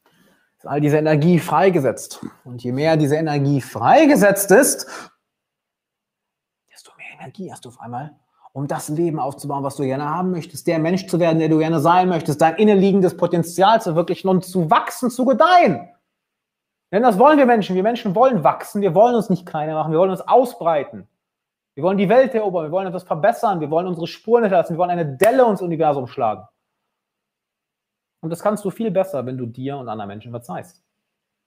[0.57, 2.25] ist all diese Energie freigesetzt.
[2.43, 4.87] Und je mehr diese Energie freigesetzt ist,
[6.71, 8.15] desto mehr Energie hast du auf einmal,
[8.53, 11.57] um das Leben aufzubauen, was du gerne haben möchtest, der Mensch zu werden, der du
[11.57, 15.89] gerne sein möchtest, dein innenliegendes Potenzial zu verwirklichen und zu wachsen, zu gedeihen.
[16.91, 17.75] Denn das wollen wir Menschen.
[17.75, 18.81] Wir Menschen wollen wachsen.
[18.83, 19.91] Wir wollen uns nicht kleiner machen.
[19.91, 21.07] Wir wollen uns ausbreiten.
[21.75, 24.77] Wir wollen die Welt erobern, wir wollen etwas verbessern, wir wollen unsere Spuren hinterlassen, wir
[24.77, 26.47] wollen eine Delle ins Universum schlagen.
[28.21, 30.83] Und das kannst du viel besser, wenn du dir und anderen Menschen verzeihst.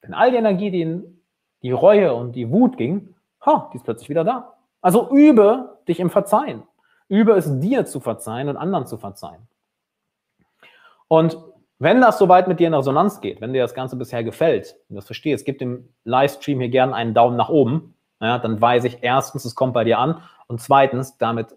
[0.02, 1.22] Denn all die Energie, die in
[1.62, 3.14] die Reue und die Wut ging,
[3.44, 4.58] ha, die ist plötzlich wieder da.
[4.82, 6.64] Also übe dich im Verzeihen.
[7.08, 9.48] Übe es dir zu verzeihen und anderen zu verzeihen.
[11.08, 11.38] Und
[11.78, 14.96] wenn das soweit mit dir in Resonanz geht, wenn dir das Ganze bisher gefällt, du
[14.96, 18.98] das verstehst, gib dem Livestream hier gerne einen Daumen nach oben ja, dann weiß ich
[19.02, 21.54] erstens, es kommt bei dir an und zweitens, damit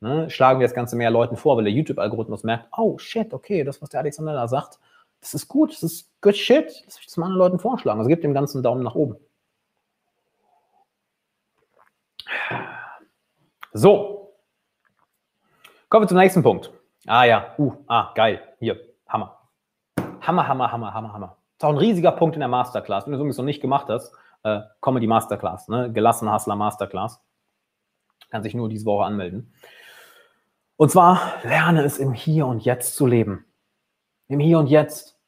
[0.00, 3.64] ne, schlagen wir das Ganze mehr Leuten vor, weil der YouTube-Algorithmus merkt, oh shit, okay,
[3.64, 4.78] das, was der Alexander da sagt,
[5.20, 8.00] das ist gut, das ist good shit, lass mich das mal anderen Leuten vorschlagen.
[8.00, 9.16] Also gib dem Ganzen einen Daumen nach oben.
[13.72, 14.34] So.
[15.88, 16.70] Kommen wir zum nächsten Punkt.
[17.06, 18.42] Ah ja, uh, ah, geil.
[18.58, 19.38] Hier, Hammer.
[20.20, 21.36] Hammer, Hammer, Hammer, Hammer, Hammer.
[21.58, 23.06] Das ist auch ein riesiger Punkt in der Masterclass.
[23.06, 25.92] Wenn du es noch nicht gemacht hast, äh, Comedy Masterclass, ne?
[25.92, 27.20] Gelassen Hustler Masterclass.
[28.30, 29.52] Kann sich nur diese Woche anmelden.
[30.76, 33.44] Und zwar lerne es im Hier und Jetzt zu leben.
[34.28, 35.18] Im Hier und Jetzt.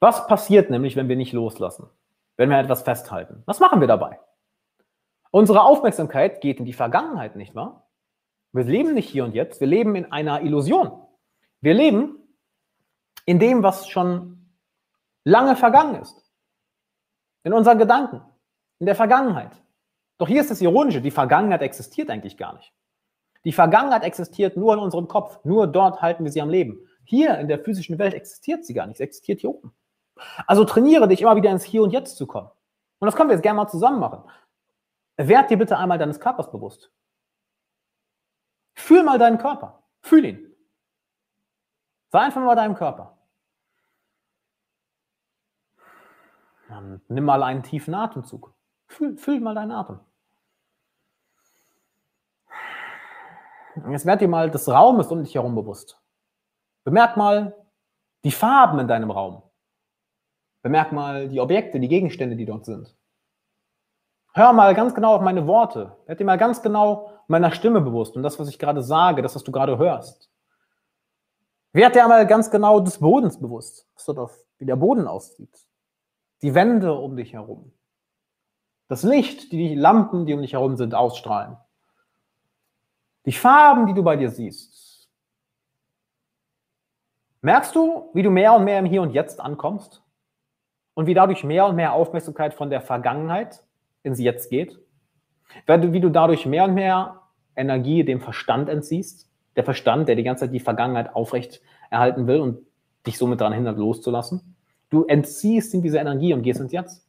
[0.00, 1.90] Was passiert nämlich, wenn wir nicht loslassen?
[2.36, 3.42] Wenn wir etwas festhalten?
[3.46, 4.20] Was machen wir dabei?
[5.30, 7.88] Unsere Aufmerksamkeit geht in die Vergangenheit, nicht wahr?
[8.52, 11.02] Wir leben nicht hier und jetzt, wir leben in einer Illusion.
[11.60, 12.16] Wir leben
[13.26, 14.54] in dem, was schon
[15.24, 16.27] lange vergangen ist
[17.44, 18.22] in unseren Gedanken,
[18.78, 19.52] in der Vergangenheit.
[20.18, 22.72] Doch hier ist das Ironische, die Vergangenheit existiert eigentlich gar nicht.
[23.44, 26.80] Die Vergangenheit existiert nur in unserem Kopf, nur dort halten wir sie am Leben.
[27.04, 29.72] Hier in der physischen Welt existiert sie gar nicht, sie existiert hier oben.
[30.46, 32.50] Also trainiere dich immer wieder ins Hier und Jetzt zu kommen.
[32.98, 34.24] Und das können wir jetzt gerne mal zusammen machen.
[35.16, 36.92] Werd dir bitte einmal deines Körpers bewusst.
[38.74, 39.82] Fühl mal deinen Körper.
[40.00, 40.54] Fühl ihn.
[42.10, 43.17] Sei einfach mal deinem Körper.
[46.78, 48.54] Dann nimm mal einen tiefen Atemzug.
[48.86, 49.98] Fühl, fühl mal deinen Atem.
[53.90, 56.00] Jetzt werd dir mal des Raumes um dich herum bewusst.
[56.84, 57.56] Bemerk mal
[58.22, 59.42] die Farben in deinem Raum.
[60.62, 62.96] Bemerk mal die Objekte, die Gegenstände, die dort sind.
[64.32, 65.96] Hör mal ganz genau auf meine Worte.
[66.06, 69.34] Werd dir mal ganz genau meiner Stimme bewusst und das, was ich gerade sage, das,
[69.34, 70.30] was du gerade hörst.
[71.72, 75.67] Werd dir einmal ganz genau des Bodens bewusst, was dort wie der Boden aussieht
[76.42, 77.72] die Wände um dich herum.
[78.88, 81.56] Das Licht, die Lampen, die um dich herum sind, ausstrahlen.
[83.26, 85.08] Die Farben, die du bei dir siehst.
[87.42, 90.02] Merkst du, wie du mehr und mehr im Hier und Jetzt ankommst?
[90.94, 93.62] Und wie dadurch mehr und mehr Aufmerksamkeit von der Vergangenheit
[94.02, 94.80] ins Jetzt geht?
[95.66, 97.22] Wie du dadurch mehr und mehr
[97.54, 99.30] Energie dem Verstand entziehst?
[99.54, 101.60] Der Verstand, der die ganze Zeit die Vergangenheit aufrecht
[101.90, 102.66] erhalten will und
[103.06, 104.56] dich somit daran hindert, loszulassen.
[104.90, 107.08] Du entziehst ihm diese Energie und gehst ins Jetzt.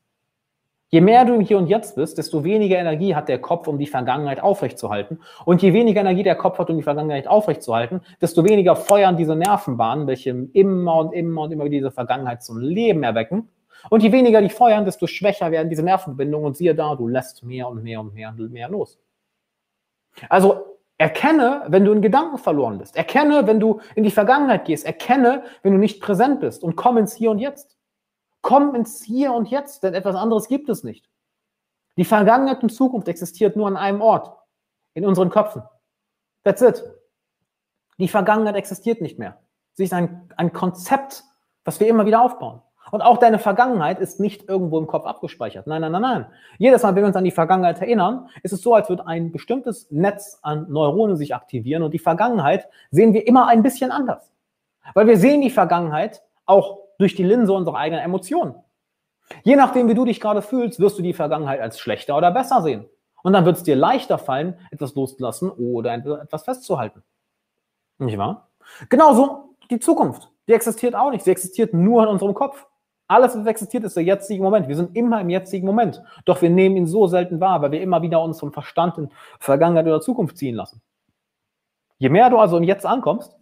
[0.92, 3.78] Je mehr du im Hier und Jetzt bist, desto weniger Energie hat der Kopf, um
[3.78, 5.20] die Vergangenheit aufrechtzuerhalten.
[5.46, 9.36] Und je weniger Energie der Kopf hat, um die Vergangenheit aufrechtzuerhalten, desto weniger feuern diese
[9.36, 13.50] Nervenbahnen, welche immer und immer und immer wieder diese Vergangenheit zum Leben erwecken.
[13.92, 16.48] Und je weniger die feuern, desto schwächer werden diese Nervenverbindungen.
[16.48, 19.00] Und siehe da, du lässt mehr und mehr und mehr und mehr los.
[20.28, 22.98] Also Erkenne, wenn du in Gedanken verloren bist.
[22.98, 24.86] Erkenne, wenn du in die Vergangenheit gehst.
[24.86, 26.62] Erkenne, wenn du nicht präsent bist.
[26.62, 27.78] Und komm ins Hier und Jetzt.
[28.42, 31.10] Komm ins Hier und Jetzt, denn etwas anderes gibt es nicht.
[31.96, 34.38] Die Vergangenheit und Zukunft existiert nur an einem Ort.
[34.94, 35.64] In unseren Köpfen.
[36.44, 36.84] That's it.
[37.98, 39.42] Die Vergangenheit existiert nicht mehr.
[39.74, 41.24] Sie ist ein, ein Konzept,
[41.64, 42.62] was wir immer wieder aufbauen.
[42.92, 45.68] Und auch deine Vergangenheit ist nicht irgendwo im Kopf abgespeichert.
[45.68, 46.26] Nein, nein, nein, nein.
[46.58, 49.32] Jedes Mal, wenn wir uns an die Vergangenheit erinnern, ist es so, als würde ein
[49.32, 54.32] bestimmtes Netz an Neuronen sich aktivieren und die Vergangenheit sehen wir immer ein bisschen anders.
[54.94, 58.56] Weil wir sehen die Vergangenheit auch durch die Linse unserer eigenen Emotionen.
[59.44, 62.62] Je nachdem, wie du dich gerade fühlst, wirst du die Vergangenheit als schlechter oder besser
[62.62, 62.86] sehen.
[63.22, 67.04] Und dann wird es dir leichter fallen, etwas loszulassen oder etwas festzuhalten.
[67.98, 68.50] Nicht wahr?
[68.90, 70.30] Genauso die Zukunft.
[70.48, 71.24] Die existiert auch nicht.
[71.24, 72.66] Sie existiert nur in unserem Kopf.
[73.10, 74.68] Alles, was existiert, ist der jetzige Moment.
[74.68, 76.04] Wir sind immer im jetzigen Moment.
[76.26, 79.10] Doch wir nehmen ihn so selten wahr, weil wir immer wieder uns vom Verstand in
[79.40, 80.80] Vergangenheit oder Zukunft ziehen lassen.
[81.98, 83.36] Je mehr du also im Jetzt ankommst,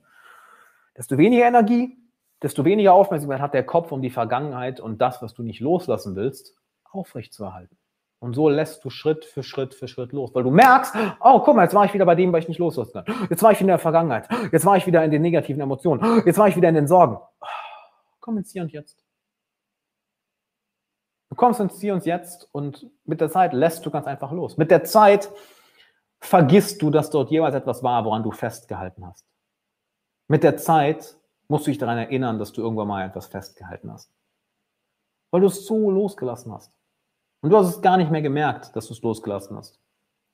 [0.96, 1.98] desto weniger Energie,
[2.42, 6.16] desto weniger Aufmerksamkeit hat der Kopf, um die Vergangenheit und das, was du nicht loslassen
[6.16, 6.56] willst,
[6.90, 7.78] aufrechtzuerhalten.
[8.20, 11.58] Und so lässt du Schritt für Schritt für Schritt los, weil du merkst, oh, guck
[11.58, 13.28] mal, jetzt war ich wieder bei dem, was ich nicht loslassen kann.
[13.30, 14.30] Jetzt war ich wieder in der Vergangenheit.
[14.54, 16.24] Jetzt war ich wieder in den negativen Emotionen.
[16.26, 17.18] Jetzt war ich wieder in den Sorgen.
[18.22, 19.07] Komm ins Hier und Jetzt.
[21.38, 24.58] Kommst ins Hier und Jetzt und mit der Zeit lässt du ganz einfach los.
[24.58, 25.32] Mit der Zeit
[26.20, 29.26] vergisst du, dass dort jemals etwas war, woran du festgehalten hast.
[30.28, 31.16] Mit der Zeit
[31.48, 34.12] musst du dich daran erinnern, dass du irgendwann mal etwas festgehalten hast.
[35.32, 36.74] Weil du es so losgelassen hast.
[37.42, 39.80] Und du hast es gar nicht mehr gemerkt, dass du es losgelassen hast.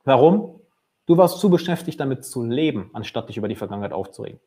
[0.05, 0.61] Warum?
[1.05, 4.39] Du warst zu beschäftigt damit zu leben, anstatt dich über die Vergangenheit aufzuregen.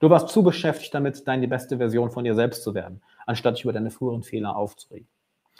[0.00, 3.64] Du warst zu beschäftigt damit, deine beste Version von dir selbst zu werden, anstatt dich
[3.64, 5.08] über deine früheren Fehler aufzuregen.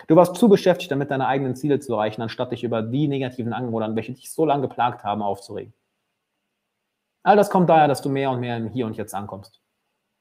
[0.09, 3.53] Du warst zu beschäftigt damit, deine eigenen Ziele zu erreichen, anstatt dich über die negativen
[3.53, 5.73] Angebote, welche dich so lange geplagt haben, aufzuregen.
[7.23, 9.61] All das kommt daher, dass du mehr und mehr im Hier und Jetzt ankommst.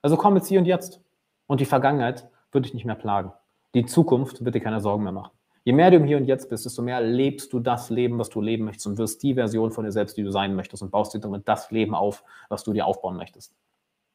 [0.01, 1.01] Also komm jetzt Hier und Jetzt.
[1.47, 3.33] Und die Vergangenheit wird dich nicht mehr plagen.
[3.73, 5.31] Die Zukunft wird dir keine Sorgen mehr machen.
[5.63, 8.29] Je mehr du im Hier und Jetzt bist, desto mehr lebst du das Leben, was
[8.29, 10.91] du leben möchtest und wirst die Version von dir selbst, die du sein möchtest und
[10.91, 13.55] baust dir damit das Leben auf, was du dir aufbauen möchtest.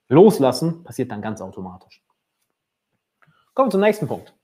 [0.09, 2.03] Loslassen passiert dann ganz automatisch.
[3.55, 4.35] Kommen wir zum nächsten Punkt.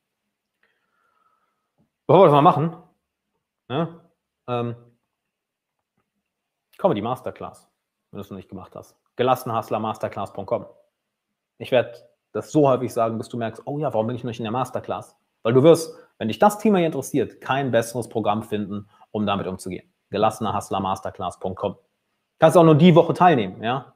[2.13, 2.77] Bevor wir das mal machen,
[3.71, 3.89] ne,
[4.47, 4.77] ähm,
[6.95, 7.71] die Masterclass,
[8.11, 8.99] wenn du es noch nicht gemacht hast.
[9.17, 10.67] Gelassenhustlermasterclass.com.
[11.57, 11.95] Ich werde
[12.33, 14.45] das so häufig sagen, bis du merkst, oh ja, warum bin ich noch nicht in
[14.45, 15.17] der Masterclass?
[15.43, 19.47] Weil du wirst, wenn dich das Thema hier interessiert, kein besseres Programm finden, um damit
[19.47, 19.91] umzugehen.
[20.11, 21.79] Gelassenerhustlermasterclass.com.
[22.39, 23.95] Kannst auch nur die Woche teilnehmen, ja?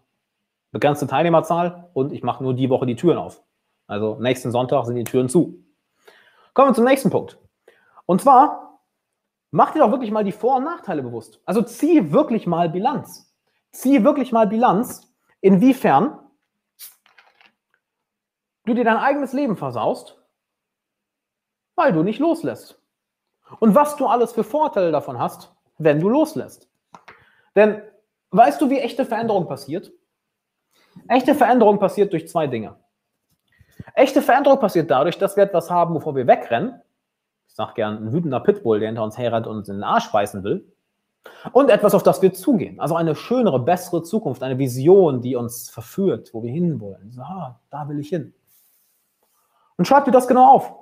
[0.72, 3.42] Begrenzte Teilnehmerzahl und ich mache nur die Woche die Türen auf.
[3.86, 5.62] Also nächsten Sonntag sind die Türen zu.
[6.54, 7.38] Kommen wir zum nächsten Punkt.
[8.06, 8.80] Und zwar,
[9.50, 11.40] mach dir doch wirklich mal die Vor- und Nachteile bewusst.
[11.44, 13.34] Also zieh wirklich mal Bilanz.
[13.72, 16.18] Zieh wirklich mal Bilanz, inwiefern
[18.64, 20.20] du dir dein eigenes Leben versaust,
[21.74, 22.80] weil du nicht loslässt.
[23.60, 26.68] Und was du alles für Vorteile davon hast, wenn du loslässt.
[27.54, 27.82] Denn
[28.30, 29.92] weißt du, wie echte Veränderung passiert?
[31.08, 32.76] Echte Veränderung passiert durch zwei Dinge.
[33.94, 36.80] Echte Veränderung passiert dadurch, dass wir etwas haben, wovor wir wegrennen
[37.56, 40.44] sag gern, ein wütender Pitbull, der hinter uns herrennt und uns in den Arsch beißen
[40.44, 40.70] will.
[41.52, 42.78] Und etwas, auf das wir zugehen.
[42.78, 47.10] Also eine schönere, bessere Zukunft, eine Vision, die uns verführt, wo wir hinwollen.
[47.10, 48.34] So, ah, da will ich hin.
[49.78, 50.72] Und schreib dir das genau auf.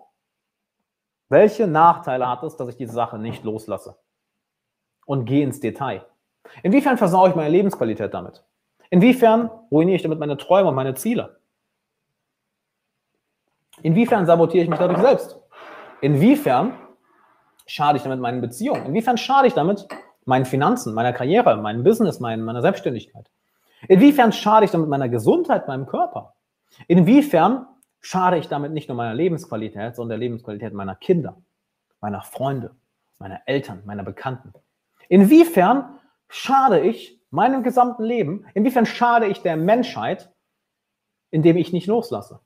[1.28, 3.96] Welche Nachteile hat es, dass ich diese Sache nicht loslasse?
[5.06, 6.04] Und geh ins Detail.
[6.62, 8.44] Inwiefern versaue ich meine Lebensqualität damit?
[8.90, 11.38] Inwiefern ruiniere ich damit meine Träume und meine Ziele?
[13.82, 15.40] Inwiefern sabotiere ich mich dadurch selbst?
[16.04, 16.74] Inwiefern
[17.64, 18.84] schade ich damit meinen Beziehungen?
[18.84, 19.88] Inwiefern schade ich damit
[20.26, 23.30] meinen Finanzen, meiner Karriere, meinem Business, meiner Selbstständigkeit?
[23.88, 26.34] Inwiefern schade ich damit meiner Gesundheit, meinem Körper?
[26.88, 27.66] Inwiefern
[28.02, 31.38] schade ich damit nicht nur meiner Lebensqualität, sondern der Lebensqualität meiner Kinder,
[32.02, 32.72] meiner Freunde,
[33.18, 34.52] meiner Eltern, meiner Bekannten?
[35.08, 40.30] Inwiefern schade ich meinem gesamten Leben, inwiefern schade ich der Menschheit,
[41.30, 42.40] indem ich nicht loslasse?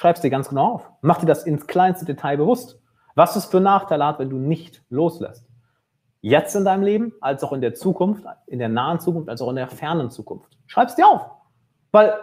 [0.00, 0.90] Schreib es dir ganz genau auf.
[1.02, 2.80] Mach dir das ins kleinste Detail bewusst.
[3.16, 5.46] Was es für Nachteile hat, wenn du nicht loslässt.
[6.22, 9.50] Jetzt in deinem Leben, als auch in der Zukunft, in der nahen Zukunft, als auch
[9.50, 10.56] in der fernen Zukunft.
[10.66, 11.26] Schreib es dir auf.
[11.92, 12.14] Weil,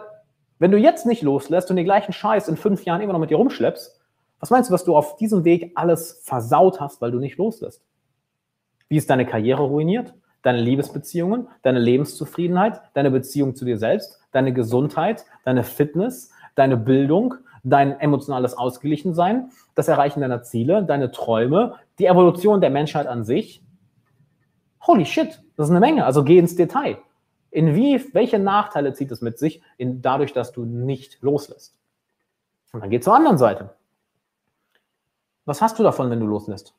[0.57, 3.29] wenn du jetzt nicht loslässt und den gleichen Scheiß in fünf Jahren immer noch mit
[3.29, 4.01] dir rumschleppst,
[4.39, 7.85] was meinst du, was du auf diesem Weg alles versaut hast, weil du nicht loslässt?
[8.89, 10.15] Wie ist deine Karriere ruiniert?
[10.41, 17.35] Deine Liebesbeziehungen, deine Lebenszufriedenheit, deine Beziehung zu dir selbst, deine Gesundheit, deine Fitness, deine Bildung,
[17.69, 23.63] dein emotionales Ausgeglichensein, das Erreichen deiner Ziele, deine Träume, die Evolution der Menschheit an sich.
[24.85, 26.05] Holy shit, das ist eine Menge.
[26.05, 26.97] Also geh ins Detail.
[27.51, 31.77] In wie, welche Nachteile zieht es mit sich, in, dadurch, dass du nicht loslässt?
[32.71, 33.75] Und dann geh zur anderen Seite.
[35.45, 36.73] Was hast du davon, wenn du loslässt?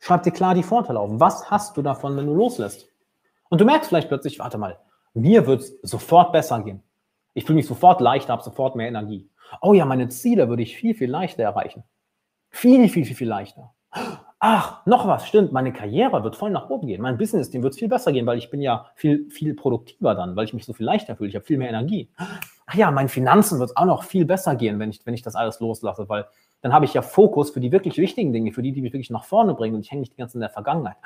[0.00, 1.10] Schreib dir klar die Vorteile auf.
[1.14, 2.88] Was hast du davon, wenn du loslässt?
[3.48, 4.78] Und du merkst vielleicht plötzlich, warte mal,
[5.14, 6.82] mir wird es sofort besser gehen.
[7.32, 9.28] Ich fühle mich sofort leichter, habe sofort mehr Energie.
[9.60, 11.84] Oh ja, meine Ziele würde ich viel, viel leichter erreichen.
[12.50, 13.74] Viel, viel, viel, viel leichter.
[14.40, 17.00] Ach, noch was, stimmt, meine Karriere wird voll nach oben gehen.
[17.00, 20.14] Mein Business, dem wird es viel besser gehen, weil ich bin ja viel, viel produktiver
[20.14, 21.30] dann, weil ich mich so viel leichter fühle.
[21.30, 22.10] Ich habe viel mehr Energie.
[22.66, 25.22] Ach ja, meinen Finanzen wird es auch noch viel besser gehen, wenn ich, wenn ich
[25.22, 26.26] das alles loslasse, weil
[26.62, 29.10] dann habe ich ja Fokus für die wirklich wichtigen Dinge, für die, die mich wirklich
[29.10, 30.96] nach vorne bringen und ich hänge nicht die ganze Zeit in der Vergangenheit.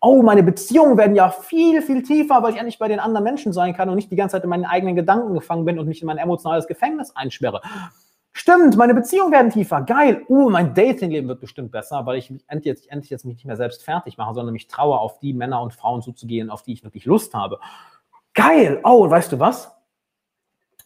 [0.00, 3.52] Oh, meine Beziehungen werden ja viel, viel tiefer, weil ich endlich bei den anderen Menschen
[3.52, 6.02] sein kann und nicht die ganze Zeit in meinen eigenen Gedanken gefangen bin und mich
[6.02, 7.62] in mein emotionales Gefängnis einsperre.
[8.30, 9.82] Stimmt, meine Beziehungen werden tiefer.
[9.82, 10.24] Geil.
[10.28, 13.56] Uh, mein Datingleben wird bestimmt besser, weil ich endlich jetzt, endlich jetzt mich nicht mehr
[13.56, 16.84] selbst fertig mache, sondern mich traue, auf die Männer und Frauen zuzugehen, auf die ich
[16.84, 17.58] wirklich Lust habe.
[18.34, 18.80] Geil.
[18.84, 19.77] Oh, weißt du was?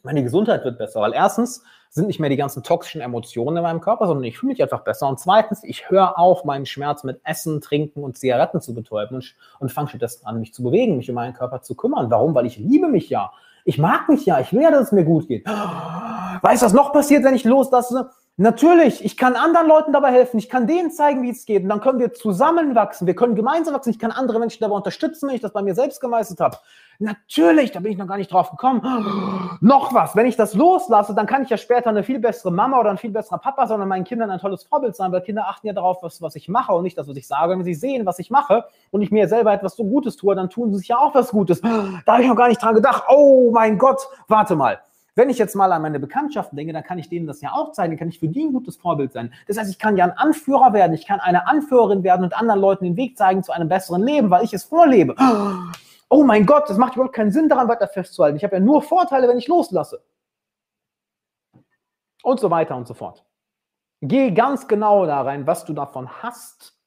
[0.03, 3.81] Meine Gesundheit wird besser, weil erstens sind nicht mehr die ganzen toxischen Emotionen in meinem
[3.81, 5.09] Körper, sondern ich fühle mich einfach besser.
[5.09, 9.37] Und zweitens, ich höre auf, meinen Schmerz mit Essen, Trinken und Zigaretten zu betäuben und,
[9.61, 12.11] und fange stattdessen an, mich zu bewegen, mich um meinen Körper zu kümmern.
[12.11, 12.35] Warum?
[12.35, 13.31] Weil ich liebe mich ja.
[13.65, 14.41] Ich mag mich ja.
[14.41, 15.47] Ich will ja, dass es mir gut geht.
[16.43, 18.11] Weißt du, was noch passiert, wenn ich loslasse?
[18.39, 21.69] Natürlich, ich kann anderen Leuten dabei helfen, ich kann denen zeigen, wie es geht und
[21.69, 25.29] dann können wir zusammen wachsen, wir können gemeinsam wachsen, ich kann andere Menschen dabei unterstützen,
[25.29, 26.57] wenn ich das bei mir selbst gemeistert habe.
[26.99, 28.81] Natürlich, da bin ich noch gar nicht drauf gekommen.
[29.61, 32.81] noch was, wenn ich das loslasse, dann kann ich ja später eine viel bessere Mama
[32.81, 35.47] oder ein viel besserer Papa sein und meinen Kindern ein tolles Vorbild sein, weil Kinder
[35.47, 37.53] achten ja darauf, was, was ich mache und nicht das, was ich sage.
[37.53, 40.49] Wenn sie sehen, was ich mache und ich mir selber etwas so Gutes tue, dann
[40.49, 41.61] tun sie sich ja auch was Gutes.
[42.07, 43.05] Da habe ich noch gar nicht dran gedacht.
[43.11, 44.81] Oh mein Gott, warte mal.
[45.14, 47.72] Wenn ich jetzt mal an meine Bekanntschaften denke, dann kann ich denen das ja auch
[47.72, 49.32] zeigen, dann kann ich für die ein gutes Vorbild sein.
[49.47, 52.60] Das heißt, ich kann ja ein Anführer werden, ich kann eine Anführerin werden und anderen
[52.60, 55.14] Leuten den Weg zeigen zu einem besseren Leben, weil ich es vorlebe.
[56.09, 58.36] Oh mein Gott, das macht überhaupt keinen Sinn daran, weiter festzuhalten.
[58.36, 60.02] Ich habe ja nur Vorteile, wenn ich loslasse.
[62.22, 63.24] Und so weiter und so fort.
[64.01, 66.78] Geh ganz genau da rein, was du davon hast,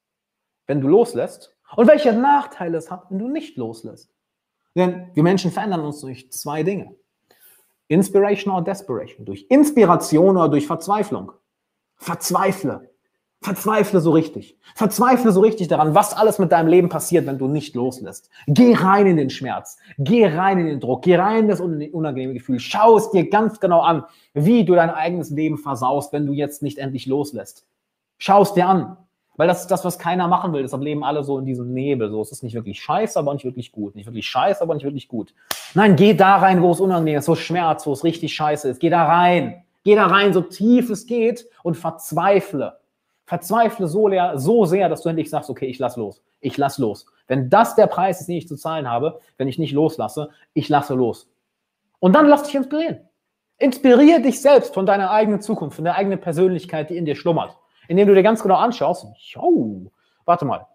[0.66, 4.12] wenn du loslässt und welche Nachteile es hat, wenn du nicht loslässt.
[4.74, 6.94] Denn wir Menschen verändern uns durch zwei Dinge.
[7.88, 9.24] Inspiration or Desperation.
[9.24, 11.32] Durch Inspiration oder durch Verzweiflung.
[11.96, 12.90] Verzweifle.
[13.42, 14.58] Verzweifle so richtig.
[14.74, 18.30] Verzweifle so richtig daran, was alles mit deinem Leben passiert, wenn du nicht loslässt.
[18.46, 19.78] Geh rein in den Schmerz.
[19.98, 21.02] Geh rein in den Druck.
[21.02, 22.58] Geh rein in das unangenehme Gefühl.
[22.58, 24.04] Schau es dir ganz genau an,
[24.34, 27.66] wie du dein eigenes Leben versaust, wenn du jetzt nicht endlich loslässt.
[28.18, 28.96] Schau es dir an.
[29.36, 30.62] Weil das ist das, was keiner machen will.
[30.62, 32.10] Deshalb leben alle so in diesem Nebel.
[32.10, 33.94] So, es ist nicht wirklich scheiße, aber nicht wirklich gut.
[33.94, 35.34] Nicht wirklich scheiße, aber nicht wirklich gut.
[35.74, 38.68] Nein, geh da rein, wo es unangenehm ist, wo es Schmerz, wo es richtig scheiße
[38.70, 38.80] ist.
[38.80, 39.62] Geh da rein.
[39.84, 42.78] Geh da rein, so tief es geht und verzweifle.
[43.24, 46.22] Verzweifle so, leer, so sehr, dass du endlich sagst, okay, ich lass los.
[46.40, 47.06] Ich lass los.
[47.26, 50.68] Wenn das der Preis ist, den ich zu zahlen habe, wenn ich nicht loslasse, ich
[50.68, 51.28] lasse los.
[51.98, 53.00] Und dann lass dich inspirieren.
[53.58, 57.56] Inspiriere dich selbst von deiner eigenen Zukunft, von der eigenen Persönlichkeit, die in dir schlummert
[57.88, 59.90] indem du dir ganz genau anschaust, yo,
[60.24, 60.66] warte mal,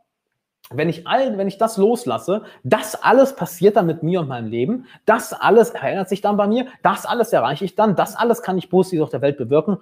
[0.74, 4.48] wenn ich all, wenn ich das loslasse, das alles passiert dann mit mir und meinem
[4.48, 8.42] Leben, das alles verändert sich dann bei mir, das alles erreiche ich dann, das alles
[8.42, 9.78] kann ich positiv auf der Welt bewirken.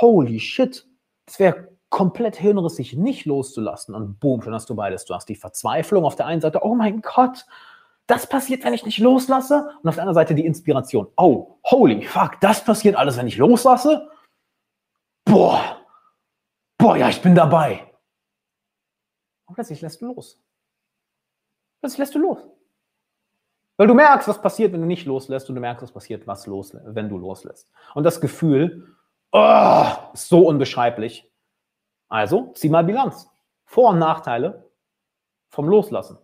[0.00, 0.86] Holy shit,
[1.26, 3.94] das wäre komplett hirnrissig, nicht loszulassen.
[3.94, 5.04] Und boom, schon hast du beides.
[5.04, 7.44] Du hast die Verzweiflung auf der einen Seite, oh mein Gott,
[8.06, 9.70] das passiert, wenn ich nicht loslasse.
[9.82, 11.08] Und auf der anderen Seite die Inspiration.
[11.16, 14.08] Oh, holy fuck, das passiert alles, wenn ich loslasse.
[15.24, 15.79] Boah,
[16.80, 17.86] boah, ja, ich bin dabei.
[19.46, 20.42] Und plötzlich lässt du los.
[21.80, 22.38] Plötzlich lässt du los.
[23.76, 26.46] Weil du merkst, was passiert, wenn du nicht loslässt und du merkst, was passiert, was
[26.46, 27.70] los, wenn du loslässt.
[27.94, 28.94] Und das Gefühl,
[29.32, 31.30] oh, ist so unbeschreiblich.
[32.08, 33.30] Also, zieh mal Bilanz.
[33.64, 34.70] Vor- und Nachteile
[35.48, 36.18] vom Loslassen.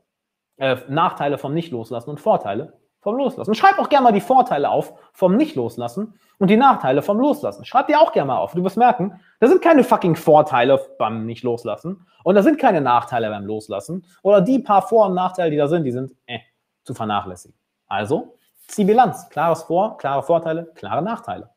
[0.57, 3.55] Äh, Nachteile vom Nicht-Loslassen und Vorteile vom Loslassen.
[3.55, 7.65] Schreib auch gerne mal die Vorteile auf vom Nicht-Loslassen und die Nachteile vom Loslassen.
[7.65, 8.53] Schreib dir auch gerne mal auf.
[8.53, 13.31] Du wirst merken, da sind keine fucking Vorteile beim Nicht-Loslassen und da sind keine Nachteile
[13.31, 14.05] beim Loslassen.
[14.23, 16.41] Oder die paar Vor- und Nachteile, die da sind, die sind äh,
[16.83, 17.57] zu vernachlässigen.
[17.87, 19.28] Also, zieh Bilanz.
[19.28, 21.51] Klares Vor-, klare Vorteile, klare Nachteile.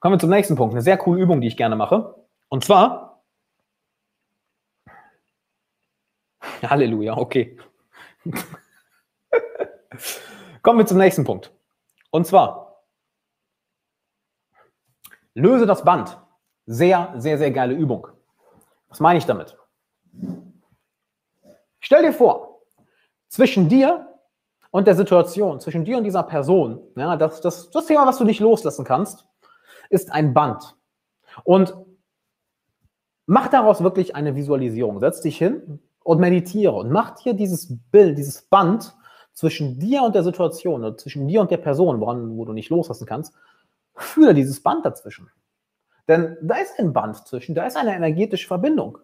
[0.00, 0.74] Kommen wir zum nächsten Punkt.
[0.74, 2.14] Eine sehr coole Übung, die ich gerne mache.
[2.50, 3.22] Und zwar,
[6.62, 7.56] Halleluja, okay.
[10.62, 11.52] Kommen wir zum nächsten Punkt.
[12.10, 12.82] Und zwar,
[15.34, 16.18] löse das Band.
[16.66, 18.08] Sehr, sehr, sehr geile Übung.
[18.88, 19.56] Was meine ich damit?
[21.80, 22.62] Stell dir vor,
[23.28, 24.08] zwischen dir
[24.70, 28.24] und der Situation, zwischen dir und dieser Person, ja, das, das, das Thema, was du
[28.24, 29.28] nicht loslassen kannst,
[29.90, 30.76] ist ein Band.
[31.44, 31.76] Und
[33.26, 34.98] mach daraus wirklich eine Visualisierung.
[35.00, 38.96] Setz dich hin und meditiere und mach dir dieses Bild, dieses Band
[39.36, 42.70] zwischen dir und der Situation oder zwischen dir und der Person, woran, wo du nicht
[42.70, 43.34] loslassen kannst.
[43.94, 45.30] Fühle dieses Band dazwischen.
[46.08, 48.98] Denn da ist ein Band zwischen, da ist eine energetische Verbindung.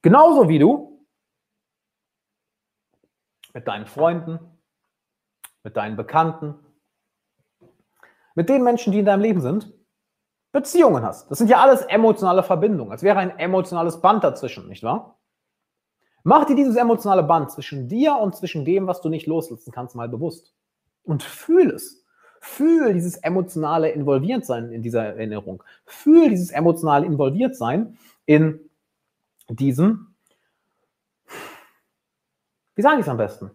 [0.00, 1.06] Genauso wie du
[3.52, 4.38] mit deinen Freunden,
[5.62, 6.54] mit deinen Bekannten,
[8.34, 9.72] mit den Menschen, die in deinem Leben sind,
[10.50, 11.30] Beziehungen hast.
[11.30, 12.92] Das sind ja alles emotionale Verbindungen.
[12.92, 15.18] Es wäre ein emotionales Band dazwischen, nicht wahr?
[16.26, 19.94] Mach dir dieses emotionale Band zwischen dir und zwischen dem, was du nicht loslassen kannst,
[19.94, 20.54] mal bewusst.
[21.04, 22.02] Und fühl es.
[22.40, 25.62] Fühl dieses emotionale Involviertsein in dieser Erinnerung.
[25.84, 28.58] Fühl dieses emotionale Involviertsein in
[29.50, 30.14] diesem,
[32.74, 33.50] wie sage ich es am besten?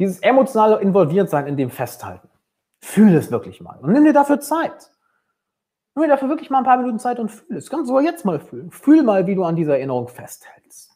[0.00, 2.28] Dieses emotionale Involviertsein in dem Festhalten.
[2.80, 4.90] Fühl es wirklich mal und nimm dir dafür Zeit.
[5.94, 7.70] Nimm dir dafür wirklich mal ein paar Minuten Zeit und fühl es.
[7.70, 8.70] Kannst du jetzt mal fühlen.
[8.70, 10.87] Fühl mal, wie du an dieser Erinnerung festhältst.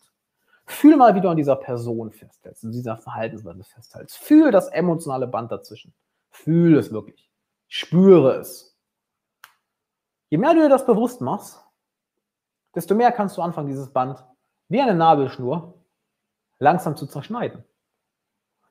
[0.73, 4.19] Fühl mal, wie du an dieser Person festhältst, an dieser Verhaltensweise festhältst.
[4.19, 5.95] Fühl das emotionale Band dazwischen.
[6.31, 7.31] Fühl es wirklich.
[7.69, 8.77] Spüre es.
[10.29, 11.63] Je mehr du dir das bewusst machst,
[12.75, 14.25] desto mehr kannst du anfangen, dieses Band
[14.69, 15.75] wie eine Nabelschnur
[16.59, 17.65] langsam zu zerschneiden.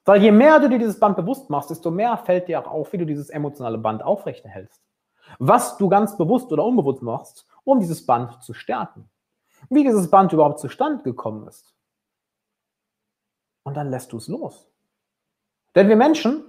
[0.05, 2.93] Weil je mehr du dir dieses Band bewusst machst, desto mehr fällt dir auch auf,
[2.93, 4.81] wie du dieses emotionale Band aufrechterhältst
[5.39, 9.09] was du ganz bewusst oder unbewusst machst, um dieses Band zu stärken.
[9.69, 11.75] Wie dieses Band überhaupt zustande gekommen ist.
[13.63, 14.67] Und dann lässt du es los.
[15.75, 16.43] Denn wir Menschen,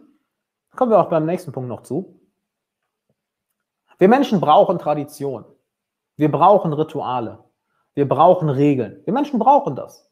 [0.75, 2.19] kommen wir auch beim nächsten Punkt noch zu,
[3.99, 5.45] wir Menschen brauchen Tradition.
[6.17, 7.45] Wir brauchen Rituale.
[7.95, 9.01] Wir brauchen Regeln.
[9.05, 10.11] Wir Menschen brauchen das.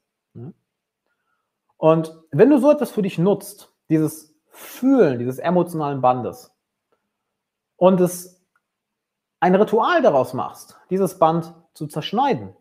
[1.77, 6.55] Und wenn du so etwas für dich nutzt, dieses Fühlen dieses emotionalen Bandes
[7.77, 8.45] und es
[9.41, 12.55] ein Ritual daraus machst, dieses Band zu zerschneiden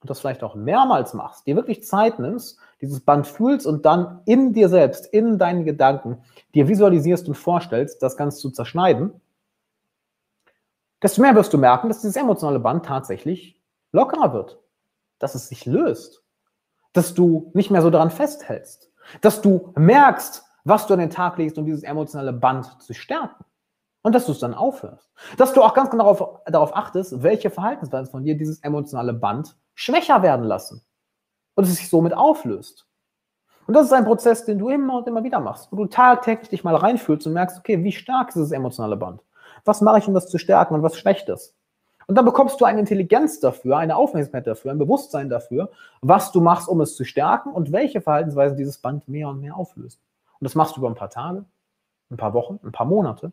[0.00, 4.20] und das vielleicht auch mehrmals machst, dir wirklich Zeit nimmst, dieses Band fühlst und dann
[4.24, 6.22] in dir selbst, in deinen Gedanken,
[6.54, 9.20] dir visualisierst und vorstellst, das Ganze zu zerschneiden,
[11.02, 13.60] desto mehr wirst du merken, dass dieses emotionale Band tatsächlich
[13.92, 14.58] lockerer wird,
[15.18, 16.24] dass es sich löst,
[16.92, 18.90] dass du nicht mehr so daran festhältst,
[19.20, 23.44] dass du merkst, was du an den Tag legst, um dieses emotionale Band zu stärken.
[24.02, 25.10] Und dass du es dann aufhörst.
[25.36, 29.54] Dass du auch ganz genau darauf, darauf achtest, welche Verhaltensweisen von dir dieses emotionale Band
[29.80, 30.82] schwächer werden lassen.
[31.54, 32.86] Und es sich somit auflöst.
[33.66, 35.72] Und das ist ein Prozess, den du immer und immer wieder machst.
[35.72, 39.22] Wo du tagtäglich dich mal reinfühlst und merkst, okay, wie stark ist dieses emotionale Band?
[39.64, 41.54] Was mache ich, um das zu stärken und was schwächt es?
[42.06, 45.70] Und dann bekommst du eine Intelligenz dafür, eine Aufmerksamkeit dafür, ein Bewusstsein dafür,
[46.02, 49.56] was du machst, um es zu stärken und welche Verhaltensweisen dieses Band mehr und mehr
[49.56, 50.00] auflöst.
[50.40, 51.44] Und das machst du über ein paar Tage,
[52.10, 53.32] ein paar Wochen, ein paar Monate.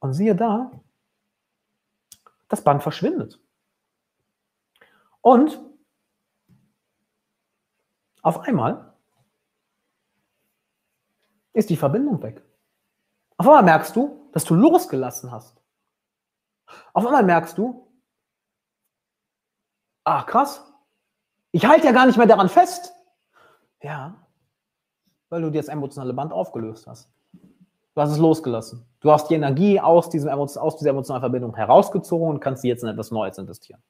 [0.00, 0.70] Und siehe da,
[2.48, 3.40] das Band verschwindet.
[5.28, 5.60] Und
[8.22, 8.94] auf einmal
[11.52, 12.42] ist die Verbindung weg.
[13.36, 15.60] Auf einmal merkst du, dass du losgelassen hast.
[16.94, 17.86] Auf einmal merkst du,
[20.04, 20.64] ach krass,
[21.52, 22.94] ich halte ja gar nicht mehr daran fest.
[23.82, 24.26] Ja,
[25.28, 27.12] weil du dir das emotionale Band aufgelöst hast.
[27.34, 28.86] Du hast es losgelassen.
[29.00, 32.82] Du hast die Energie aus, diesem, aus dieser emotionalen Verbindung herausgezogen und kannst sie jetzt
[32.82, 33.82] in etwas Neues investieren.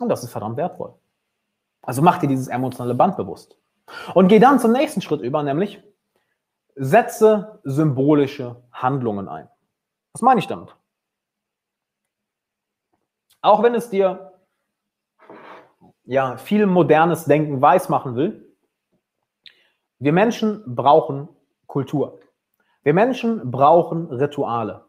[0.00, 0.94] Und das ist verdammt wertvoll.
[1.82, 3.56] Also mach dir dieses emotionale Band bewusst.
[4.14, 5.82] Und geh dann zum nächsten Schritt über, nämlich
[6.74, 9.48] setze symbolische Handlungen ein.
[10.12, 10.74] Was meine ich damit?
[13.42, 14.32] Auch wenn es dir
[16.04, 18.56] ja viel modernes Denken weismachen will,
[19.98, 21.28] wir Menschen brauchen
[21.66, 22.20] Kultur.
[22.82, 24.84] Wir Menschen brauchen Rituale.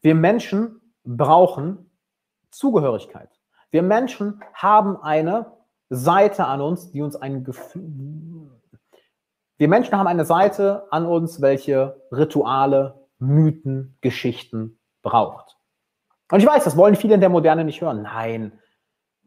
[0.00, 1.90] Wir Menschen brauchen
[2.50, 3.30] Zugehörigkeit.
[3.74, 5.46] Wir Menschen haben eine
[5.90, 8.52] Seite an uns, die uns ein Gefühl,
[9.56, 15.56] Wir Menschen haben eine Seite an uns, welche Rituale, Mythen, Geschichten braucht.
[16.30, 18.02] Und ich weiß, das wollen viele in der Moderne nicht hören.
[18.02, 18.52] Nein,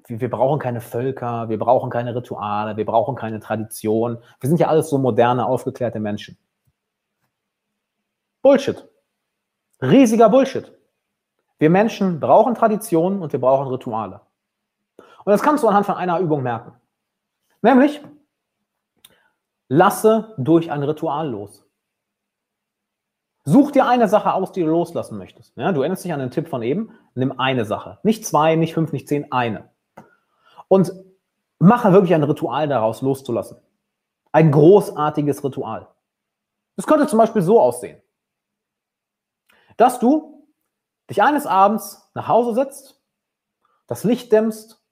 [0.07, 4.17] wir brauchen keine Völker, wir brauchen keine Rituale, wir brauchen keine Tradition.
[4.39, 6.37] Wir sind ja alles so moderne, aufgeklärte Menschen.
[8.41, 8.87] Bullshit.
[9.81, 10.71] Riesiger Bullshit.
[11.59, 14.21] Wir Menschen brauchen Traditionen und wir brauchen Rituale.
[15.27, 16.71] Und das kannst du anhand von einer Übung merken.
[17.61, 18.01] Nämlich,
[19.67, 21.65] lasse durch ein Ritual los.
[23.43, 25.51] Such dir eine Sache aus, die du loslassen möchtest.
[25.57, 27.99] Ja, du erinnerst dich an den Tipp von eben, nimm eine Sache.
[28.03, 29.69] Nicht zwei, nicht fünf, nicht zehn, eine.
[30.69, 30.93] Und
[31.59, 33.57] mache wirklich ein Ritual daraus, loszulassen.
[34.31, 35.89] Ein großartiges Ritual.
[36.77, 38.01] Das könnte zum Beispiel so aussehen,
[39.75, 40.47] dass du
[41.09, 43.03] dich eines Abends nach Hause setzt,
[43.87, 44.86] das Licht dämmst,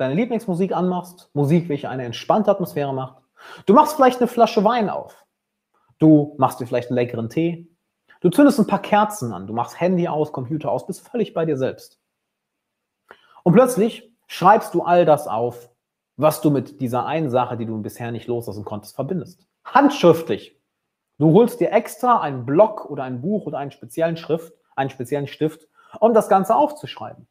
[0.00, 3.22] deine Lieblingsmusik anmachst, Musik, welche eine entspannte Atmosphäre macht.
[3.66, 5.26] Du machst vielleicht eine Flasche Wein auf.
[5.98, 7.68] Du machst dir vielleicht einen leckeren Tee.
[8.20, 9.46] Du zündest ein paar Kerzen an.
[9.46, 12.00] Du machst Handy aus, Computer aus, bist völlig bei dir selbst.
[13.42, 15.70] Und plötzlich schreibst du all das auf,
[16.16, 19.46] was du mit dieser einen Sache, die du bisher nicht loslassen konntest, verbindest.
[19.64, 20.58] Handschriftlich.
[21.18, 25.26] Du holst dir extra einen Block oder ein Buch oder einen speziellen Schrift, einen speziellen
[25.26, 25.66] Stift,
[25.98, 27.26] um das Ganze aufzuschreiben.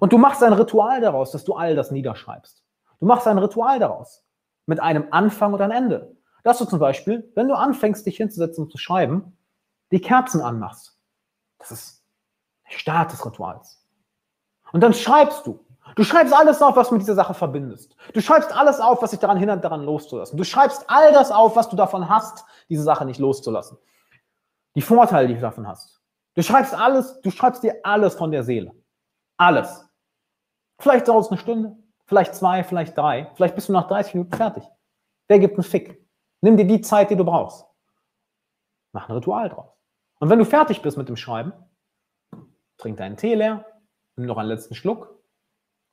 [0.00, 2.62] Und du machst ein Ritual daraus, dass du all das niederschreibst.
[3.00, 4.24] Du machst ein Ritual daraus
[4.66, 6.16] mit einem Anfang und einem Ende.
[6.44, 9.36] Dass du zum Beispiel, wenn du anfängst, dich hinzusetzen und zu schreiben,
[9.90, 10.98] die Kerzen anmachst.
[11.58, 12.04] Das ist
[12.66, 13.84] der Start des Rituals.
[14.72, 15.64] Und dann schreibst du.
[15.96, 17.96] Du schreibst alles auf, was du mit dieser Sache verbindest.
[18.12, 20.36] Du schreibst alles auf, was dich daran hindert, daran loszulassen.
[20.36, 23.78] Du schreibst all das auf, was du davon hast, diese Sache nicht loszulassen.
[24.74, 26.00] Die Vorteile, die du davon hast.
[26.34, 28.72] Du schreibst alles, du schreibst dir alles von der Seele.
[29.38, 29.88] Alles.
[30.80, 34.36] Vielleicht dauert es eine Stunde, vielleicht zwei, vielleicht drei, vielleicht bist du nach 30 Minuten
[34.36, 34.64] fertig.
[35.28, 36.04] Wer gibt einen Fick?
[36.40, 37.64] Nimm dir die Zeit, die du brauchst.
[38.92, 39.72] Mach ein Ritual draus.
[40.20, 41.52] Und wenn du fertig bist mit dem Schreiben,
[42.76, 43.64] trink deinen Tee leer,
[44.16, 45.18] nimm noch einen letzten Schluck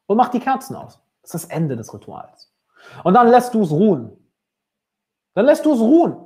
[0.07, 0.99] und mach die Kerzen aus.
[1.21, 2.53] Das ist das Ende des Rituals.
[3.03, 4.31] Und dann lässt du es ruhen.
[5.33, 6.25] Dann lässt du es ruhen.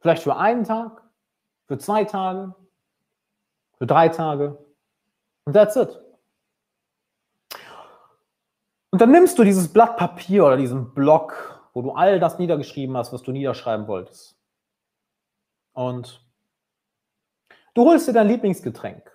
[0.00, 1.02] Vielleicht für einen Tag,
[1.66, 2.54] für zwei Tage,
[3.78, 4.63] für drei Tage.
[5.44, 6.00] Und that's it.
[8.90, 12.96] Und dann nimmst du dieses Blatt Papier oder diesen Block, wo du all das niedergeschrieben
[12.96, 14.38] hast, was du niederschreiben wolltest.
[15.72, 16.24] Und
[17.74, 19.10] du holst dir dein Lieblingsgetränk.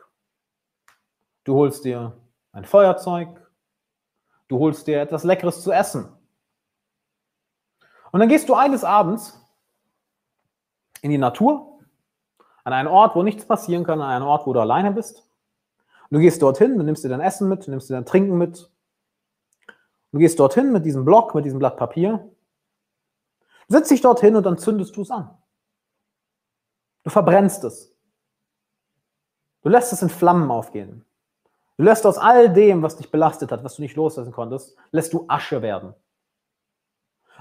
[1.46, 2.18] Du holst dir
[2.52, 3.30] ein Feuerzeug.
[4.50, 6.12] Du holst dir etwas Leckeres zu essen.
[8.12, 9.40] Und dann gehst du eines Abends
[11.02, 11.80] in die Natur,
[12.66, 15.29] an einen Ort, wo nichts passieren kann, an einen Ort, wo du alleine bist.
[16.12, 18.72] Du gehst dorthin, du nimmst dir dein Essen mit, du nimmst dir dein Trinken mit.
[20.12, 22.28] Du gehst dorthin mit diesem Block, mit diesem Blatt Papier,
[23.68, 25.38] setzt dich dorthin und dann zündest du es an.
[27.04, 27.96] Du verbrennst es.
[29.62, 31.06] Du lässt es in Flammen aufgehen.
[31.78, 35.14] Du lässt aus all dem, was dich belastet hat, was du nicht loslassen konntest, lässt
[35.14, 35.94] du Asche werden.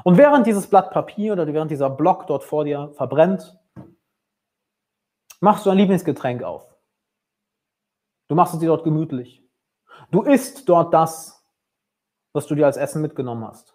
[0.04, 3.58] Und während dieses Blatt Papier oder während dieser Block dort vor dir verbrennt,
[5.40, 6.77] machst du ein Lieblingsgetränk auf.
[8.28, 9.42] Du machst es dir dort gemütlich.
[10.10, 11.44] Du isst dort das,
[12.32, 13.74] was du dir als Essen mitgenommen hast.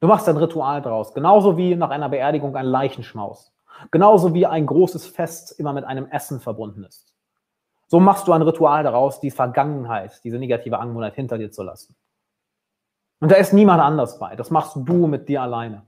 [0.00, 3.52] Du machst ein Ritual draus, genauso wie nach einer Beerdigung ein Leichenschmaus.
[3.90, 7.14] Genauso wie ein großes Fest immer mit einem Essen verbunden ist.
[7.86, 11.96] So machst du ein Ritual daraus, die Vergangenheit, diese negative Angewohnheit hinter dir zu lassen.
[13.20, 14.36] Und da ist niemand anders bei.
[14.36, 15.86] Das machst du mit dir alleine.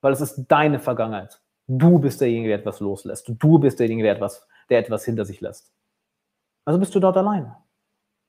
[0.00, 1.40] Weil es ist deine Vergangenheit.
[1.68, 3.30] Du bist derjenige, der etwas loslässt.
[3.38, 5.72] Du bist derjenige, der etwas, der etwas hinter sich lässt.
[6.64, 7.56] Also bist du dort alleine.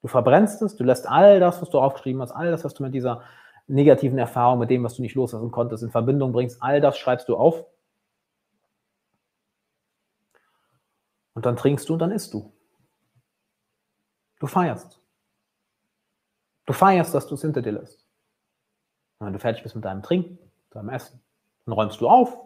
[0.01, 2.83] Du verbrennst es, du lässt all das, was du aufgeschrieben hast, all das, was du
[2.83, 3.23] mit dieser
[3.67, 7.29] negativen Erfahrung, mit dem, was du nicht loslassen konntest, in Verbindung bringst, all das schreibst
[7.29, 7.65] du auf.
[11.33, 12.53] Und dann trinkst du und dann isst du.
[14.39, 14.99] Du feierst.
[16.65, 18.05] Du feierst, dass du es hinter dir lässt.
[19.19, 20.37] Und wenn du fertig bist mit deinem Trinken,
[20.71, 21.21] deinem Essen,
[21.65, 22.37] dann räumst du auf,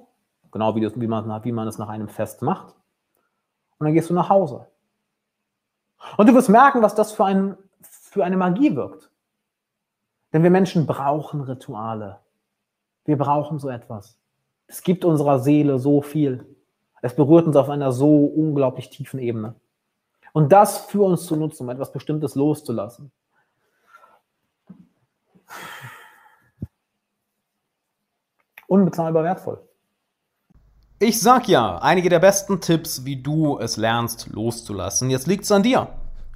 [0.51, 2.76] genau wie, das, wie, man, wie man es nach einem Fest macht.
[3.80, 4.68] Und dann gehst du nach Hause.
[6.17, 9.09] Und du wirst merken, was das für, ein, für eine Magie wirkt.
[10.33, 12.19] Denn wir Menschen brauchen Rituale.
[13.05, 14.17] Wir brauchen so etwas.
[14.67, 16.45] Es gibt unserer Seele so viel.
[17.01, 19.55] Es berührt uns auf einer so unglaublich tiefen Ebene.
[20.33, 23.11] Und das für uns zu nutzen, um etwas Bestimmtes loszulassen.
[28.67, 29.66] Unbezahlbar wertvoll.
[30.99, 35.11] Ich sag ja, einige der besten Tipps, wie du es lernst, loszulassen.
[35.11, 35.89] Jetzt liegt es an dir.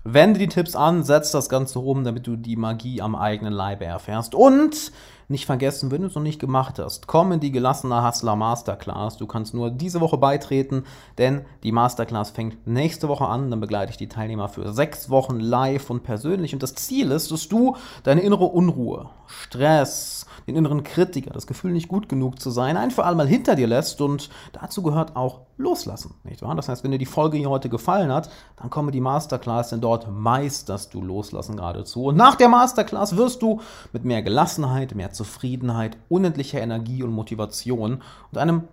[0.03, 3.85] Wende die Tipps an, setz das Ganze um, damit du die Magie am eigenen Leibe
[3.85, 4.35] erfährst.
[4.35, 4.91] Und
[5.29, 9.17] nicht vergessen, wenn du es noch nicht gemacht hast, komm in die gelassene Hustler Masterclass.
[9.17, 10.83] Du kannst nur diese Woche beitreten,
[11.17, 13.49] denn die Masterclass fängt nächste Woche an.
[13.49, 16.53] Dann begleite ich die Teilnehmer für sechs Wochen live und persönlich.
[16.53, 21.71] Und das Ziel ist, dass du deine innere Unruhe, Stress, den inneren Kritiker, das Gefühl,
[21.71, 24.01] nicht gut genug zu sein, ein für einmal hinter dir lässt.
[24.01, 26.55] Und dazu gehört auch loslassen, nicht wahr?
[26.55, 29.81] Das heißt, wenn dir die Folge hier heute gefallen hat, dann komme die Masterclass, denn
[29.81, 32.05] dort meisterst du Loslassen geradezu.
[32.05, 33.61] Und nach der Masterclass wirst du
[33.93, 38.01] mit mehr Gelassenheit, mehr Zufriedenheit, unendlicher Energie und Motivation
[38.31, 38.63] und einem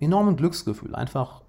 [0.00, 1.42] enormen Glücksgefühl, einfach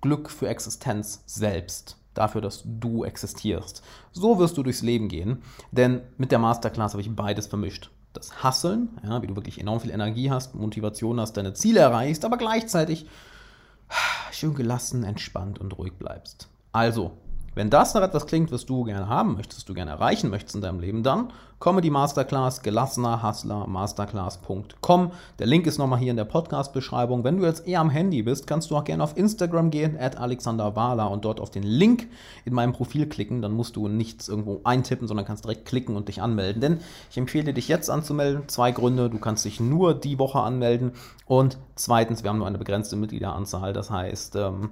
[0.00, 3.82] Glück für Existenz selbst dafür, dass du existierst.
[4.12, 5.42] So wirst du durchs Leben gehen,
[5.72, 9.80] denn mit der Masterclass habe ich beides vermischt das Hasseln, ja, wie du wirklich enorm
[9.80, 13.06] viel Energie hast, Motivation hast, deine Ziele erreichst, aber gleichzeitig
[14.32, 16.48] schön gelassen, entspannt und ruhig bleibst.
[16.72, 17.12] Also,
[17.54, 20.62] wenn das nach etwas klingt, was du gerne haben möchtest, du gerne erreichen möchtest in
[20.62, 21.28] deinem Leben, dann
[21.64, 25.12] komme die Masterclass gelassener Hustler Masterclass.com.
[25.38, 27.24] Der Link ist nochmal hier in der Podcast-Beschreibung.
[27.24, 30.18] Wenn du jetzt eher am Handy bist, kannst du auch gerne auf Instagram gehen, at
[30.18, 32.08] Alexander Wahler und dort auf den Link
[32.44, 33.40] in meinem Profil klicken.
[33.40, 36.60] Dann musst du nichts irgendwo eintippen, sondern kannst direkt klicken und dich anmelden.
[36.60, 38.46] Denn ich empfehle dich jetzt anzumelden.
[38.48, 39.08] Zwei Gründe.
[39.08, 40.92] Du kannst dich nur die Woche anmelden.
[41.24, 43.72] Und zweitens, wir haben nur eine begrenzte Mitgliederanzahl.
[43.72, 44.70] Das heißt, ähm,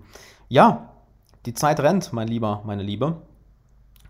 [0.50, 0.91] ja,
[1.46, 3.16] die Zeit rennt, mein Lieber, meine Liebe.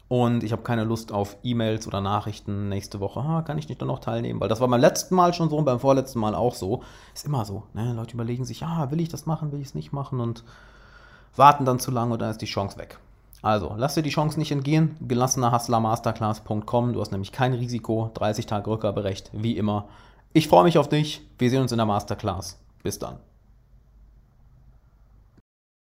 [0.09, 3.20] Und ich habe keine Lust auf E-Mails oder Nachrichten nächste Woche.
[3.20, 4.40] Ah, kann ich nicht nur noch teilnehmen?
[4.40, 6.82] Weil das war beim letzten Mal schon so und beim vorletzten Mal auch so.
[7.14, 7.62] Ist immer so.
[7.72, 7.94] Ne?
[7.94, 10.44] Leute überlegen sich, ah, will ich das machen, will ich es nicht machen und
[11.34, 12.98] warten dann zu lange und dann ist die Chance weg.
[13.40, 14.96] Also, lass dir die Chance nicht entgehen.
[15.00, 16.92] Gelassenerhustlermasterclass.com.
[16.92, 18.10] Du hast nämlich kein Risiko.
[18.12, 19.88] 30 Tage Rückgaberecht, wie immer.
[20.34, 21.26] Ich freue mich auf dich.
[21.38, 22.59] Wir sehen uns in der Masterclass.
[22.82, 23.18] Bis dann.